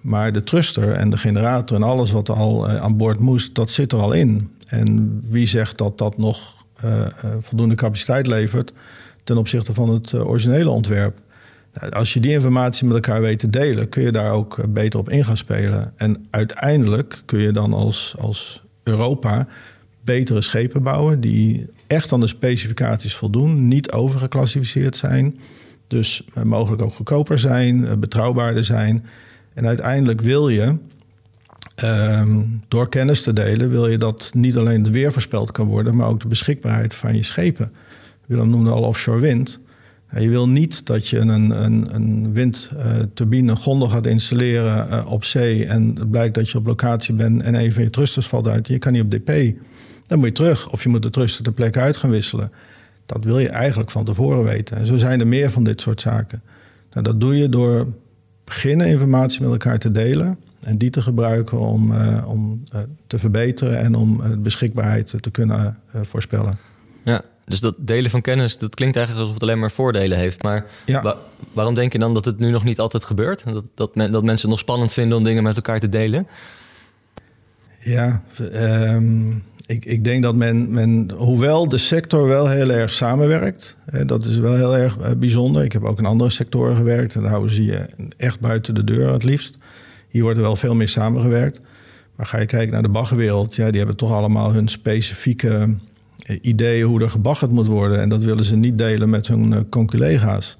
Maar 0.00 0.32
de 0.32 0.42
truster 0.42 0.92
en 0.92 1.10
de 1.10 1.16
generator 1.16 1.76
en 1.76 1.82
alles 1.82 2.10
wat 2.10 2.28
al 2.28 2.70
uh, 2.70 2.76
aan 2.76 2.96
boord 2.96 3.18
moest, 3.18 3.54
dat 3.54 3.70
zit 3.70 3.92
er 3.92 3.98
al 3.98 4.12
in. 4.12 4.50
En 4.66 5.20
wie 5.28 5.46
zegt 5.46 5.78
dat 5.78 5.98
dat 5.98 6.18
nog 6.18 6.64
uh, 6.84 6.90
uh, 6.90 7.06
voldoende 7.40 7.74
capaciteit 7.74 8.26
levert 8.26 8.72
ten 9.24 9.36
opzichte 9.36 9.74
van 9.74 9.88
het 9.88 10.14
originele 10.14 10.70
ontwerp? 10.70 11.18
Nou, 11.74 11.92
als 11.92 12.12
je 12.12 12.20
die 12.20 12.32
informatie 12.32 12.86
met 12.86 12.94
elkaar 12.94 13.20
weet 13.20 13.38
te 13.38 13.50
delen, 13.50 13.88
kun 13.88 14.02
je 14.02 14.12
daar 14.12 14.32
ook 14.32 14.72
beter 14.72 15.00
op 15.00 15.10
in 15.10 15.24
gaan 15.24 15.36
spelen. 15.36 15.92
En 15.96 16.26
uiteindelijk 16.30 17.22
kun 17.24 17.40
je 17.40 17.52
dan 17.52 17.72
als, 17.72 18.14
als 18.18 18.62
Europa 18.82 19.46
betere 20.04 20.40
schepen 20.40 20.82
bouwen 20.82 21.20
die 21.20 21.66
echt 21.86 22.12
aan 22.12 22.20
de 22.20 22.26
specificaties 22.26 23.14
voldoen, 23.14 23.68
niet 23.68 23.92
overgeclassificeerd 23.92 24.96
zijn, 24.96 25.38
dus 25.86 26.24
eh, 26.34 26.42
mogelijk 26.42 26.82
ook 26.82 26.94
goedkoper 26.94 27.38
zijn, 27.38 27.86
eh, 27.86 27.96
betrouwbaarder 27.96 28.64
zijn. 28.64 29.06
En 29.54 29.66
uiteindelijk 29.66 30.20
wil 30.20 30.48
je, 30.48 30.76
ehm, 31.74 32.42
door 32.68 32.88
kennis 32.88 33.22
te 33.22 33.32
delen, 33.32 33.70
wil 33.70 33.88
je 33.88 33.98
dat 33.98 34.30
niet 34.34 34.56
alleen 34.56 34.82
het 34.82 34.90
weer 34.90 35.12
voorspeld 35.12 35.52
kan 35.52 35.66
worden, 35.66 35.96
maar 35.96 36.08
ook 36.08 36.20
de 36.20 36.28
beschikbaarheid 36.28 36.94
van 36.94 37.16
je 37.16 37.22
schepen. 37.22 37.72
Willem 38.26 38.50
noemde 38.50 38.70
al 38.70 38.82
offshore 38.82 39.20
wind. 39.20 39.60
Je 40.18 40.28
wil 40.28 40.48
niet 40.48 40.86
dat 40.86 41.08
je 41.08 41.18
een, 41.18 41.64
een, 41.64 41.94
een 41.94 42.32
windturbine 42.32 43.56
gondel 43.56 43.88
gaat 43.88 44.06
installeren 44.06 44.86
uh, 44.90 45.10
op 45.10 45.24
zee 45.24 45.66
en 45.66 45.94
het 45.98 46.10
blijkt 46.10 46.34
dat 46.34 46.50
je 46.50 46.58
op 46.58 46.66
locatie 46.66 47.14
bent 47.14 47.42
en 47.42 47.54
een 47.54 47.72
van 47.72 47.82
je 47.82 47.90
thrusters 47.90 48.26
valt 48.26 48.48
uit. 48.48 48.68
Je 48.68 48.78
kan 48.78 48.92
niet 48.92 49.02
op 49.02 49.10
DP. 49.10 49.56
Dan 50.06 50.18
moet 50.18 50.26
je 50.28 50.34
terug. 50.34 50.70
Of 50.70 50.82
je 50.82 50.88
moet 50.88 51.02
de 51.02 51.10
truster 51.10 51.44
ter 51.44 51.52
plekke 51.52 51.80
uit 51.80 51.96
gaan 51.96 52.10
wisselen. 52.10 52.52
Dat 53.06 53.24
wil 53.24 53.38
je 53.38 53.48
eigenlijk 53.48 53.90
van 53.90 54.04
tevoren 54.04 54.44
weten. 54.44 54.76
En 54.76 54.86
zo 54.86 54.96
zijn 54.96 55.20
er 55.20 55.26
meer 55.26 55.50
van 55.50 55.64
dit 55.64 55.80
soort 55.80 56.00
zaken. 56.00 56.42
Nou, 56.92 57.04
dat 57.06 57.20
doe 57.20 57.36
je 57.36 57.48
door 57.48 57.86
beginnen 58.44 58.86
informatie 58.86 59.42
met 59.42 59.50
elkaar 59.50 59.78
te 59.78 59.92
delen. 59.92 60.38
En 60.60 60.78
die 60.78 60.90
te 60.90 61.02
gebruiken 61.02 61.58
om, 61.58 61.92
uh, 61.92 62.24
om 62.28 62.64
uh, 62.74 62.80
te 63.06 63.18
verbeteren 63.18 63.78
en 63.78 63.94
om 63.94 64.20
uh, 64.20 64.36
beschikbaarheid 64.38 65.14
te 65.20 65.30
kunnen 65.30 65.76
voorspellen. 66.02 66.58
Ja, 67.04 67.22
dus 67.46 67.60
dat 67.60 67.74
delen 67.78 68.10
van 68.10 68.20
kennis, 68.20 68.58
dat 68.58 68.74
klinkt 68.74 68.96
eigenlijk 68.96 69.26
alsof 69.26 69.40
het 69.40 69.50
alleen 69.50 69.60
maar 69.60 69.70
voordelen 69.70 70.18
heeft. 70.18 70.42
Maar 70.42 70.66
ja. 70.86 71.02
wa 71.02 71.16
waarom 71.52 71.74
denk 71.74 71.92
je 71.92 71.98
dan 71.98 72.14
dat 72.14 72.24
het 72.24 72.38
nu 72.38 72.50
nog 72.50 72.64
niet 72.64 72.78
altijd 72.78 73.04
gebeurt? 73.04 73.44
Dat, 73.44 73.64
dat, 73.74 73.94
men, 73.94 74.12
dat 74.12 74.22
mensen 74.22 74.40
het 74.40 74.50
nog 74.50 74.58
spannend 74.58 74.92
vinden 74.92 75.18
om 75.18 75.24
dingen 75.24 75.42
met 75.42 75.56
elkaar 75.56 75.80
te 75.80 75.88
delen? 75.88 76.26
Ja, 77.78 78.22
um, 78.38 79.44
ik, 79.66 79.84
ik 79.84 80.04
denk 80.04 80.22
dat 80.22 80.34
men, 80.34 80.72
men, 80.72 81.10
hoewel 81.16 81.68
de 81.68 81.78
sector 81.78 82.26
wel 82.26 82.48
heel 82.48 82.70
erg 82.70 82.92
samenwerkt, 82.92 83.76
hè, 83.84 84.04
dat 84.04 84.24
is 84.24 84.38
wel 84.38 84.54
heel 84.54 84.76
erg 84.76 84.98
uh, 84.98 85.10
bijzonder. 85.18 85.62
Ik 85.62 85.72
heb 85.72 85.84
ook 85.84 85.98
in 85.98 86.06
andere 86.06 86.30
sectoren 86.30 86.76
gewerkt 86.76 87.14
en 87.14 87.20
daar 87.20 87.30
houden 87.30 87.54
ze 87.54 87.64
je 87.64 87.86
echt 88.16 88.40
buiten 88.40 88.74
de 88.74 88.84
deur 88.84 89.12
het 89.12 89.22
liefst. 89.22 89.58
Hier 90.08 90.22
wordt 90.22 90.38
er 90.38 90.44
wel 90.44 90.56
veel 90.56 90.74
meer 90.74 90.88
samengewerkt. 90.88 91.60
Maar 92.16 92.26
ga 92.26 92.38
je 92.38 92.46
kijken 92.46 92.72
naar 92.72 92.82
de 92.82 92.88
baggerwereld, 92.88 93.54
ja, 93.54 93.68
die 93.68 93.78
hebben 93.78 93.96
toch 93.96 94.12
allemaal 94.12 94.52
hun 94.52 94.68
specifieke 94.68 95.74
uh, 96.26 96.38
ideeën 96.40 96.86
hoe 96.86 97.02
er 97.02 97.10
gebaggerd 97.10 97.50
moet 97.50 97.66
worden. 97.66 98.00
En 98.00 98.08
dat 98.08 98.22
willen 98.22 98.44
ze 98.44 98.56
niet 98.56 98.78
delen 98.78 99.10
met 99.10 99.28
hun 99.28 99.52
uh, 99.52 99.58
conculega's. 99.70 100.58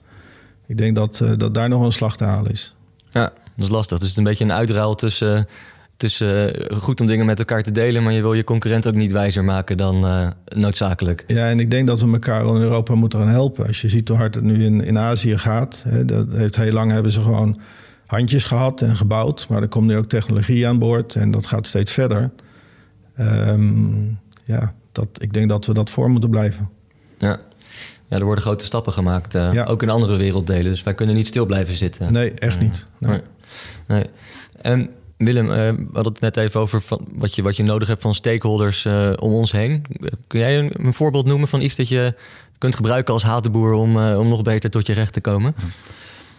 Ik 0.67 0.77
denk 0.77 0.97
dat, 0.97 1.25
dat 1.37 1.55
daar 1.55 1.69
nog 1.69 1.83
een 1.83 1.93
slag 1.93 2.17
te 2.17 2.25
halen 2.25 2.53
is. 2.53 2.75
Ja, 3.11 3.33
dat 3.57 3.65
is 3.65 3.69
lastig. 3.69 3.99
Dus 3.99 4.09
het 4.09 4.11
is 4.11 4.17
een 4.17 4.31
beetje 4.31 4.45
een 4.45 4.53
uitruil 4.53 4.95
tussen 4.95 5.49
het 5.95 6.03
is 6.03 6.21
uh, 6.21 6.45
goed 6.79 7.01
om 7.01 7.07
dingen 7.07 7.27
met 7.27 7.39
elkaar 7.39 7.63
te 7.63 7.71
delen, 7.71 8.03
maar 8.03 8.13
je 8.13 8.21
wil 8.21 8.35
je 8.35 8.45
concurrent 8.45 8.87
ook 8.87 8.95
niet 8.95 9.13
wijzer 9.13 9.45
maken 9.45 9.77
dan 9.77 10.05
uh, 10.05 10.29
noodzakelijk. 10.45 11.25
Ja, 11.27 11.49
en 11.49 11.61
ik 11.61 11.71
denk 11.71 11.87
dat 11.87 12.01
we 12.01 12.13
elkaar 12.13 12.47
in 12.47 12.55
Europa 12.55 12.95
moeten 12.95 13.19
gaan 13.19 13.29
helpen. 13.29 13.67
Als 13.67 13.81
je 13.81 13.89
ziet 13.89 14.09
hoe 14.09 14.17
hard 14.17 14.35
het 14.35 14.45
nu 14.45 14.65
in, 14.65 14.81
in 14.81 14.99
Azië 14.99 15.39
gaat, 15.39 15.83
hè, 15.89 16.05
dat 16.05 16.27
heeft 16.33 16.57
heel 16.57 16.73
lang 16.73 16.91
hebben 16.91 17.13
ze 17.13 17.23
gewoon 17.23 17.61
handjes 18.07 18.45
gehad 18.45 18.81
en 18.81 18.97
gebouwd, 18.97 19.47
maar 19.49 19.63
er 19.63 19.69
komt 19.69 19.87
nu 19.87 19.97
ook 19.97 20.07
technologie 20.07 20.69
aan 20.69 20.79
boord 20.79 21.15
en 21.15 21.31
dat 21.31 21.47
gaat 21.47 21.67
steeds 21.67 21.93
verder. 21.93 22.31
Um, 23.21 24.19
ja, 24.45 24.75
dat, 24.93 25.09
ik 25.19 25.33
denk 25.33 25.49
dat 25.49 25.67
we 25.67 25.75
dat 25.75 25.91
voor 25.91 26.11
moeten 26.11 26.31
blijven. 26.31 26.69
Ja. 27.19 27.41
Ja, 28.09 28.17
er 28.19 28.25
worden 28.25 28.45
grote 28.45 28.65
stappen 28.65 28.93
gemaakt, 28.93 29.35
uh, 29.35 29.53
ja. 29.53 29.65
ook 29.65 29.83
in 29.83 29.91
andere 29.91 30.17
werelddelen. 30.17 30.65
Dus 30.65 30.83
wij 30.83 30.95
kunnen 30.95 31.15
niet 31.15 31.27
stil 31.27 31.47
blijven 31.47 31.77
zitten. 31.77 32.13
Nee, 32.13 32.31
echt 32.31 32.61
niet. 32.61 32.87
Nee. 32.99 33.11
nee. 33.11 33.21
nee. 33.87 34.07
En 34.61 34.91
Willem, 35.25 35.51
uh, 35.51 35.57
we 35.57 35.87
hadden 35.93 36.13
het 36.13 36.21
net 36.21 36.37
even 36.37 36.61
over 36.61 36.83
van 36.83 37.07
wat, 37.13 37.35
je, 37.35 37.43
wat 37.43 37.57
je 37.57 37.63
nodig 37.63 37.89
hebt 37.89 38.03
van 38.03 38.15
stakeholders 38.15 38.85
uh, 38.85 39.13
om 39.17 39.33
ons 39.33 39.53
heen. 39.53 39.87
Kun 40.27 40.41
jij 40.41 40.59
een, 40.59 40.71
een, 40.75 40.95
voorbeeld 40.95 41.27
noemen 41.27 41.49
van 41.49 41.61
iets 41.61 41.77
dat 41.77 41.89
je 41.89 42.15
kunt 42.59 42.77
gebruiken 42.77 43.15
als 43.15 43.23
hatenboer 43.23 43.73
om, 43.73 43.97
uh, 43.97 44.19
om 44.19 44.29
nog 44.29 44.43
beter 44.43 44.71
tot 44.71 44.87
je 44.87 44.93
recht 44.93 45.13
te 45.13 45.21
komen? 45.21 45.55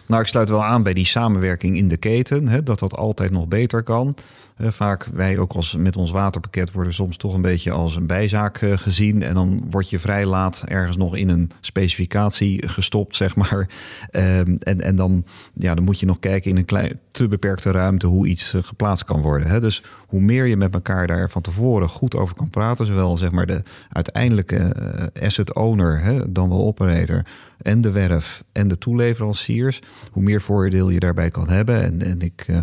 Nou, 0.06 0.22
ik 0.22 0.28
sluit 0.28 0.48
wel 0.48 0.64
aan 0.64 0.82
bij 0.82 0.94
die 0.94 1.06
samenwerking 1.06 1.76
in 1.76 1.88
de 1.88 1.96
keten, 1.96 2.48
hè, 2.48 2.62
dat 2.62 2.78
dat 2.78 2.96
altijd 2.96 3.30
nog 3.30 3.48
beter 3.48 3.82
kan. 3.82 4.14
vaak 4.58 5.08
wij 5.12 5.38
ook 5.38 5.52
als 5.52 5.76
met 5.76 5.96
ons 5.96 6.10
waterpakket 6.10 6.72
worden 6.72 6.94
soms 6.94 7.16
toch 7.16 7.34
een 7.34 7.42
beetje 7.42 7.70
als 7.70 7.96
een 7.96 8.06
bijzaak 8.06 8.60
uh, 8.60 8.78
gezien. 8.78 9.22
En 9.22 9.34
dan 9.34 9.60
word 9.70 9.90
je 9.90 9.98
vrij 9.98 10.26
laat 10.26 10.64
ergens 10.66 10.96
nog 10.96 11.16
in 11.16 11.28
een 11.28 11.50
specificatie 11.60 12.68
gestopt, 12.68 13.16
zeg 13.16 13.36
maar. 13.36 13.68
Um, 14.10 14.56
en, 14.58 14.80
en 14.80 14.96
dan, 14.96 15.24
ja, 15.54 15.74
dan 15.74 15.84
moet 15.84 16.00
je 16.00 16.06
nog 16.06 16.18
kijken 16.18 16.50
in 16.50 16.56
een 16.56 16.64
klein, 16.64 16.98
te 17.10 17.28
beperkte 17.28 17.70
ruimte 17.70 18.06
hoe 18.06 18.26
iets 18.26 18.54
uh, 18.54 18.62
geplaatst 18.62 19.04
kan 19.04 19.20
worden. 19.20 19.48
Hè. 19.48 19.60
Dus 19.60 19.82
hoe 20.06 20.20
meer 20.20 20.46
je 20.46 20.56
met 20.56 20.74
elkaar 20.74 21.06
daar 21.06 21.30
van 21.30 21.42
tevoren 21.42 21.88
goed 21.88 22.16
over 22.16 22.36
kan 22.36 22.50
praten, 22.50 22.86
zowel 22.86 23.16
zeg 23.16 23.30
maar 23.30 23.46
de 23.46 23.62
uiteindelijke 23.88 24.74
uh, 25.16 25.24
asset 25.24 25.54
owner, 25.54 26.00
hè, 26.00 26.32
dan 26.32 26.48
wel 26.48 26.66
operator, 26.66 27.24
en 27.58 27.80
de 27.80 27.90
werf 27.90 28.44
en 28.52 28.68
de 28.68 28.78
toeleveranciers, 28.78 29.80
hoe 30.12 30.22
meer 30.22 30.40
voordeel 30.40 30.90
je 30.90 31.00
daarbij 31.00 31.30
kan 31.30 31.48
hebben. 31.48 31.82
En, 31.82 32.02
en 32.02 32.20
ik 32.20 32.46
uh, 32.50 32.58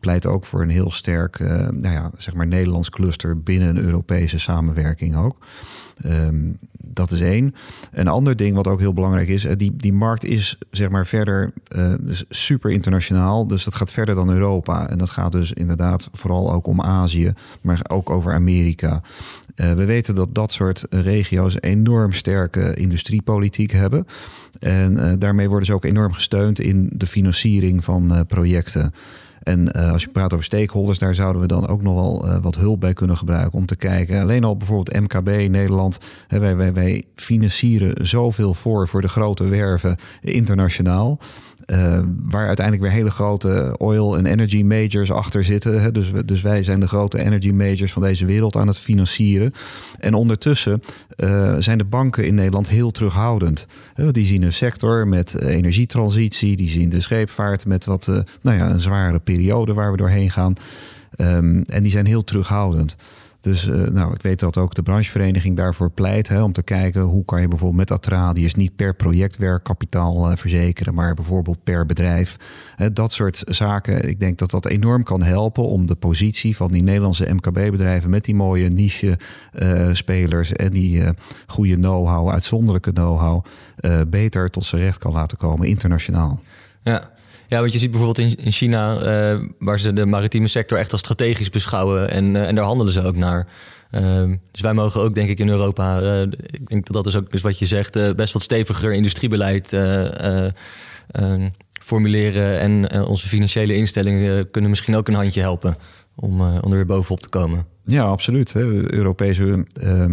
pleit 0.00 0.26
ook 0.26 0.44
voor 0.44 0.62
een 0.62 0.68
heel 0.68 0.90
sterk, 0.90 1.38
uh, 1.38 1.48
nou 1.58 1.94
ja, 1.94 2.10
zeg 2.18 2.34
maar 2.34 2.46
Nederlands 2.46 2.90
cluster 2.90 3.42
binnen 3.42 3.68
een 3.68 3.84
Europese 3.84 4.38
samenwerking 4.38 5.16
ook. 5.16 5.36
Um, 6.06 6.58
dat 6.86 7.10
is 7.10 7.20
één. 7.20 7.54
Een 7.92 8.08
ander 8.08 8.36
ding 8.36 8.56
wat 8.56 8.66
ook 8.66 8.78
heel 8.78 8.92
belangrijk 8.92 9.28
is, 9.28 9.46
die, 9.56 9.76
die 9.76 9.92
markt 9.92 10.24
is 10.24 10.58
zeg 10.70 10.88
maar 10.88 11.06
verder 11.06 11.52
uh, 11.76 11.94
dus 12.00 12.24
super 12.28 12.70
internationaal. 12.70 13.46
Dus 13.46 13.64
dat 13.64 13.74
gaat 13.74 13.90
verder 13.90 14.14
dan 14.14 14.30
Europa. 14.30 14.88
En 14.88 14.98
dat 14.98 15.10
gaat 15.10 15.32
dus 15.32 15.52
inderdaad 15.52 16.08
vooral 16.12 16.52
ook 16.52 16.66
om 16.66 16.80
Azië, 16.80 17.32
maar 17.60 17.80
ook 17.88 18.10
over 18.10 18.32
Amerika. 18.32 19.02
We 19.54 19.84
weten 19.84 20.14
dat 20.14 20.34
dat 20.34 20.52
soort 20.52 20.86
regio's 20.90 21.56
enorm 21.60 22.12
sterke 22.12 22.74
industriepolitiek 22.74 23.70
hebben. 23.70 24.06
En 24.58 25.18
daarmee 25.18 25.48
worden 25.48 25.66
ze 25.66 25.74
ook 25.74 25.84
enorm 25.84 26.12
gesteund 26.12 26.60
in 26.60 26.90
de 26.92 27.06
financiering 27.06 27.84
van 27.84 28.24
projecten. 28.28 28.92
En 29.44 29.76
uh, 29.76 29.92
als 29.92 30.02
je 30.02 30.08
praat 30.08 30.32
over 30.32 30.44
stakeholders, 30.44 30.98
daar 30.98 31.14
zouden 31.14 31.42
we 31.42 31.48
dan 31.48 31.68
ook 31.68 31.82
nog 31.82 31.94
wel 31.94 32.26
uh, 32.26 32.36
wat 32.40 32.56
hulp 32.56 32.80
bij 32.80 32.92
kunnen 32.92 33.16
gebruiken. 33.16 33.58
Om 33.58 33.66
te 33.66 33.76
kijken, 33.76 34.20
alleen 34.20 34.44
al 34.44 34.56
bijvoorbeeld 34.56 35.00
MKB 35.00 35.26
Nederland. 35.26 35.98
Hè, 36.28 36.54
wij, 36.54 36.72
wij 36.72 37.04
financieren 37.14 38.06
zoveel 38.06 38.54
voor 38.54 38.88
voor 38.88 39.00
de 39.00 39.08
grote 39.08 39.48
werven 39.48 39.96
internationaal. 40.20 41.18
Uh, 41.66 41.98
waar 42.22 42.46
uiteindelijk 42.46 42.86
weer 42.86 42.96
hele 42.96 43.10
grote 43.10 43.74
oil- 43.78 44.16
en 44.16 44.26
energy 44.26 44.62
majors 44.62 45.10
achter 45.10 45.44
zitten. 45.44 45.82
Hè. 45.82 45.92
Dus, 45.92 46.10
dus 46.24 46.42
wij 46.42 46.62
zijn 46.62 46.80
de 46.80 46.88
grote 46.88 47.18
energy 47.18 47.50
majors 47.50 47.92
van 47.92 48.02
deze 48.02 48.26
wereld 48.26 48.56
aan 48.56 48.66
het 48.66 48.78
financieren. 48.78 49.52
En 49.98 50.14
ondertussen 50.14 50.80
uh, 51.16 51.54
zijn 51.58 51.78
de 51.78 51.84
banken 51.84 52.26
in 52.26 52.34
Nederland 52.34 52.68
heel 52.68 52.90
terughoudend. 52.90 53.66
Die 54.10 54.26
zien 54.26 54.42
een 54.42 54.52
sector 54.52 55.08
met 55.08 55.40
energietransitie, 55.40 56.56
die 56.56 56.68
zien 56.68 56.88
de 56.88 57.00
scheepvaart 57.00 57.66
met 57.66 57.84
wat 57.84 58.06
nou 58.42 58.56
ja, 58.56 58.70
een 58.70 58.80
zware 58.80 59.18
periode 59.18 59.72
waar 59.72 59.90
we 59.90 59.96
doorheen 59.96 60.30
gaan. 60.30 60.54
Um, 61.16 61.62
en 61.62 61.82
die 61.82 61.92
zijn 61.92 62.06
heel 62.06 62.24
terughoudend. 62.24 62.96
Dus 63.44 63.66
uh, 63.66 63.88
nou, 63.88 64.14
ik 64.14 64.22
weet 64.22 64.40
dat 64.40 64.58
ook 64.58 64.74
de 64.74 64.82
branchevereniging 64.82 65.56
daarvoor 65.56 65.90
pleit. 65.90 66.28
Hè, 66.28 66.42
om 66.42 66.52
te 66.52 66.62
kijken 66.62 67.02
hoe 67.02 67.24
kan 67.24 67.40
je 67.40 67.48
bijvoorbeeld 67.48 67.88
met 67.88 67.98
Atradius 67.98 68.54
niet 68.54 68.76
per 68.76 68.94
projectwerk 68.94 69.62
kapitaal 69.64 70.30
uh, 70.30 70.36
verzekeren, 70.36 70.94
maar 70.94 71.14
bijvoorbeeld 71.14 71.64
per 71.64 71.86
bedrijf. 71.86 72.36
Dat 72.92 73.12
soort 73.12 73.42
zaken. 73.46 74.08
Ik 74.08 74.20
denk 74.20 74.38
dat 74.38 74.50
dat 74.50 74.66
enorm 74.66 75.02
kan 75.02 75.22
helpen 75.22 75.64
om 75.64 75.86
de 75.86 75.94
positie 75.94 76.56
van 76.56 76.72
die 76.72 76.82
Nederlandse 76.82 77.34
MKB-bedrijven 77.34 78.10
met 78.10 78.24
die 78.24 78.34
mooie 78.34 78.68
niche-spelers 78.68 80.52
en 80.52 80.70
die 80.70 81.02
goede 81.46 81.74
know-how, 81.74 82.30
uitzonderlijke 82.30 82.92
know-how, 82.92 83.44
beter 84.08 84.50
tot 84.50 84.64
zijn 84.64 84.82
recht 84.82 84.98
kan 84.98 85.12
laten 85.12 85.38
komen 85.38 85.68
internationaal. 85.68 86.40
Ja, 86.82 87.10
ja, 87.48 87.60
want 87.60 87.72
je 87.72 87.78
ziet 87.78 87.90
bijvoorbeeld 87.90 88.38
in, 88.38 88.52
China, 88.52 88.94
uh, 89.32 89.40
waar 89.58 89.80
ze 89.80 89.92
de 89.92 90.06
maritieme 90.06 90.48
sector 90.48 90.78
echt 90.78 90.92
als 90.92 91.00
strategisch 91.00 91.50
beschouwen 91.50 92.10
en, 92.10 92.34
uh, 92.34 92.46
en 92.46 92.54
daar 92.54 92.64
handelen 92.64 92.92
ze 92.92 93.02
ook 93.02 93.16
naar. 93.16 93.46
Uh, 93.90 94.22
dus 94.50 94.60
wij 94.60 94.72
mogen 94.72 95.00
ook, 95.00 95.14
denk 95.14 95.28
ik, 95.28 95.38
in 95.38 95.48
Europa, 95.48 96.00
uh, 96.00 96.22
ik 96.40 96.68
denk 96.68 96.86
dat 96.86 96.94
dat 96.94 97.06
is 97.06 97.16
ook 97.16 97.30
dus 97.30 97.42
wat 97.42 97.58
je 97.58 97.66
zegt, 97.66 98.16
best 98.16 98.32
wat 98.32 98.42
steviger 98.42 98.92
industriebeleid 98.92 99.76
formuleren. 101.72 102.60
En 102.60 103.04
onze 103.06 103.28
financiële 103.28 103.74
instellingen 103.74 104.50
kunnen 104.50 104.70
misschien 104.70 104.96
ook 104.96 105.08
een 105.08 105.14
handje 105.14 105.40
helpen 105.40 105.76
om, 106.14 106.40
om 106.40 106.70
er 106.70 106.76
weer 106.76 106.86
bovenop 106.86 107.20
te 107.20 107.28
komen. 107.28 107.73
Ja, 107.86 108.04
absoluut. 108.04 108.52
De 108.52 108.94
Europese 108.94 109.66
uh, 109.82 110.04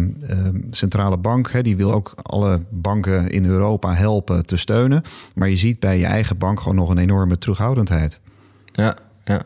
centrale 0.70 1.16
bank 1.16 1.62
die 1.62 1.76
wil 1.76 1.92
ook 1.92 2.14
alle 2.22 2.62
banken 2.70 3.28
in 3.28 3.46
Europa 3.46 3.94
helpen 3.94 4.42
te 4.42 4.56
steunen. 4.56 5.02
Maar 5.34 5.48
je 5.48 5.56
ziet 5.56 5.80
bij 5.80 5.98
je 5.98 6.06
eigen 6.06 6.38
bank 6.38 6.60
gewoon 6.60 6.76
nog 6.76 6.88
een 6.88 6.98
enorme 6.98 7.38
terughoudendheid. 7.38 8.20
Ja, 8.72 8.96
ja. 9.24 9.42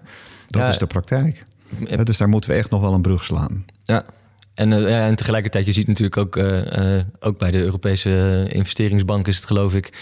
Dat 0.49 0.63
ja, 0.63 0.69
is 0.69 0.79
de 0.79 0.87
praktijk. 0.87 1.45
Ja. 1.89 2.05
Dus 2.05 2.17
daar 2.17 2.29
moeten 2.29 2.51
we 2.51 2.57
echt 2.57 2.71
nog 2.71 2.81
wel 2.81 2.93
een 2.93 3.03
brug 3.03 3.25
slaan. 3.25 3.65
Ja. 3.83 4.05
En, 4.55 4.71
ja, 4.71 5.07
en 5.07 5.17
tegelijkertijd, 5.17 5.67
je 5.67 5.73
ziet 5.73 5.87
natuurlijk 5.87 6.17
ook, 6.17 6.37
uh, 6.37 6.97
uh, 6.97 7.03
ook 7.21 7.39
bij 7.39 7.51
de 7.51 7.59
Europese 7.59 8.45
investeringsbank 8.49 9.29
is 9.29 9.37
het 9.37 9.47
geloof 9.47 9.75
ik, 9.75 9.93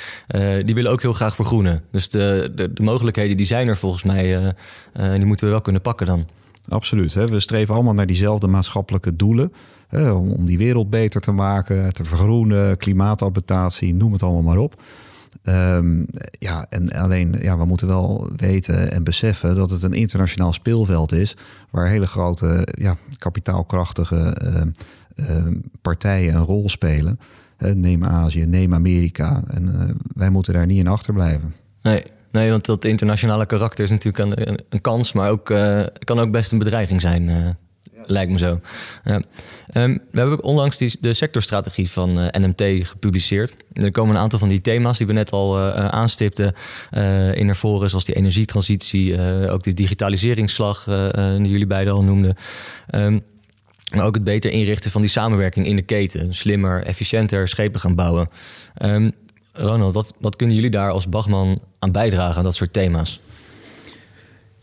die 0.65 0.75
willen 0.75 0.91
ook 0.91 1.03
heel 1.03 1.13
graag 1.13 1.35
vergroenen. 1.35 1.83
Dus 1.91 2.09
de, 2.11 2.53
de, 2.55 2.73
de 2.73 2.83
mogelijkheden 2.83 3.37
die 3.37 3.47
zijn 3.47 3.69
er 3.69 3.77
volgens 3.77 4.03
mij, 4.03 4.55
die 4.93 5.25
moeten 5.25 5.47
we 5.47 5.53
wel 5.53 5.61
kunnen 5.61 5.83
pakken 5.83 6.07
dan. 6.07 6.29
Absoluut. 6.69 7.15
Hè. 7.15 7.27
We 7.27 7.41
streven 7.41 7.75
allemaal 7.75 7.95
naar 7.95 8.07
diezelfde 8.07 8.47
maatschappelijke 8.47 9.17
doelen. 9.17 9.53
Hè, 9.89 10.11
om 10.11 10.45
die 10.45 10.59
wereld 10.59 10.91
beter 10.91 11.21
te 11.21 11.33
maken, 11.33 11.93
te 11.93 12.05
vergroenen, 12.05 12.77
klimaatadaptatie, 12.77 13.95
noem 13.95 14.13
het 14.13 14.23
allemaal 14.23 14.43
maar 14.43 14.59
op. 14.59 14.83
Um, 15.49 16.07
ja, 16.39 16.67
en 16.69 16.93
alleen, 16.93 17.37
ja, 17.41 17.59
we 17.59 17.65
moeten 17.65 17.87
wel 17.87 18.29
weten 18.37 18.93
en 18.93 19.05
beseffen 19.05 19.55
dat 19.55 19.71
het 19.71 19.83
een 19.83 19.93
internationaal 19.93 20.53
speelveld 20.53 21.13
is, 21.13 21.37
waar 21.71 21.89
hele 21.89 22.07
grote, 22.07 22.67
ja, 22.79 22.97
kapitaalkrachtige 23.17 24.37
uh, 24.45 24.61
uh, 25.17 25.57
partijen 25.81 26.35
een 26.35 26.45
rol 26.45 26.69
spelen. 26.69 27.19
neem 27.59 28.05
Azië, 28.05 28.47
neem 28.47 28.75
Amerika. 28.75 29.43
En 29.49 29.97
wij 30.15 30.31
moeten 30.31 30.55
daar 30.55 30.67
niet 30.67 30.79
in 30.79 30.89
achterblijven. 30.89 31.55
Nee, 31.83 32.03
Nee, 32.35 32.51
want 32.51 32.65
dat 32.65 32.85
internationale 32.85 33.47
karakter 33.47 33.85
is 33.85 33.91
natuurlijk 33.91 34.19
een, 34.19 34.59
een, 34.69 34.81
kans, 34.81 35.13
maar 35.13 35.31
ook, 35.31 35.51
uh, 35.51 35.83
kan 35.99 36.19
ook 36.19 36.31
best 36.31 36.53
een 36.53 36.59
bedreiging 36.59 37.01
zijn. 37.01 37.29
Uh, 37.29 37.37
ja. 37.37 38.03
Lijkt 38.07 38.31
me 38.33 38.39
zo. 38.39 38.61
Ja. 39.05 39.23
Um, 39.75 40.03
we 40.11 40.19
hebben 40.19 40.43
onlangs 40.43 40.77
die, 40.79 40.97
de 41.01 41.13
sectorstrategie 41.13 41.91
van 41.91 42.19
uh, 42.19 42.27
NMT 42.31 42.87
gepubliceerd. 42.87 43.55
Er 43.73 43.91
komen 43.91 44.15
een 44.15 44.21
aantal 44.21 44.39
van 44.39 44.49
die 44.49 44.61
thema's 44.61 44.99
die 44.99 45.07
we 45.07 45.13
net 45.13 45.31
al 45.31 45.59
aanstipten 45.75 46.55
in 47.35 47.47
naar 47.47 47.57
voren, 47.57 47.91
zoals 47.91 48.05
die 48.05 48.15
energietransitie, 48.15 49.21
ook 49.49 49.63
die 49.63 49.75
digitaliseringsslag, 49.75 50.85
die 51.15 51.49
jullie 51.49 51.67
beiden 51.67 51.95
al 51.95 52.03
noemden. 52.03 52.37
Um, 52.91 53.23
maar 53.95 54.05
ook 54.05 54.15
het 54.15 54.25
beter 54.25 54.51
inrichten 54.51 54.91
van 54.91 55.01
die 55.01 55.11
samenwerking 55.11 55.67
in 55.67 55.77
de 55.77 55.83
keten. 55.83 56.35
Slimmer, 56.35 56.85
efficiënter 56.85 57.49
schepen 57.49 57.81
gaan 57.81 57.95
bouwen. 57.95 58.29
Um, 58.83 59.13
Ronald, 59.57 59.95
wat, 59.95 60.15
wat 60.21 60.37
kunnen 60.37 60.57
jullie 60.57 60.71
daar 60.71 60.91
als 60.91 61.09
Bachman 61.09 61.61
aan 61.79 61.93
bijdragen 61.93 62.37
aan 62.37 62.45
dat 62.45 62.55
soort 62.55 62.73
thema's? 62.73 63.21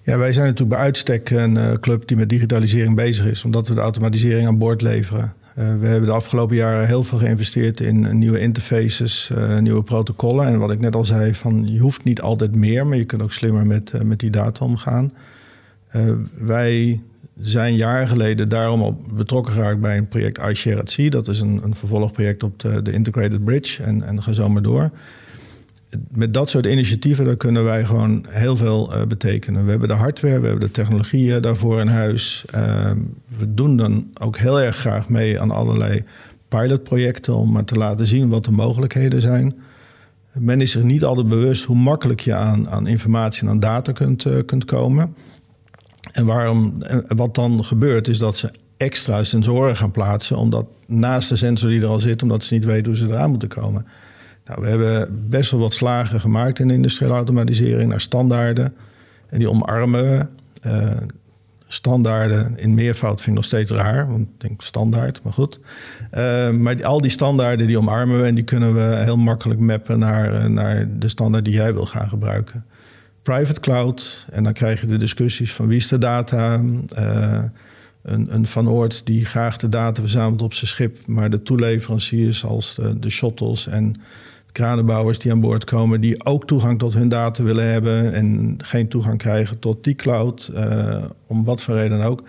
Ja, 0.02 0.18
wij 0.18 0.34
zijn 0.34 0.46
natuurlijk 0.46 0.76
bij 0.76 0.86
uitstek 0.86 1.30
een 1.30 1.56
uh, 1.56 1.72
club 1.72 2.08
die 2.08 2.18
met 2.18 2.30
digitalisering 2.30 2.96
bezig 2.96 3.26
is, 3.26 3.44
omdat 3.44 3.68
we 3.68 3.74
de 3.74 3.82
automatisering 3.82 4.48
aan 4.48 4.58
boord 4.58 4.82
leveren. 4.82 5.34
Uh, 5.58 5.66
we 5.80 5.88
hebben 5.88 6.10
de 6.10 6.16
afgelopen 6.16 6.56
jaren 6.56 6.88
heel 6.88 7.04
veel 7.04 7.18
geïnvesteerd 7.18 7.80
in 7.80 8.04
uh, 8.04 8.12
nieuwe 8.12 8.39
interfaces, 8.39 9.32
nieuwe 9.60 9.84
protocollen. 9.84 10.48
En 10.48 10.60
wat 10.60 10.72
ik 10.72 10.80
net 10.80 10.96
al 10.96 11.06
zei, 11.06 11.34
van 11.34 11.74
je 11.74 11.80
hoeft 11.80 12.04
niet 12.04 12.22
altijd 12.22 12.56
meer, 12.56 12.88
maar 12.88 12.98
je 12.98 13.06
kunt 13.06 13.22
ook 13.22 13.34
slimmer 13.34 13.66
met, 13.66 14.04
met 14.04 14.20
die 14.20 14.30
data 14.30 14.66
omgaan. 14.66 15.14
wij 16.38 17.02
zijn 17.42 17.76
jaren 17.76 18.08
geleden 18.08 18.50
daarom 18.50 18.98
betrokken 19.14 19.54
geraakt 19.54 19.82
bij 19.82 19.98
een 19.98 20.08
project 20.08 20.42
iShare 20.42 20.80
at 20.80 20.89
Sea. 20.89 21.10
Dat 21.10 21.28
is 21.28 21.39
een, 21.39 21.60
een 21.64 21.76
vervolgproject 21.76 22.44
op 22.44 22.60
de, 22.60 22.82
de, 22.82 22.92
Integrated 22.92 23.44
Bridge 23.44 23.84
en, 23.84 24.04
en 24.04 24.24
ga 24.24 24.32
zo 24.32 24.50
maar 24.50 24.62
door. 24.62 24.89
Met 26.12 26.34
dat 26.34 26.50
soort 26.50 26.66
initiatieven 26.66 27.26
daar 27.26 27.38
kunnen 27.38 27.64
wij 27.64 27.86
gewoon 27.86 28.26
heel 28.30 28.58
veel 28.58 28.96
uh, 28.96 29.06
betekenen. 29.06 29.64
We 29.64 29.70
hebben 29.70 29.88
de 29.88 29.94
hardware, 29.94 30.39
we 30.39 30.48
hebben 30.48 30.68
de 30.68 30.74
technologieën 30.74 31.42
daarvoor 31.42 31.80
in 31.80 31.88
huis. 31.88 32.46
Uh, 32.56 32.92
we 33.38 33.54
doen 33.54 33.78
dan 33.78 34.12
ook 34.20 34.38
heel 34.38 34.62
erg 34.62 34.78
graag 34.78 35.10
mee 35.10 35.39
aan 35.39 35.52
allerlei 35.52 36.04
pilotprojecten 36.48 37.36
om 37.36 37.52
maar 37.52 37.66
te 37.66 37.76
laten 37.76 38.06
zien 38.06 38.30
wat 38.30 38.46
de 38.46 38.52
mogelijkheden 38.52 39.22
zijn. 39.22 39.56
Men 40.34 40.62
is 40.62 40.72
zich 40.72 40.84
niet 40.84 41.04
altijd 41.04 41.28
bewust 41.28 41.64
hoe 41.64 41.76
makkelijk 41.76 42.20
je 42.20 42.34
aan, 42.34 42.70
aan 42.70 42.88
informatie 42.88 43.44
en 43.44 43.50
aan 43.50 43.60
data 43.60 43.92
kunt, 43.92 44.26
uh, 44.26 44.34
kunt 44.46 44.66
komen. 44.66 45.16
En 46.12 46.26
waarom, 46.26 46.78
wat 47.07 47.36
dan 47.36 47.66
gebeurt, 47.66 48.07
is 48.07 48.18
dat 48.18 48.38
ze 48.38 48.51
extra 48.78 49.24
sensoren 49.24 49.78
gaan 49.78 49.91
plaatsen, 49.91 50.38
omdat 50.38 50.66
naast 50.86 51.30
de 51.30 51.36
sensor 51.36 51.70
die 51.70 51.82
er 51.82 51.88
al 51.88 51.99
zit, 51.99 52.24
omdat 52.24 52.43
ze 52.43 52.53
niet 52.53 52.66
weten 52.66 52.86
hoe 52.86 52.95
ze 52.95 53.07
eraan 53.07 53.30
moeten 53.30 53.49
komen. 53.49 53.86
Nou, 54.45 54.62
we 54.62 54.68
hebben 54.68 55.26
best 55.30 55.51
wel 55.51 55.59
wat 55.59 55.74
slagen 55.74 56.20
gemaakt 56.20 56.59
in 56.59 56.68
de 56.68 56.74
industriële 56.74 57.14
automatisering 57.14 57.89
naar 57.89 58.01
standaarden. 58.01 58.74
En 59.28 59.39
die 59.39 59.49
omarmen 59.49 60.03
we. 60.03 60.28
standaarden 61.68 62.57
in 62.57 62.74
meervoud 62.74 63.16
vind 63.16 63.28
ik 63.28 63.34
nog 63.34 63.45
steeds 63.45 63.72
raar, 63.72 64.07
want 64.07 64.22
ik 64.22 64.41
denk 64.41 64.62
standaard, 64.62 65.24
maar 65.24 65.34
goed. 65.34 65.59
maar 66.59 66.86
al 66.86 67.01
die 67.01 67.12
standaarden 67.12 67.68
die 67.68 67.78
omarmen 67.78 68.22
we 68.22 68.28
en 68.28 68.36
die 68.36 68.43
kunnen 68.43 68.74
we 68.74 68.95
heel 69.03 69.18
makkelijk 69.18 69.59
mappen 69.59 69.99
naar, 69.99 70.51
naar 70.51 70.88
de 70.99 71.07
standaard 71.07 71.45
die 71.45 71.53
jij 71.53 71.74
wil 71.74 71.86
gaan 71.86 72.09
gebruiken. 72.09 72.66
Private 73.22 73.59
cloud, 73.59 74.26
en 74.32 74.43
dan 74.43 74.53
krijg 74.53 74.82
je 74.82 74.88
de 74.88 74.97
discussies 74.97 75.53
van 75.53 75.67
wie 75.67 75.78
is 75.78 75.88
de 75.88 75.97
data. 75.97 76.61
Uh, 76.97 77.43
een, 78.01 78.34
een 78.34 78.47
Van 78.47 78.69
Oort 78.69 79.01
die 79.05 79.26
graag 79.26 79.57
de 79.57 79.69
data 79.69 80.01
verzamelt 80.01 80.41
op 80.41 80.53
zijn 80.53 80.67
schip, 80.67 80.97
maar 81.05 81.30
de 81.30 81.43
toeleveranciers 81.43 82.45
als 82.45 82.76
de, 82.76 82.99
de 82.99 83.09
shuttles 83.09 83.67
en 83.67 83.95
kranenbouwers 84.51 85.19
die 85.19 85.32
aan 85.32 85.39
boord 85.39 85.63
komen, 85.63 86.01
die 86.01 86.26
ook 86.26 86.47
toegang 86.47 86.80
tot 86.80 86.93
hun 86.93 87.09
data 87.09 87.43
willen 87.43 87.72
hebben 87.72 88.13
en 88.13 88.57
geen 88.57 88.88
toegang 88.88 89.17
krijgen 89.17 89.59
tot 89.59 89.84
die 89.84 89.95
cloud, 89.95 90.51
uh, 90.55 91.03
om 91.28 91.43
wat 91.43 91.63
voor 91.63 91.76
reden 91.76 92.01
ook. 92.01 92.24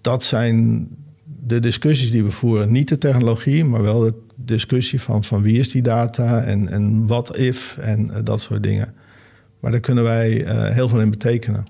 Dat 0.00 0.22
zijn 0.22 0.88
de 1.46 1.60
discussies 1.60 2.10
die 2.10 2.24
we 2.24 2.30
voeren. 2.30 2.72
Niet 2.72 2.88
de 2.88 2.98
technologie, 2.98 3.64
maar 3.64 3.82
wel 3.82 4.00
de 4.00 4.14
discussie 4.36 5.00
van, 5.00 5.24
van 5.24 5.42
wie 5.42 5.58
is 5.58 5.68
die 5.68 5.82
data 5.82 6.42
en, 6.42 6.68
en 6.68 7.06
wat 7.06 7.36
if 7.36 7.76
en 7.76 8.06
uh, 8.06 8.16
dat 8.24 8.40
soort 8.40 8.62
dingen. 8.62 8.94
Maar 9.60 9.70
daar 9.70 9.80
kunnen 9.80 10.04
wij 10.04 10.44
uh, 10.44 10.68
heel 10.68 10.88
veel 10.88 11.00
in 11.00 11.10
betekenen. 11.10 11.66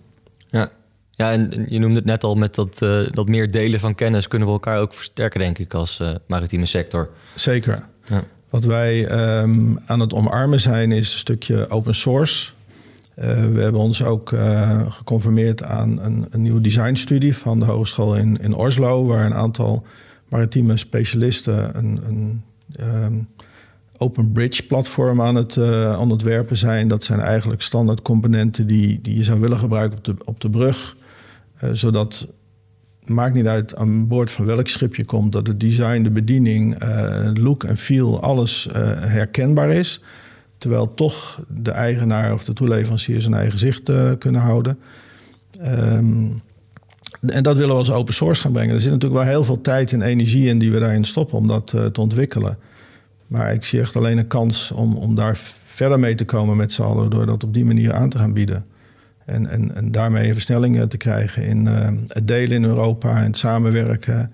Ja. 0.49 0.71
Ja, 1.11 1.33
en 1.33 1.67
je 1.69 1.79
noemde 1.79 1.97
het 1.97 2.05
net 2.05 2.25
al 2.25 2.35
met 2.35 2.55
dat, 2.55 2.81
uh, 2.83 3.07
dat 3.11 3.29
meer 3.29 3.51
delen 3.51 3.81
van 3.81 3.95
kennis 3.95 4.29
kunnen 4.29 4.49
we 4.49 4.55
elkaar 4.55 4.81
ook 4.81 4.95
versterken, 4.95 5.41
denk 5.41 5.59
ik, 5.59 5.75
als 5.75 6.01
uh, 6.01 6.15
maritieme 6.27 6.67
sector. 6.67 7.11
Zeker. 7.35 7.85
Ja. 8.05 8.25
Wat 8.51 8.65
wij 8.65 9.11
um, 9.41 9.79
aan 9.87 10.01
het 10.01 10.13
omarmen 10.13 10.61
zijn, 10.61 10.93
is 10.93 11.13
een 11.13 11.19
stukje 11.19 11.71
open 11.71 11.95
source. 11.95 12.53
Uh, 13.19 13.25
we 13.25 13.61
hebben 13.61 13.81
ons 13.81 14.05
ook 14.05 14.33
geconformeerd 14.89 15.63
aan 15.63 16.01
een, 16.01 16.27
een 16.31 16.43
nieuwe 16.43 16.61
designstudie 16.61 17.37
van 17.37 17.59
de 17.59 17.65
Hogeschool 17.65 18.17
in, 18.17 18.39
in 18.41 18.55
Oslo, 18.55 19.07
waar 19.07 19.27
een 19.27 19.35
aantal 19.35 19.87
maritieme 20.29 20.77
specialisten 20.77 21.79
een, 21.79 22.01
een 22.07 22.43
um, 22.81 23.29
Open 24.03 24.33
Bridge 24.33 24.67
platform 24.67 25.21
aan 25.21 25.35
het 25.35 25.57
uh, 25.57 26.01
ontwerpen 26.01 26.57
zijn. 26.57 26.89
Dat 26.89 27.05
zijn 27.05 27.21
eigenlijk 27.21 27.63
standaard 27.63 28.03
componenten 28.03 28.67
die, 28.67 29.01
die 29.03 29.17
je 29.17 29.25
zou 29.25 29.41
willen 29.41 29.59
gebruiken 29.59 29.99
op 29.99 30.05
de, 30.05 30.15
op 30.25 30.41
de 30.41 30.51
brug. 30.51 30.97
Uh, 31.65 31.71
zodat, 31.73 32.27
maakt 33.05 33.35
niet 33.35 33.47
uit 33.47 33.77
aan 33.77 34.09
boord 34.09 34.31
van 34.31 34.45
welk 34.45 34.69
schip 34.69 34.95
je 34.95 35.05
komt, 35.05 35.33
dat 35.33 35.47
het 35.47 35.61
design, 35.61 36.03
de 36.03 36.11
bediening, 36.11 36.83
uh, 36.83 37.31
look 37.35 37.65
en 37.65 37.77
feel, 37.77 38.23
alles 38.23 38.69
herkenbaar 39.01 39.71
is. 39.71 40.01
Terwijl 40.59 40.95
toch 40.95 41.41
de 41.49 41.71
eigenaar 41.71 42.33
of 42.33 42.45
de 42.45 42.53
toeleverancier 42.53 43.21
zijn 43.21 43.35
eigen 43.35 43.59
zicht 43.59 43.91
kunnen 44.19 44.41
houden. 44.41 44.79
Um, 45.67 46.43
en 47.21 47.43
dat 47.43 47.57
willen 47.57 47.73
we 47.75 47.79
als 47.79 47.91
open 47.93 48.15
source 48.15 48.43
gaan 48.43 48.53
brengen. 48.53 48.75
Er 48.75 48.81
zit 48.81 48.93
natuurlijk 48.93 49.21
wel 49.21 49.31
heel 49.31 49.45
veel 49.45 49.61
tijd 49.61 49.93
en 49.93 50.03
energie 50.03 50.47
in 50.49 50.59
die 50.59 50.73
we 50.73 50.79
daarin 50.79 51.05
stoppen 51.05 51.39
om 51.39 51.47
dat 51.47 51.67
te 51.67 52.01
ontwikkelen. 52.01 52.59
Maar 53.31 53.53
ik 53.53 53.65
zie 53.65 53.81
echt 53.81 53.97
alleen 53.97 54.19
een 54.19 54.27
kans 54.27 54.73
om, 54.73 54.97
om 54.97 55.15
daar 55.15 55.39
verder 55.65 55.99
mee 55.99 56.15
te 56.15 56.25
komen 56.25 56.57
met 56.57 56.73
z'n 56.73 56.83
allen... 56.83 57.11
door 57.11 57.27
dat 57.27 57.45
op 57.45 57.55
die 57.55 57.65
manier 57.65 57.95
aan 57.95 58.09
te 58.09 58.19
gaan 58.19 58.33
bieden. 58.33 58.65
En, 59.25 59.47
en, 59.47 59.75
en 59.75 59.91
daarmee 59.91 60.33
versnellingen 60.33 60.89
te 60.89 60.97
krijgen 60.97 61.45
in 61.45 61.67
uh, 61.67 61.89
het 62.07 62.27
delen 62.27 62.57
in 62.57 62.65
Europa 62.65 63.17
en 63.17 63.25
het 63.25 63.37
samenwerken. 63.37 64.33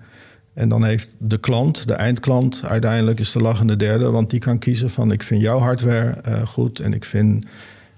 En 0.53 0.69
dan 0.69 0.83
heeft 0.83 1.15
de 1.17 1.37
klant, 1.37 1.87
de 1.87 1.93
eindklant, 1.93 2.61
uiteindelijk 2.65 3.19
is 3.19 3.31
de 3.31 3.39
lachende 3.39 3.75
derde... 3.75 4.11
want 4.11 4.29
die 4.29 4.39
kan 4.39 4.59
kiezen 4.59 4.89
van 4.89 5.11
ik 5.11 5.23
vind 5.23 5.41
jouw 5.41 5.59
hardware 5.59 6.17
uh, 6.27 6.47
goed... 6.47 6.79
en 6.79 6.93
ik 6.93 7.05
vind 7.05 7.45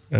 uh, 0.09 0.19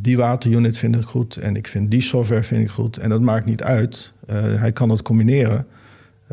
die 0.00 0.16
waterunit 0.16 0.78
vind 0.78 0.96
ik 0.96 1.04
goed... 1.04 1.36
en 1.36 1.56
ik 1.56 1.68
vind 1.68 1.90
die 1.90 2.02
software 2.02 2.42
vind 2.42 2.62
ik 2.62 2.70
goed. 2.70 2.96
En 2.96 3.08
dat 3.08 3.20
maakt 3.20 3.46
niet 3.46 3.62
uit. 3.62 4.12
Uh, 4.30 4.36
hij 4.54 4.72
kan 4.72 4.88
het 4.88 5.02
combineren 5.02 5.66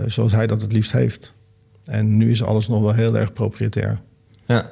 zoals 0.05 0.32
hij 0.32 0.47
dat 0.47 0.61
het 0.61 0.71
liefst 0.71 0.91
heeft. 0.91 1.34
En 1.89 2.17
nu 2.17 2.31
is 2.31 2.43
alles 2.43 2.67
nog 2.67 2.81
wel 2.81 2.93
heel 2.93 3.17
erg 3.17 3.33
proprietair. 3.33 3.99
Ja, 4.45 4.69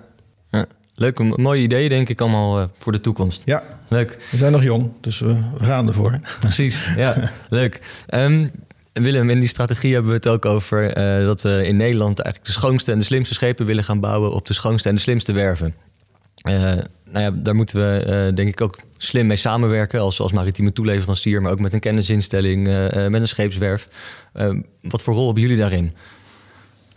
ja. 0.52 0.66
leuk. 0.96 1.38
Mooie 1.38 1.62
ideeën 1.62 1.90
denk 1.90 2.10
ik 2.10 2.22
allemaal 2.22 2.60
uh, 2.60 2.66
voor 2.80 2.92
de 2.92 3.02
toekomst. 3.02 3.42
Ja, 3.46 3.64
leuk. 3.90 4.28
We 4.32 4.38
zijn 4.38 4.52
nog 4.52 4.64
jong, 4.64 4.92
dus 5.02 5.20
we 5.20 5.36
gaan 5.58 5.88
ervoor. 5.88 6.20
Precies, 6.40 6.94
ja, 6.96 7.30
leuk. 7.50 8.04
Um, 8.10 8.52
Willem, 8.94 9.30
in 9.30 9.40
die 9.40 9.50
strategie 9.50 9.94
hebben 9.94 10.12
we 10.12 10.18
het 10.18 10.28
ook 10.28 10.46
over 10.46 10.98
uh, 10.98 11.26
dat 11.26 11.42
we 11.42 11.68
in 11.68 11.78
Nederland 11.78 12.20
eigenlijk 12.20 12.54
de 12.54 12.60
schoonste 12.60 12.92
en 12.92 12.98
de 12.98 13.04
slimste 13.04 13.34
schepen 13.34 13.66
willen 13.66 13.84
gaan 13.84 14.00
bouwen 14.00 14.32
op 14.32 14.46
de 14.46 14.54
schoonste 14.54 14.90
en 14.90 14.96
de 14.96 15.02
slimste 15.02 15.32
werven. 15.32 15.74
Uh, 16.50 16.54
nou 17.12 17.26
ja, 17.26 17.32
daar 17.32 17.56
moeten 17.56 17.78
we 17.78 18.32
denk 18.36 18.50
ik 18.50 18.62
ook 18.62 18.80
slim 18.98 19.28
mee 19.28 19.38
samenwerken 19.38 20.00
als, 20.00 20.20
als 20.20 20.32
maritieme 20.32 20.74
toeleverancier, 20.74 21.42
maar 21.42 21.52
ook 21.52 21.60
met 21.60 21.74
een 21.74 21.80
kennisinstelling, 21.80 22.64
met 22.92 23.14
een 23.14 23.28
scheepswerf. 23.28 23.88
Ehm, 24.34 24.62
wat 24.82 25.04
voor 25.04 25.14
rol 25.14 25.26
hebben 25.26 25.44
jullie 25.44 25.58
daarin? 25.58 25.94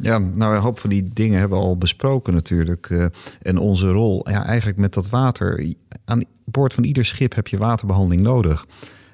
Ja, 0.01 0.19
nou, 0.19 0.55
een 0.55 0.61
hoop 0.61 0.79
van 0.79 0.91
die 0.91 1.11
dingen 1.13 1.39
hebben 1.39 1.59
we 1.59 1.65
al 1.65 1.79
besproken 1.79 2.35
natuurlijk. 2.35 2.89
Uh, 2.89 3.07
en 3.43 3.59
onze 3.59 3.89
rol, 3.89 4.31
ja, 4.31 4.47
eigenlijk 4.47 4.79
met 4.79 4.95
dat 4.95 5.09
water. 5.09 5.75
Aan 6.05 6.23
boord 6.45 6.75
van 6.75 6.85
ieder 6.85 7.05
schip 7.05 7.35
heb 7.35 7.49
je 7.49 7.57
waterbehandeling 7.57 8.23
nodig. 8.23 8.67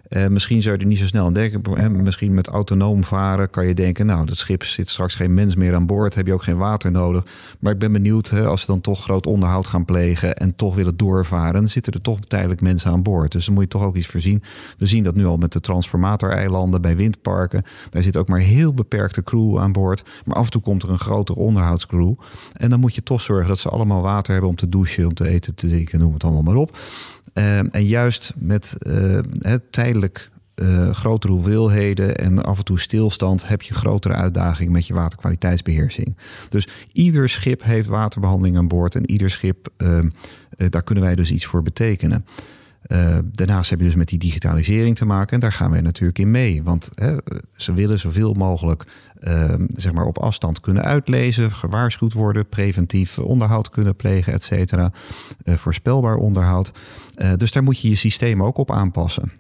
Uh, 0.09 0.27
misschien 0.27 0.63
zou 0.63 0.75
je 0.77 0.81
er 0.81 0.87
niet 0.87 0.99
zo 0.99 1.07
snel 1.07 1.25
aan 1.25 1.33
denken. 1.33 2.03
Misschien 2.03 2.35
met 2.35 2.49
autonoom 2.49 3.05
varen 3.05 3.51
kan 3.51 3.67
je 3.67 3.75
denken... 3.75 4.07
nou, 4.07 4.27
dat 4.27 4.37
schip 4.37 4.65
zit 4.65 4.89
straks 4.89 5.15
geen 5.15 5.35
mens 5.35 5.57
meer 5.57 5.75
aan 5.75 5.87
boord... 5.87 6.15
heb 6.15 6.27
je 6.27 6.33
ook 6.33 6.43
geen 6.43 6.57
water 6.57 6.91
nodig. 6.91 7.25
Maar 7.61 7.73
ik 7.73 7.79
ben 7.79 7.93
benieuwd, 7.93 8.31
hè, 8.31 8.47
als 8.47 8.61
ze 8.61 8.67
dan 8.67 8.81
toch 8.81 9.03
groot 9.03 9.27
onderhoud 9.27 9.67
gaan 9.67 9.85
plegen... 9.85 10.37
en 10.37 10.57
toch 10.57 10.75
willen 10.75 10.97
doorvaren... 10.97 11.69
zitten 11.69 11.93
er 11.93 12.01
toch 12.01 12.21
tijdelijk 12.21 12.61
mensen 12.61 12.91
aan 12.91 13.03
boord. 13.03 13.33
Dus 13.33 13.45
dan 13.45 13.55
moet 13.55 13.63
je 13.63 13.69
toch 13.69 13.85
ook 13.85 13.97
iets 13.97 14.07
voorzien. 14.07 14.43
We 14.79 14.87
zien 14.87 15.03
dat 15.03 15.15
nu 15.15 15.27
al 15.27 15.37
met 15.37 15.53
de 15.53 15.61
transformatoreilanden 15.61 16.81
bij 16.81 16.97
windparken. 16.97 17.63
Daar 17.91 18.03
zit 18.03 18.17
ook 18.17 18.29
maar 18.29 18.41
heel 18.41 18.75
beperkte 18.75 19.23
crew 19.23 19.59
aan 19.59 19.73
boord. 19.73 20.05
Maar 20.25 20.37
af 20.37 20.45
en 20.45 20.51
toe 20.51 20.63
komt 20.63 20.83
er 20.83 20.91
een 20.91 20.99
grotere 20.99 21.39
onderhoudscrew. 21.39 22.15
En 22.53 22.71
dan 22.71 22.81
moet 22.81 22.95
je 22.95 23.03
toch 23.03 23.21
zorgen 23.21 23.49
dat 23.49 23.59
ze 23.59 23.69
allemaal 23.69 24.03
water 24.03 24.33
hebben... 24.33 24.51
om 24.51 24.57
te 24.57 24.69
douchen, 24.69 25.07
om 25.07 25.15
te 25.15 25.29
eten, 25.29 25.55
te 25.55 25.69
drinken, 25.69 25.99
noem 25.99 26.13
het 26.13 26.25
allemaal 26.25 26.43
maar 26.43 26.55
op. 26.55 26.79
Ehm, 27.37 27.67
en 27.71 27.85
juist 27.85 28.33
met 28.37 28.77
uh, 28.79 29.19
tijdelijk 29.71 30.31
uh, 30.55 30.91
grotere 30.91 31.33
hoeveelheden 31.33 32.17
en 32.17 32.45
af 32.45 32.59
en 32.59 32.65
toe 32.65 32.81
stilstand 32.81 33.49
heb 33.49 33.63
je 33.63 33.75
grotere 33.75 34.15
uitdagingen 34.15 34.73
met 34.73 34.87
je 34.87 34.95
waterkwaliteitsbeheersing. 34.95 36.17
Dus 36.49 36.69
ieder 36.93 37.29
schip 37.29 37.63
heeft 37.63 37.89
waterbehandeling 37.89 38.57
aan 38.57 38.69
boord 38.69 38.95
en 38.95 39.11
ieder 39.11 39.31
schip, 39.31 39.69
uh, 39.79 39.99
daar 40.57 40.83
kunnen 40.83 41.05
wij 41.05 41.15
dus 41.15 41.31
iets 41.31 41.47
voor 41.47 41.63
betekenen. 41.63 42.25
Uh, 42.89 43.19
daarnaast 43.25 43.71
heb 43.71 43.79
je 43.79 43.85
dus 43.85 43.95
met 43.95 44.09
die 44.09 44.19
digitalisering 44.19 44.97
te 44.97 45.07
maken 45.07 45.35
en 45.35 45.41
daar 45.41 45.53
gaan 45.53 45.71
wij 45.71 45.81
natuurlijk 45.81 46.19
in 46.19 46.31
mee. 46.31 46.63
Want 46.63 46.89
hè, 46.95 47.17
ze 47.57 47.73
willen 47.73 47.99
zoveel 47.99 48.33
mogelijk 48.33 48.85
uh, 49.21 49.55
zeg 49.73 49.93
maar 49.93 50.05
op 50.05 50.19
afstand 50.19 50.61
kunnen 50.61 50.83
uitlezen, 50.83 51.53
gewaarschuwd 51.53 52.13
worden, 52.13 52.49
preventief 52.49 53.19
onderhoud 53.19 53.71
kunnen 53.71 53.97
plegen, 53.97 54.33
et 54.33 54.43
cetera. 54.43 54.93
Uh, 55.45 55.55
voorspelbaar 55.55 56.17
onderhoud. 56.17 56.73
dus 57.37 57.53
daar 57.53 57.63
moet 57.63 57.81
je 57.81 57.89
je 57.89 57.95
systeem 57.95 58.43
ook 58.43 58.57
op 58.57 58.71
aanpassen. 58.71 59.33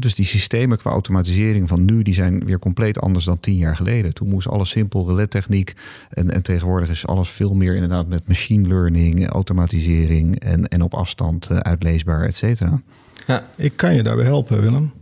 Dus 0.00 0.14
die 0.14 0.26
systemen 0.26 0.78
qua 0.78 0.90
automatisering 0.90 1.68
van 1.68 1.84
nu, 1.84 2.02
die 2.02 2.14
zijn 2.14 2.44
weer 2.44 2.58
compleet 2.58 3.00
anders 3.00 3.24
dan 3.24 3.40
tien 3.40 3.56
jaar 3.56 3.76
geleden. 3.76 4.14
Toen 4.14 4.28
moest 4.28 4.48
alles 4.48 4.70
simpel, 4.70 5.06
relais-techniek. 5.06 5.74
En, 6.10 6.30
en 6.30 6.42
tegenwoordig 6.42 6.88
is 6.88 7.06
alles 7.06 7.28
veel 7.28 7.54
meer 7.54 7.74
inderdaad 7.74 8.08
met 8.08 8.28
machine 8.28 8.68
learning, 8.68 9.28
automatisering 9.28 10.40
en, 10.40 10.68
en 10.68 10.82
op 10.82 10.94
afstand 10.94 11.50
uitleesbaar, 11.50 12.24
et 12.24 12.34
cetera. 12.34 12.82
Ja. 13.26 13.46
Ik 13.56 13.76
kan 13.76 13.94
je 13.94 14.02
daarbij 14.02 14.24
helpen, 14.24 14.60
Willem. 14.60 14.92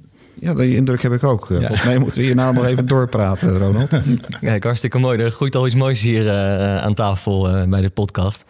Ja, 0.41 0.55
die 0.55 0.77
indruk 0.77 1.03
heb 1.03 1.13
ik 1.13 1.25
ook. 1.25 1.47
Ja. 1.49 1.57
Volgens 1.57 1.85
mij 1.85 1.99
moeten 1.99 2.21
we 2.21 2.27
hierna 2.27 2.53
nog 2.53 2.65
even 2.65 2.87
doorpraten, 2.97 3.59
Ronald. 3.59 4.03
Kijk, 4.41 4.65
hartstikke 4.65 4.99
mooi. 4.99 5.19
Er 5.19 5.31
groeit 5.31 5.55
al 5.55 5.67
iets 5.67 5.75
moois 5.75 6.01
hier 6.01 6.25
uh, 6.25 6.77
aan 6.77 6.95
tafel 6.95 7.57
uh, 7.57 7.63
bij 7.63 7.81
de 7.81 7.89
podcast. 7.89 8.45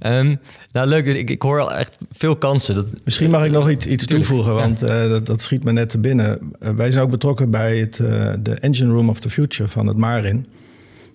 Um, 0.00 0.40
nou, 0.72 0.88
leuk. 0.88 1.06
Ik, 1.06 1.30
ik 1.30 1.42
hoor 1.42 1.70
echt 1.70 1.98
veel 2.12 2.36
kansen. 2.36 2.74
Dat... 2.74 2.86
Misschien 3.04 3.30
mag 3.30 3.44
ik 3.44 3.50
nog 3.50 3.70
iets, 3.70 3.86
iets 3.86 4.06
toevoegen, 4.06 4.54
want 4.54 4.82
uh, 4.82 4.88
dat, 4.88 5.26
dat, 5.26 5.42
schiet 5.42 5.64
me 5.64 5.72
net 5.72 5.88
te 5.88 5.98
binnen. 5.98 6.52
wij 6.58 6.92
zijn 6.92 7.04
ook 7.04 7.10
betrokken 7.10 7.50
bij 7.50 7.78
het, 7.78 7.96
de 8.42 8.54
Engine 8.60 8.92
Room 8.92 9.08
of 9.08 9.20
the 9.20 9.30
Future 9.30 9.68
van 9.68 9.86
het 9.86 9.96
Marin. 9.96 10.46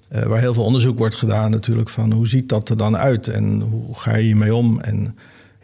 waar 0.09 0.39
heel 0.39 0.53
veel 0.53 0.63
onderzoek 0.63 0.97
wordt 0.97 1.15
gedaan 1.15 1.51
natuurlijk 1.51 1.89
van 1.89 2.11
hoe 2.11 2.27
ziet 2.27 2.49
dat 2.49 2.69
er 2.69 2.77
dan 2.77 2.97
uit 2.97 3.27
en 3.27 3.61
hoe 3.61 3.95
ga 3.95 4.15
je 4.15 4.23
hiermee 4.23 4.55
om 4.55 4.79
en 4.79 5.15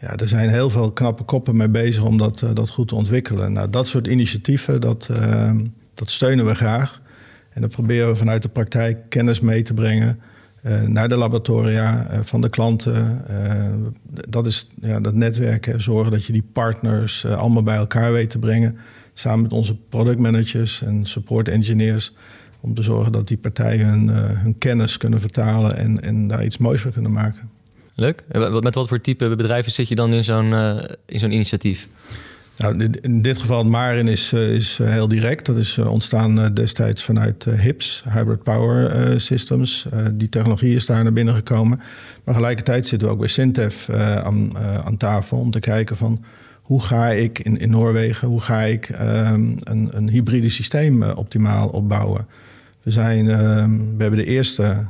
ja, 0.04 0.16
er 0.16 0.28
zijn 0.28 0.48
heel 0.48 0.70
veel 0.70 0.92
knappe 0.92 1.22
koppen 1.22 1.56
mee 1.56 1.68
bezig 1.68 2.04
om 2.04 2.18
dat, 2.18 2.42
uh, 2.42 2.50
dat 2.54 2.70
goed 2.70 2.88
te 2.88 2.94
ontwikkelen. 2.94 3.52
Nou, 3.52 3.70
dat 3.70 3.86
soort 3.86 4.06
initiatieven, 4.06 4.80
dat, 4.80 5.08
uh, 5.10 5.52
dat 5.94 6.10
steunen 6.10 6.46
we 6.46 6.54
graag. 6.54 7.02
En 7.50 7.60
dan 7.60 7.70
proberen 7.70 8.08
we 8.08 8.16
vanuit 8.16 8.42
de 8.42 8.48
praktijk 8.48 8.98
kennis 9.08 9.40
mee 9.40 9.62
te 9.62 9.74
brengen 9.74 10.20
uh, 10.62 10.82
naar 10.82 11.08
de 11.08 11.16
laboratoria 11.16 12.08
van 12.22 12.40
de 12.40 12.48
klanten. 12.48 13.24
dat 14.28 14.46
is 14.46 14.68
ja, 14.80 15.00
dat 15.00 15.14
netwerken, 15.14 15.82
zorgen 15.82 16.12
dat 16.12 16.24
je 16.24 16.32
die 16.32 16.48
partners 16.52 17.26
allemaal 17.26 17.62
bij 17.62 17.76
elkaar 17.76 18.12
weet 18.12 18.30
te 18.30 18.38
brengen. 18.38 18.76
Samen 19.12 19.42
met 19.42 19.52
onze 19.52 19.76
productmanagers 19.76 20.82
en 20.82 21.06
support 21.06 21.48
engineers. 21.48 22.14
Om 22.60 22.74
te 22.74 22.82
zorgen 22.82 23.12
dat 23.12 23.28
die 23.28 23.36
partijen 23.36 23.86
hun, 23.88 24.08
hun 24.38 24.58
kennis 24.58 24.96
kunnen 24.96 25.20
vertalen 25.20 25.76
en, 25.76 26.02
en 26.02 26.28
daar 26.28 26.44
iets 26.44 26.58
moois 26.58 26.80
van 26.80 26.92
kunnen 26.92 27.12
maken. 27.12 27.53
Leuk. 27.94 28.24
Met 28.60 28.74
wat 28.74 28.88
voor 28.88 29.00
type 29.00 29.36
bedrijven 29.36 29.72
zit 29.72 29.88
je 29.88 29.94
dan 29.94 30.12
in 30.12 30.24
zo'n 30.24 30.50
uh, 30.52 30.82
in 31.06 31.18
zo'n 31.18 31.32
initiatief? 31.32 31.88
Nou, 32.56 32.90
in 33.00 33.22
dit 33.22 33.38
geval 33.38 33.64
Marin 33.64 34.08
is, 34.08 34.32
is 34.32 34.78
heel 34.78 35.08
direct. 35.08 35.46
Dat 35.46 35.56
is 35.56 35.78
ontstaan 35.78 36.54
destijds 36.54 37.04
vanuit 37.04 37.44
HIPS, 37.44 38.04
Hybrid 38.08 38.42
Power 38.42 39.20
Systems. 39.20 39.86
die 40.12 40.28
technologie 40.28 40.74
is 40.74 40.86
daar 40.86 41.02
naar 41.02 41.12
binnen 41.12 41.34
gekomen. 41.34 41.78
Maar 42.24 42.34
tegelijkertijd 42.34 42.86
zitten 42.86 43.08
we 43.08 43.14
ook 43.14 43.20
bij 43.20 43.28
Syntef 43.28 43.90
aan, 43.90 44.58
aan 44.58 44.96
tafel 44.96 45.38
om 45.38 45.50
te 45.50 45.60
kijken 45.60 45.96
van 45.96 46.24
hoe 46.64 46.82
ga 46.82 47.08
ik 47.08 47.38
in, 47.38 47.56
in 47.56 47.70
Noorwegen, 47.70 48.28
hoe 48.28 48.40
ga 48.40 48.60
ik 48.60 48.88
um, 48.88 49.56
een, 49.58 49.88
een 49.90 50.08
hybride 50.08 50.48
systeem 50.48 51.02
optimaal 51.02 51.68
opbouwen. 51.68 52.26
We, 52.82 52.90
zijn, 52.90 53.30
ehm, 53.30 53.70
we 53.70 54.02
hebben 54.02 54.18
de 54.18 54.24
eerste 54.24 54.86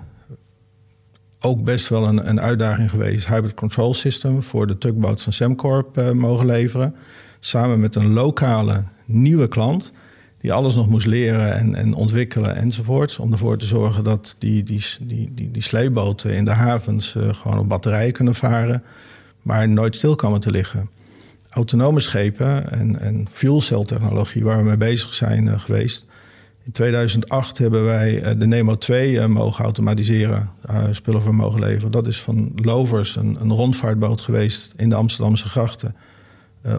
ook 1.44 1.64
best 1.64 1.88
wel 1.88 2.06
een, 2.06 2.28
een 2.28 2.40
uitdaging 2.40 2.90
geweest. 2.90 3.26
Hybrid 3.26 3.54
Control 3.54 3.94
System 3.94 4.42
voor 4.42 4.66
de 4.66 4.78
tugboats 4.78 5.22
van 5.22 5.32
Semcorp 5.32 5.98
uh, 5.98 6.10
mogen 6.10 6.46
leveren. 6.46 6.94
Samen 7.40 7.80
met 7.80 7.94
een 7.94 8.12
lokale 8.12 8.84
nieuwe 9.04 9.48
klant. 9.48 9.92
Die 10.40 10.52
alles 10.52 10.74
nog 10.74 10.88
moest 10.88 11.06
leren 11.06 11.54
en, 11.54 11.74
en 11.74 11.94
ontwikkelen 11.94 12.56
enzovoorts. 12.56 13.18
Om 13.18 13.32
ervoor 13.32 13.56
te 13.56 13.66
zorgen 13.66 14.04
dat 14.04 14.36
die, 14.38 14.62
die, 14.62 14.84
die, 15.00 15.30
die, 15.34 15.50
die 15.50 15.62
sleeboten 15.62 16.34
in 16.34 16.44
de 16.44 16.50
havens 16.50 17.14
uh, 17.14 17.34
gewoon 17.34 17.58
op 17.58 17.68
batterijen 17.68 18.12
kunnen 18.12 18.34
varen. 18.34 18.82
Maar 19.42 19.68
nooit 19.68 19.96
stil 19.96 20.14
komen 20.14 20.40
te 20.40 20.50
liggen. 20.50 20.88
Autonome 21.50 22.00
schepen 22.00 22.70
en, 22.70 23.00
en 23.00 23.26
fuel 23.30 23.60
cell 23.60 23.84
technologie 23.84 24.44
waar 24.44 24.58
we 24.58 24.64
mee 24.64 24.76
bezig 24.76 25.14
zijn 25.14 25.46
uh, 25.46 25.58
geweest 25.58 26.06
in 26.64 26.72
2008 26.72 27.58
hebben 27.58 27.84
wij 27.84 28.22
eh, 28.22 28.32
de 28.38 28.46
Nemo 28.46 28.78
2 28.78 29.20
eh, 29.20 29.26
mogen 29.26 29.64
automatiseren, 29.64 30.50
uh, 30.70 30.82
spullen 30.90 31.22
voor 31.22 31.34
mogen 31.34 31.60
leveren. 31.60 31.90
Dat 31.90 32.06
is 32.06 32.20
van 32.20 32.52
Lovers, 32.54 33.16
een, 33.16 33.36
een 33.40 33.52
rondvaartboot 33.52 34.20
geweest 34.20 34.72
in 34.76 34.88
de 34.88 34.94
Amsterdamse 34.94 35.48
grachten. 35.48 35.96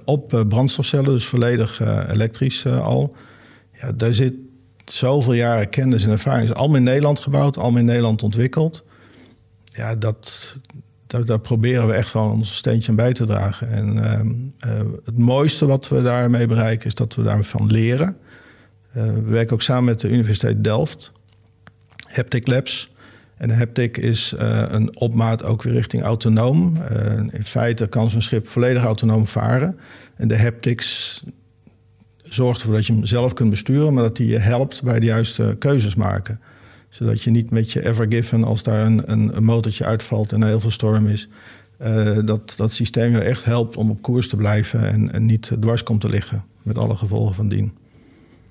op 0.05 0.45
brandstofcellen, 0.49 1.13
dus 1.13 1.25
volledig 1.25 1.81
elektrisch 2.09 2.65
al. 2.65 3.15
Ja, 3.71 3.91
daar 3.91 4.13
zit 4.13 4.33
zoveel 4.85 5.33
jaren 5.33 5.69
kennis 5.69 6.05
en 6.05 6.11
ervaring. 6.11 6.41
Het 6.41 6.51
is 6.51 6.57
allemaal 6.57 6.77
in 6.77 6.83
Nederland 6.83 7.19
gebouwd, 7.19 7.57
allemaal 7.57 7.79
in 7.79 7.85
Nederland 7.85 8.23
ontwikkeld. 8.23 8.83
Ja, 9.63 9.95
dat, 9.95 10.55
daar, 11.07 11.39
proberen 11.39 11.87
we 11.87 11.93
echt 11.93 12.09
gewoon 12.09 12.31
ons 12.31 12.55
steentje 12.55 12.89
aan 12.89 12.95
bij 12.95 13.13
te 13.13 13.25
dragen. 13.25 13.69
En 13.69 14.03
ehm, 14.03 14.87
het 15.05 15.17
mooiste 15.17 15.65
wat 15.65 15.87
we 15.87 16.01
daarmee 16.01 16.47
bereiken 16.47 16.87
is 16.87 16.95
dat 16.95 17.15
we 17.15 17.23
daarvan 17.23 17.71
leren. 17.71 18.17
Eh, 18.95 19.03
we 19.03 19.21
werken 19.21 19.53
ook 19.53 19.61
samen 19.61 19.83
met 19.83 19.99
de 19.99 20.09
Universiteit 20.09 20.63
Delft, 20.63 21.11
Haptic 22.07 22.47
Labs. 22.47 22.93
En 23.37 23.57
Haptic 23.57 23.97
is 23.97 24.33
uh, 24.39 24.63
een 24.67 24.97
opmaat 24.97 25.43
ook 25.43 25.63
weer 25.63 25.73
richting 25.73 26.03
autonoom. 26.03 26.77
Uh, 26.91 27.11
in 27.31 27.43
feite 27.43 27.87
kan 27.87 28.09
zo'n 28.09 28.21
schip 28.21 28.47
volledig 28.47 28.83
autonoom 28.83 29.27
varen. 29.27 29.79
En 30.15 30.27
de 30.27 30.37
Haptics 30.37 31.23
zorgt 32.23 32.59
ervoor 32.59 32.75
dat 32.75 32.85
je 32.85 32.93
hem 32.93 33.05
zelf 33.05 33.33
kunt 33.33 33.49
besturen, 33.49 33.93
maar 33.93 34.03
dat 34.03 34.17
hij 34.17 34.27
je 34.27 34.37
helpt 34.37 34.83
bij 34.83 34.99
de 34.99 35.05
juiste 35.05 35.55
keuzes 35.59 35.95
maken. 35.95 36.39
Zodat 36.89 37.21
je 37.21 37.31
niet 37.31 37.51
met 37.51 37.71
je 37.71 37.85
Evergiven, 37.85 38.43
als 38.43 38.63
daar 38.63 38.85
een, 38.85 39.11
een, 39.11 39.43
motortje 39.43 39.85
uitvalt 39.85 40.31
en 40.31 40.41
er 40.41 40.47
heel 40.47 40.59
veel 40.59 40.71
storm 40.71 41.07
is, 41.07 41.29
dat 42.25 42.53
dat 42.55 42.73
systeem 42.73 43.11
je 43.11 43.19
echt 43.19 43.43
helpt 43.43 43.77
om 43.77 43.89
op 43.89 44.01
koers 44.01 44.27
te 44.27 44.35
blijven 44.35 44.87
en, 44.91 45.11
en 45.11 45.25
niet 45.25 45.51
dwars 45.59 45.83
komt 45.83 46.01
te 46.01 46.09
liggen. 46.09 46.43
Met 46.63 46.77
alle 46.77 46.95
gevolgen 46.95 47.35
van 47.35 47.47
dien. 47.47 47.73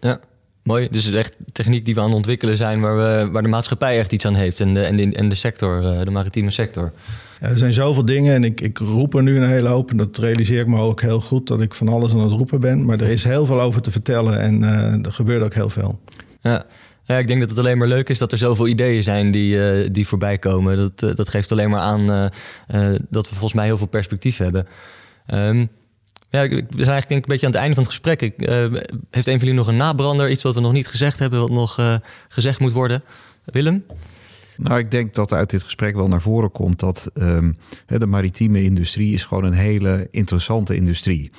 Ja, 0.00 0.20
Mooi, 0.64 0.88
dus 0.90 1.04
het 1.04 1.14
is 1.14 1.20
echt 1.20 1.36
techniek 1.52 1.84
die 1.84 1.94
we 1.94 2.00
aan 2.00 2.06
het 2.06 2.16
ontwikkelen 2.16 2.56
zijn... 2.56 2.80
waar, 2.80 2.96
we, 2.96 3.30
waar 3.30 3.42
de 3.42 3.48
maatschappij 3.48 3.98
echt 3.98 4.12
iets 4.12 4.26
aan 4.26 4.34
heeft 4.34 4.60
en 4.60 4.74
de, 4.74 4.82
en 4.82 4.96
de, 4.96 5.12
en 5.12 5.28
de 5.28 5.34
sector, 5.34 5.84
eh, 5.84 6.04
de 6.04 6.10
maritieme 6.10 6.50
sector. 6.50 6.92
Ja, 7.40 7.48
er 7.48 7.58
zijn 7.58 7.72
zoveel 7.72 8.04
dingen 8.04 8.34
en 8.34 8.44
ik, 8.44 8.60
ik 8.60 8.78
roep 8.78 9.14
er 9.14 9.22
nu 9.22 9.36
een 9.36 9.48
hele 9.48 9.68
hoop... 9.68 9.90
en 9.90 9.96
dat 9.96 10.18
realiseer 10.18 10.60
ik 10.60 10.66
me 10.66 10.80
ook 10.80 11.00
heel 11.00 11.20
goed 11.20 11.46
dat 11.46 11.60
ik 11.60 11.74
van 11.74 11.88
alles 11.88 12.12
aan 12.12 12.20
het 12.20 12.32
roepen 12.32 12.60
ben. 12.60 12.84
Maar 12.84 13.00
er 13.00 13.08
is 13.08 13.24
heel 13.24 13.46
veel 13.46 13.60
over 13.60 13.82
te 13.82 13.90
vertellen 13.90 14.40
en 14.40 14.62
uh, 14.62 15.04
er 15.04 15.12
gebeurt 15.12 15.42
ook 15.42 15.54
heel 15.54 15.70
veel. 15.70 16.00
Ja. 16.40 16.64
Ja, 17.06 17.18
ik 17.18 17.26
denk 17.26 17.40
dat 17.40 17.50
het 17.50 17.58
alleen 17.58 17.78
maar 17.78 17.88
leuk 17.88 18.08
is 18.08 18.18
dat 18.18 18.32
er 18.32 18.38
zoveel 18.38 18.68
ideeën 18.68 19.02
zijn 19.02 19.30
die, 19.30 19.56
uh, 19.56 19.88
die 19.92 20.06
voorbij 20.06 20.38
komen. 20.38 20.76
Dat, 20.76 21.16
dat 21.16 21.28
geeft 21.28 21.52
alleen 21.52 21.70
maar 21.70 21.80
aan 21.80 22.30
dat 23.08 23.28
we 23.28 23.34
volgens 23.34 23.54
mij 23.54 23.64
heel 23.64 23.78
veel 23.78 23.86
perspectief 23.86 24.36
hebben. 24.36 24.66
Um, 25.26 25.68
ja, 26.34 26.48
we 26.48 26.64
zijn 26.68 26.88
eigenlijk 26.88 27.10
een 27.10 27.22
beetje 27.26 27.46
aan 27.46 27.52
het 27.52 27.60
einde 27.60 27.74
van 27.74 27.84
het 27.84 27.92
gesprek. 27.92 28.22
Ik, 28.22 28.48
uh, 28.48 28.80
heeft 29.10 29.26
een 29.26 29.38
van 29.38 29.38
jullie 29.38 29.54
nog 29.54 29.66
een 29.66 29.76
nabrander? 29.76 30.30
Iets 30.30 30.42
wat 30.42 30.54
we 30.54 30.60
nog 30.60 30.72
niet 30.72 30.86
gezegd 30.86 31.18
hebben, 31.18 31.40
wat 31.40 31.50
nog 31.50 31.78
uh, 31.78 31.94
gezegd 32.28 32.60
moet 32.60 32.72
worden? 32.72 33.02
Willem? 33.44 33.84
Nou, 34.56 34.78
ik 34.78 34.90
denk 34.90 35.14
dat 35.14 35.32
uit 35.32 35.50
dit 35.50 35.62
gesprek 35.62 35.94
wel 35.94 36.08
naar 36.08 36.20
voren 36.20 36.50
komt 36.50 36.80
dat 36.80 37.10
um, 37.14 37.56
de 37.86 38.06
maritieme 38.06 38.62
industrie 38.62 39.14
is 39.14 39.24
gewoon 39.24 39.44
een 39.44 39.52
hele 39.52 40.08
interessante 40.10 40.76
industrie. 40.76 41.30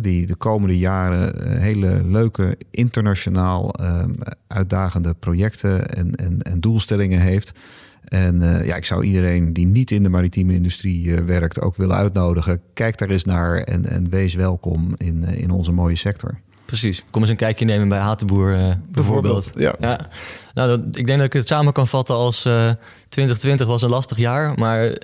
Die 0.00 0.26
de 0.26 0.34
komende 0.34 0.78
jaren 0.78 1.44
eh, 1.44 1.58
hele 1.58 2.04
leuke, 2.04 2.58
internationaal 2.70 3.74
uh, 3.80 4.04
uitdagende 4.46 5.14
projecten 5.14 5.88
en, 5.88 6.14
en, 6.14 6.42
en 6.42 6.60
doelstellingen 6.60 7.20
heeft. 7.20 7.52
En 8.04 8.42
uh, 8.42 8.66
ja, 8.66 8.74
ik 8.74 8.84
zou 8.84 9.04
iedereen 9.04 9.52
die 9.52 9.66
niet 9.66 9.90
in 9.90 10.02
de 10.02 10.08
maritieme 10.08 10.54
industrie 10.54 11.04
uh, 11.04 11.18
werkt 11.18 11.60
ook 11.60 11.76
willen 11.76 11.96
uitnodigen. 11.96 12.60
Kijk 12.74 12.98
daar 12.98 13.10
eens 13.10 13.24
naar 13.24 13.56
en, 13.56 13.86
en 13.86 14.10
wees 14.10 14.34
welkom 14.34 14.94
in, 14.96 15.24
uh, 15.28 15.38
in 15.38 15.50
onze 15.50 15.72
mooie 15.72 15.96
sector. 15.96 16.38
Precies. 16.64 17.04
Kom 17.10 17.20
eens 17.20 17.30
een 17.30 17.36
kijkje 17.36 17.64
nemen 17.64 17.88
bij 17.88 17.98
Hatenboer 17.98 18.46
bijvoorbeeld. 18.90 18.90
bijvoorbeeld. 18.92 19.52
Ja. 19.54 19.74
ja. 19.80 19.98
Nou, 20.54 20.68
dat, 20.68 20.96
ik 20.96 21.06
denk 21.06 21.18
dat 21.18 21.26
ik 21.26 21.32
het 21.32 21.46
samen 21.46 21.72
kan 21.72 21.88
vatten 21.88 22.14
als 22.14 22.40
2020 22.40 23.66
was 23.66 23.82
een 23.82 23.90
lastig 23.90 24.18
jaar. 24.18 24.54
Maar 24.58 24.98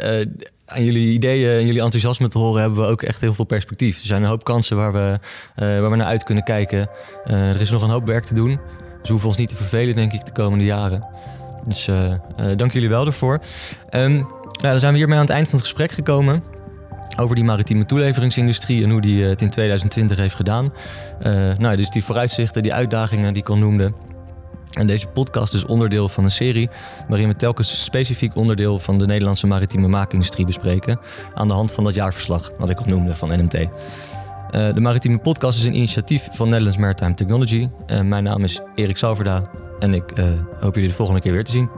aan 0.64 0.84
jullie 0.84 1.12
ideeën 1.12 1.50
en 1.50 1.66
jullie 1.66 1.82
enthousiasme 1.82 2.28
te 2.28 2.38
horen 2.38 2.60
hebben 2.60 2.80
we 2.80 2.86
ook 2.86 3.02
echt 3.02 3.20
heel 3.20 3.34
veel 3.34 3.44
perspectief. 3.44 4.00
Er 4.00 4.06
zijn 4.06 4.22
een 4.22 4.28
hoop 4.28 4.44
kansen 4.44 4.76
waar 4.76 4.92
we, 4.92 5.18
waar 5.54 5.90
we 5.90 5.96
naar 5.96 6.06
uit 6.06 6.24
kunnen 6.24 6.44
kijken. 6.44 6.90
er 7.24 7.60
is 7.60 7.70
nog 7.70 7.82
een 7.82 7.90
hoop 7.90 8.06
werk 8.06 8.24
te 8.24 8.34
doen. 8.34 8.60
Dus 8.98 9.06
we 9.06 9.12
hoeven 9.12 9.28
ons 9.28 9.36
niet 9.38 9.48
te 9.48 9.54
vervelen, 9.54 9.94
denk 9.94 10.12
ik, 10.12 10.24
de 10.24 10.32
komende 10.32 10.64
jaren. 10.64 11.06
Dus 11.68 11.86
uh, 11.86 12.12
dank 12.56 12.72
jullie 12.72 12.88
wel 12.88 13.04
daarvoor. 13.04 13.40
Um, 13.90 14.12
nou, 14.12 14.26
dan 14.60 14.78
zijn 14.78 14.92
we 14.92 14.98
hiermee 14.98 15.18
aan 15.18 15.24
het 15.24 15.34
eind 15.34 15.48
van 15.48 15.58
het 15.58 15.66
gesprek 15.66 15.92
gekomen. 15.92 16.42
Over 17.20 17.34
die 17.34 17.44
maritieme 17.44 17.86
toeleveringsindustrie 17.86 18.84
en 18.84 18.90
hoe 18.90 19.00
die 19.00 19.24
het 19.24 19.42
in 19.42 19.50
2020 19.50 20.18
heeft 20.18 20.34
gedaan. 20.34 20.72
Nou, 21.58 21.76
dus 21.76 21.90
die 21.90 22.04
vooruitzichten, 22.04 22.62
die 22.62 22.74
uitdagingen 22.74 23.32
die 23.32 23.42
ik 23.42 23.48
al 23.48 23.56
noemde. 23.56 23.92
En 24.72 24.86
deze 24.86 25.06
podcast 25.06 25.54
is 25.54 25.64
onderdeel 25.64 26.08
van 26.08 26.24
een 26.24 26.30
serie 26.30 26.70
waarin 27.08 27.28
we 27.28 27.36
telkens 27.36 27.84
specifiek 27.84 28.36
onderdeel 28.36 28.78
van 28.78 28.98
de 28.98 29.06
Nederlandse 29.06 29.46
maritieme 29.46 29.88
maakindustrie 29.88 30.46
bespreken. 30.46 31.00
Aan 31.34 31.48
de 31.48 31.54
hand 31.54 31.72
van 31.72 31.84
dat 31.84 31.94
jaarverslag, 31.94 32.50
wat 32.58 32.70
ik 32.70 32.78
al 32.78 32.86
noemde 32.86 33.14
van 33.14 33.28
NMT. 33.28 33.68
De 34.50 34.80
Maritieme 34.80 35.18
Podcast 35.18 35.58
is 35.58 35.64
een 35.64 35.76
initiatief 35.76 36.28
van 36.30 36.48
Netherlands 36.48 36.78
Maritime 36.78 37.14
Technology. 37.14 37.68
Mijn 38.02 38.24
naam 38.24 38.44
is 38.44 38.60
Erik 38.74 38.96
Sauverda 38.96 39.42
en 39.78 39.94
ik 39.94 40.18
uh, 40.18 40.30
hoop 40.60 40.74
jullie 40.74 40.88
de 40.88 40.94
volgende 40.94 41.20
keer 41.20 41.32
weer 41.32 41.44
te 41.44 41.50
zien. 41.50 41.70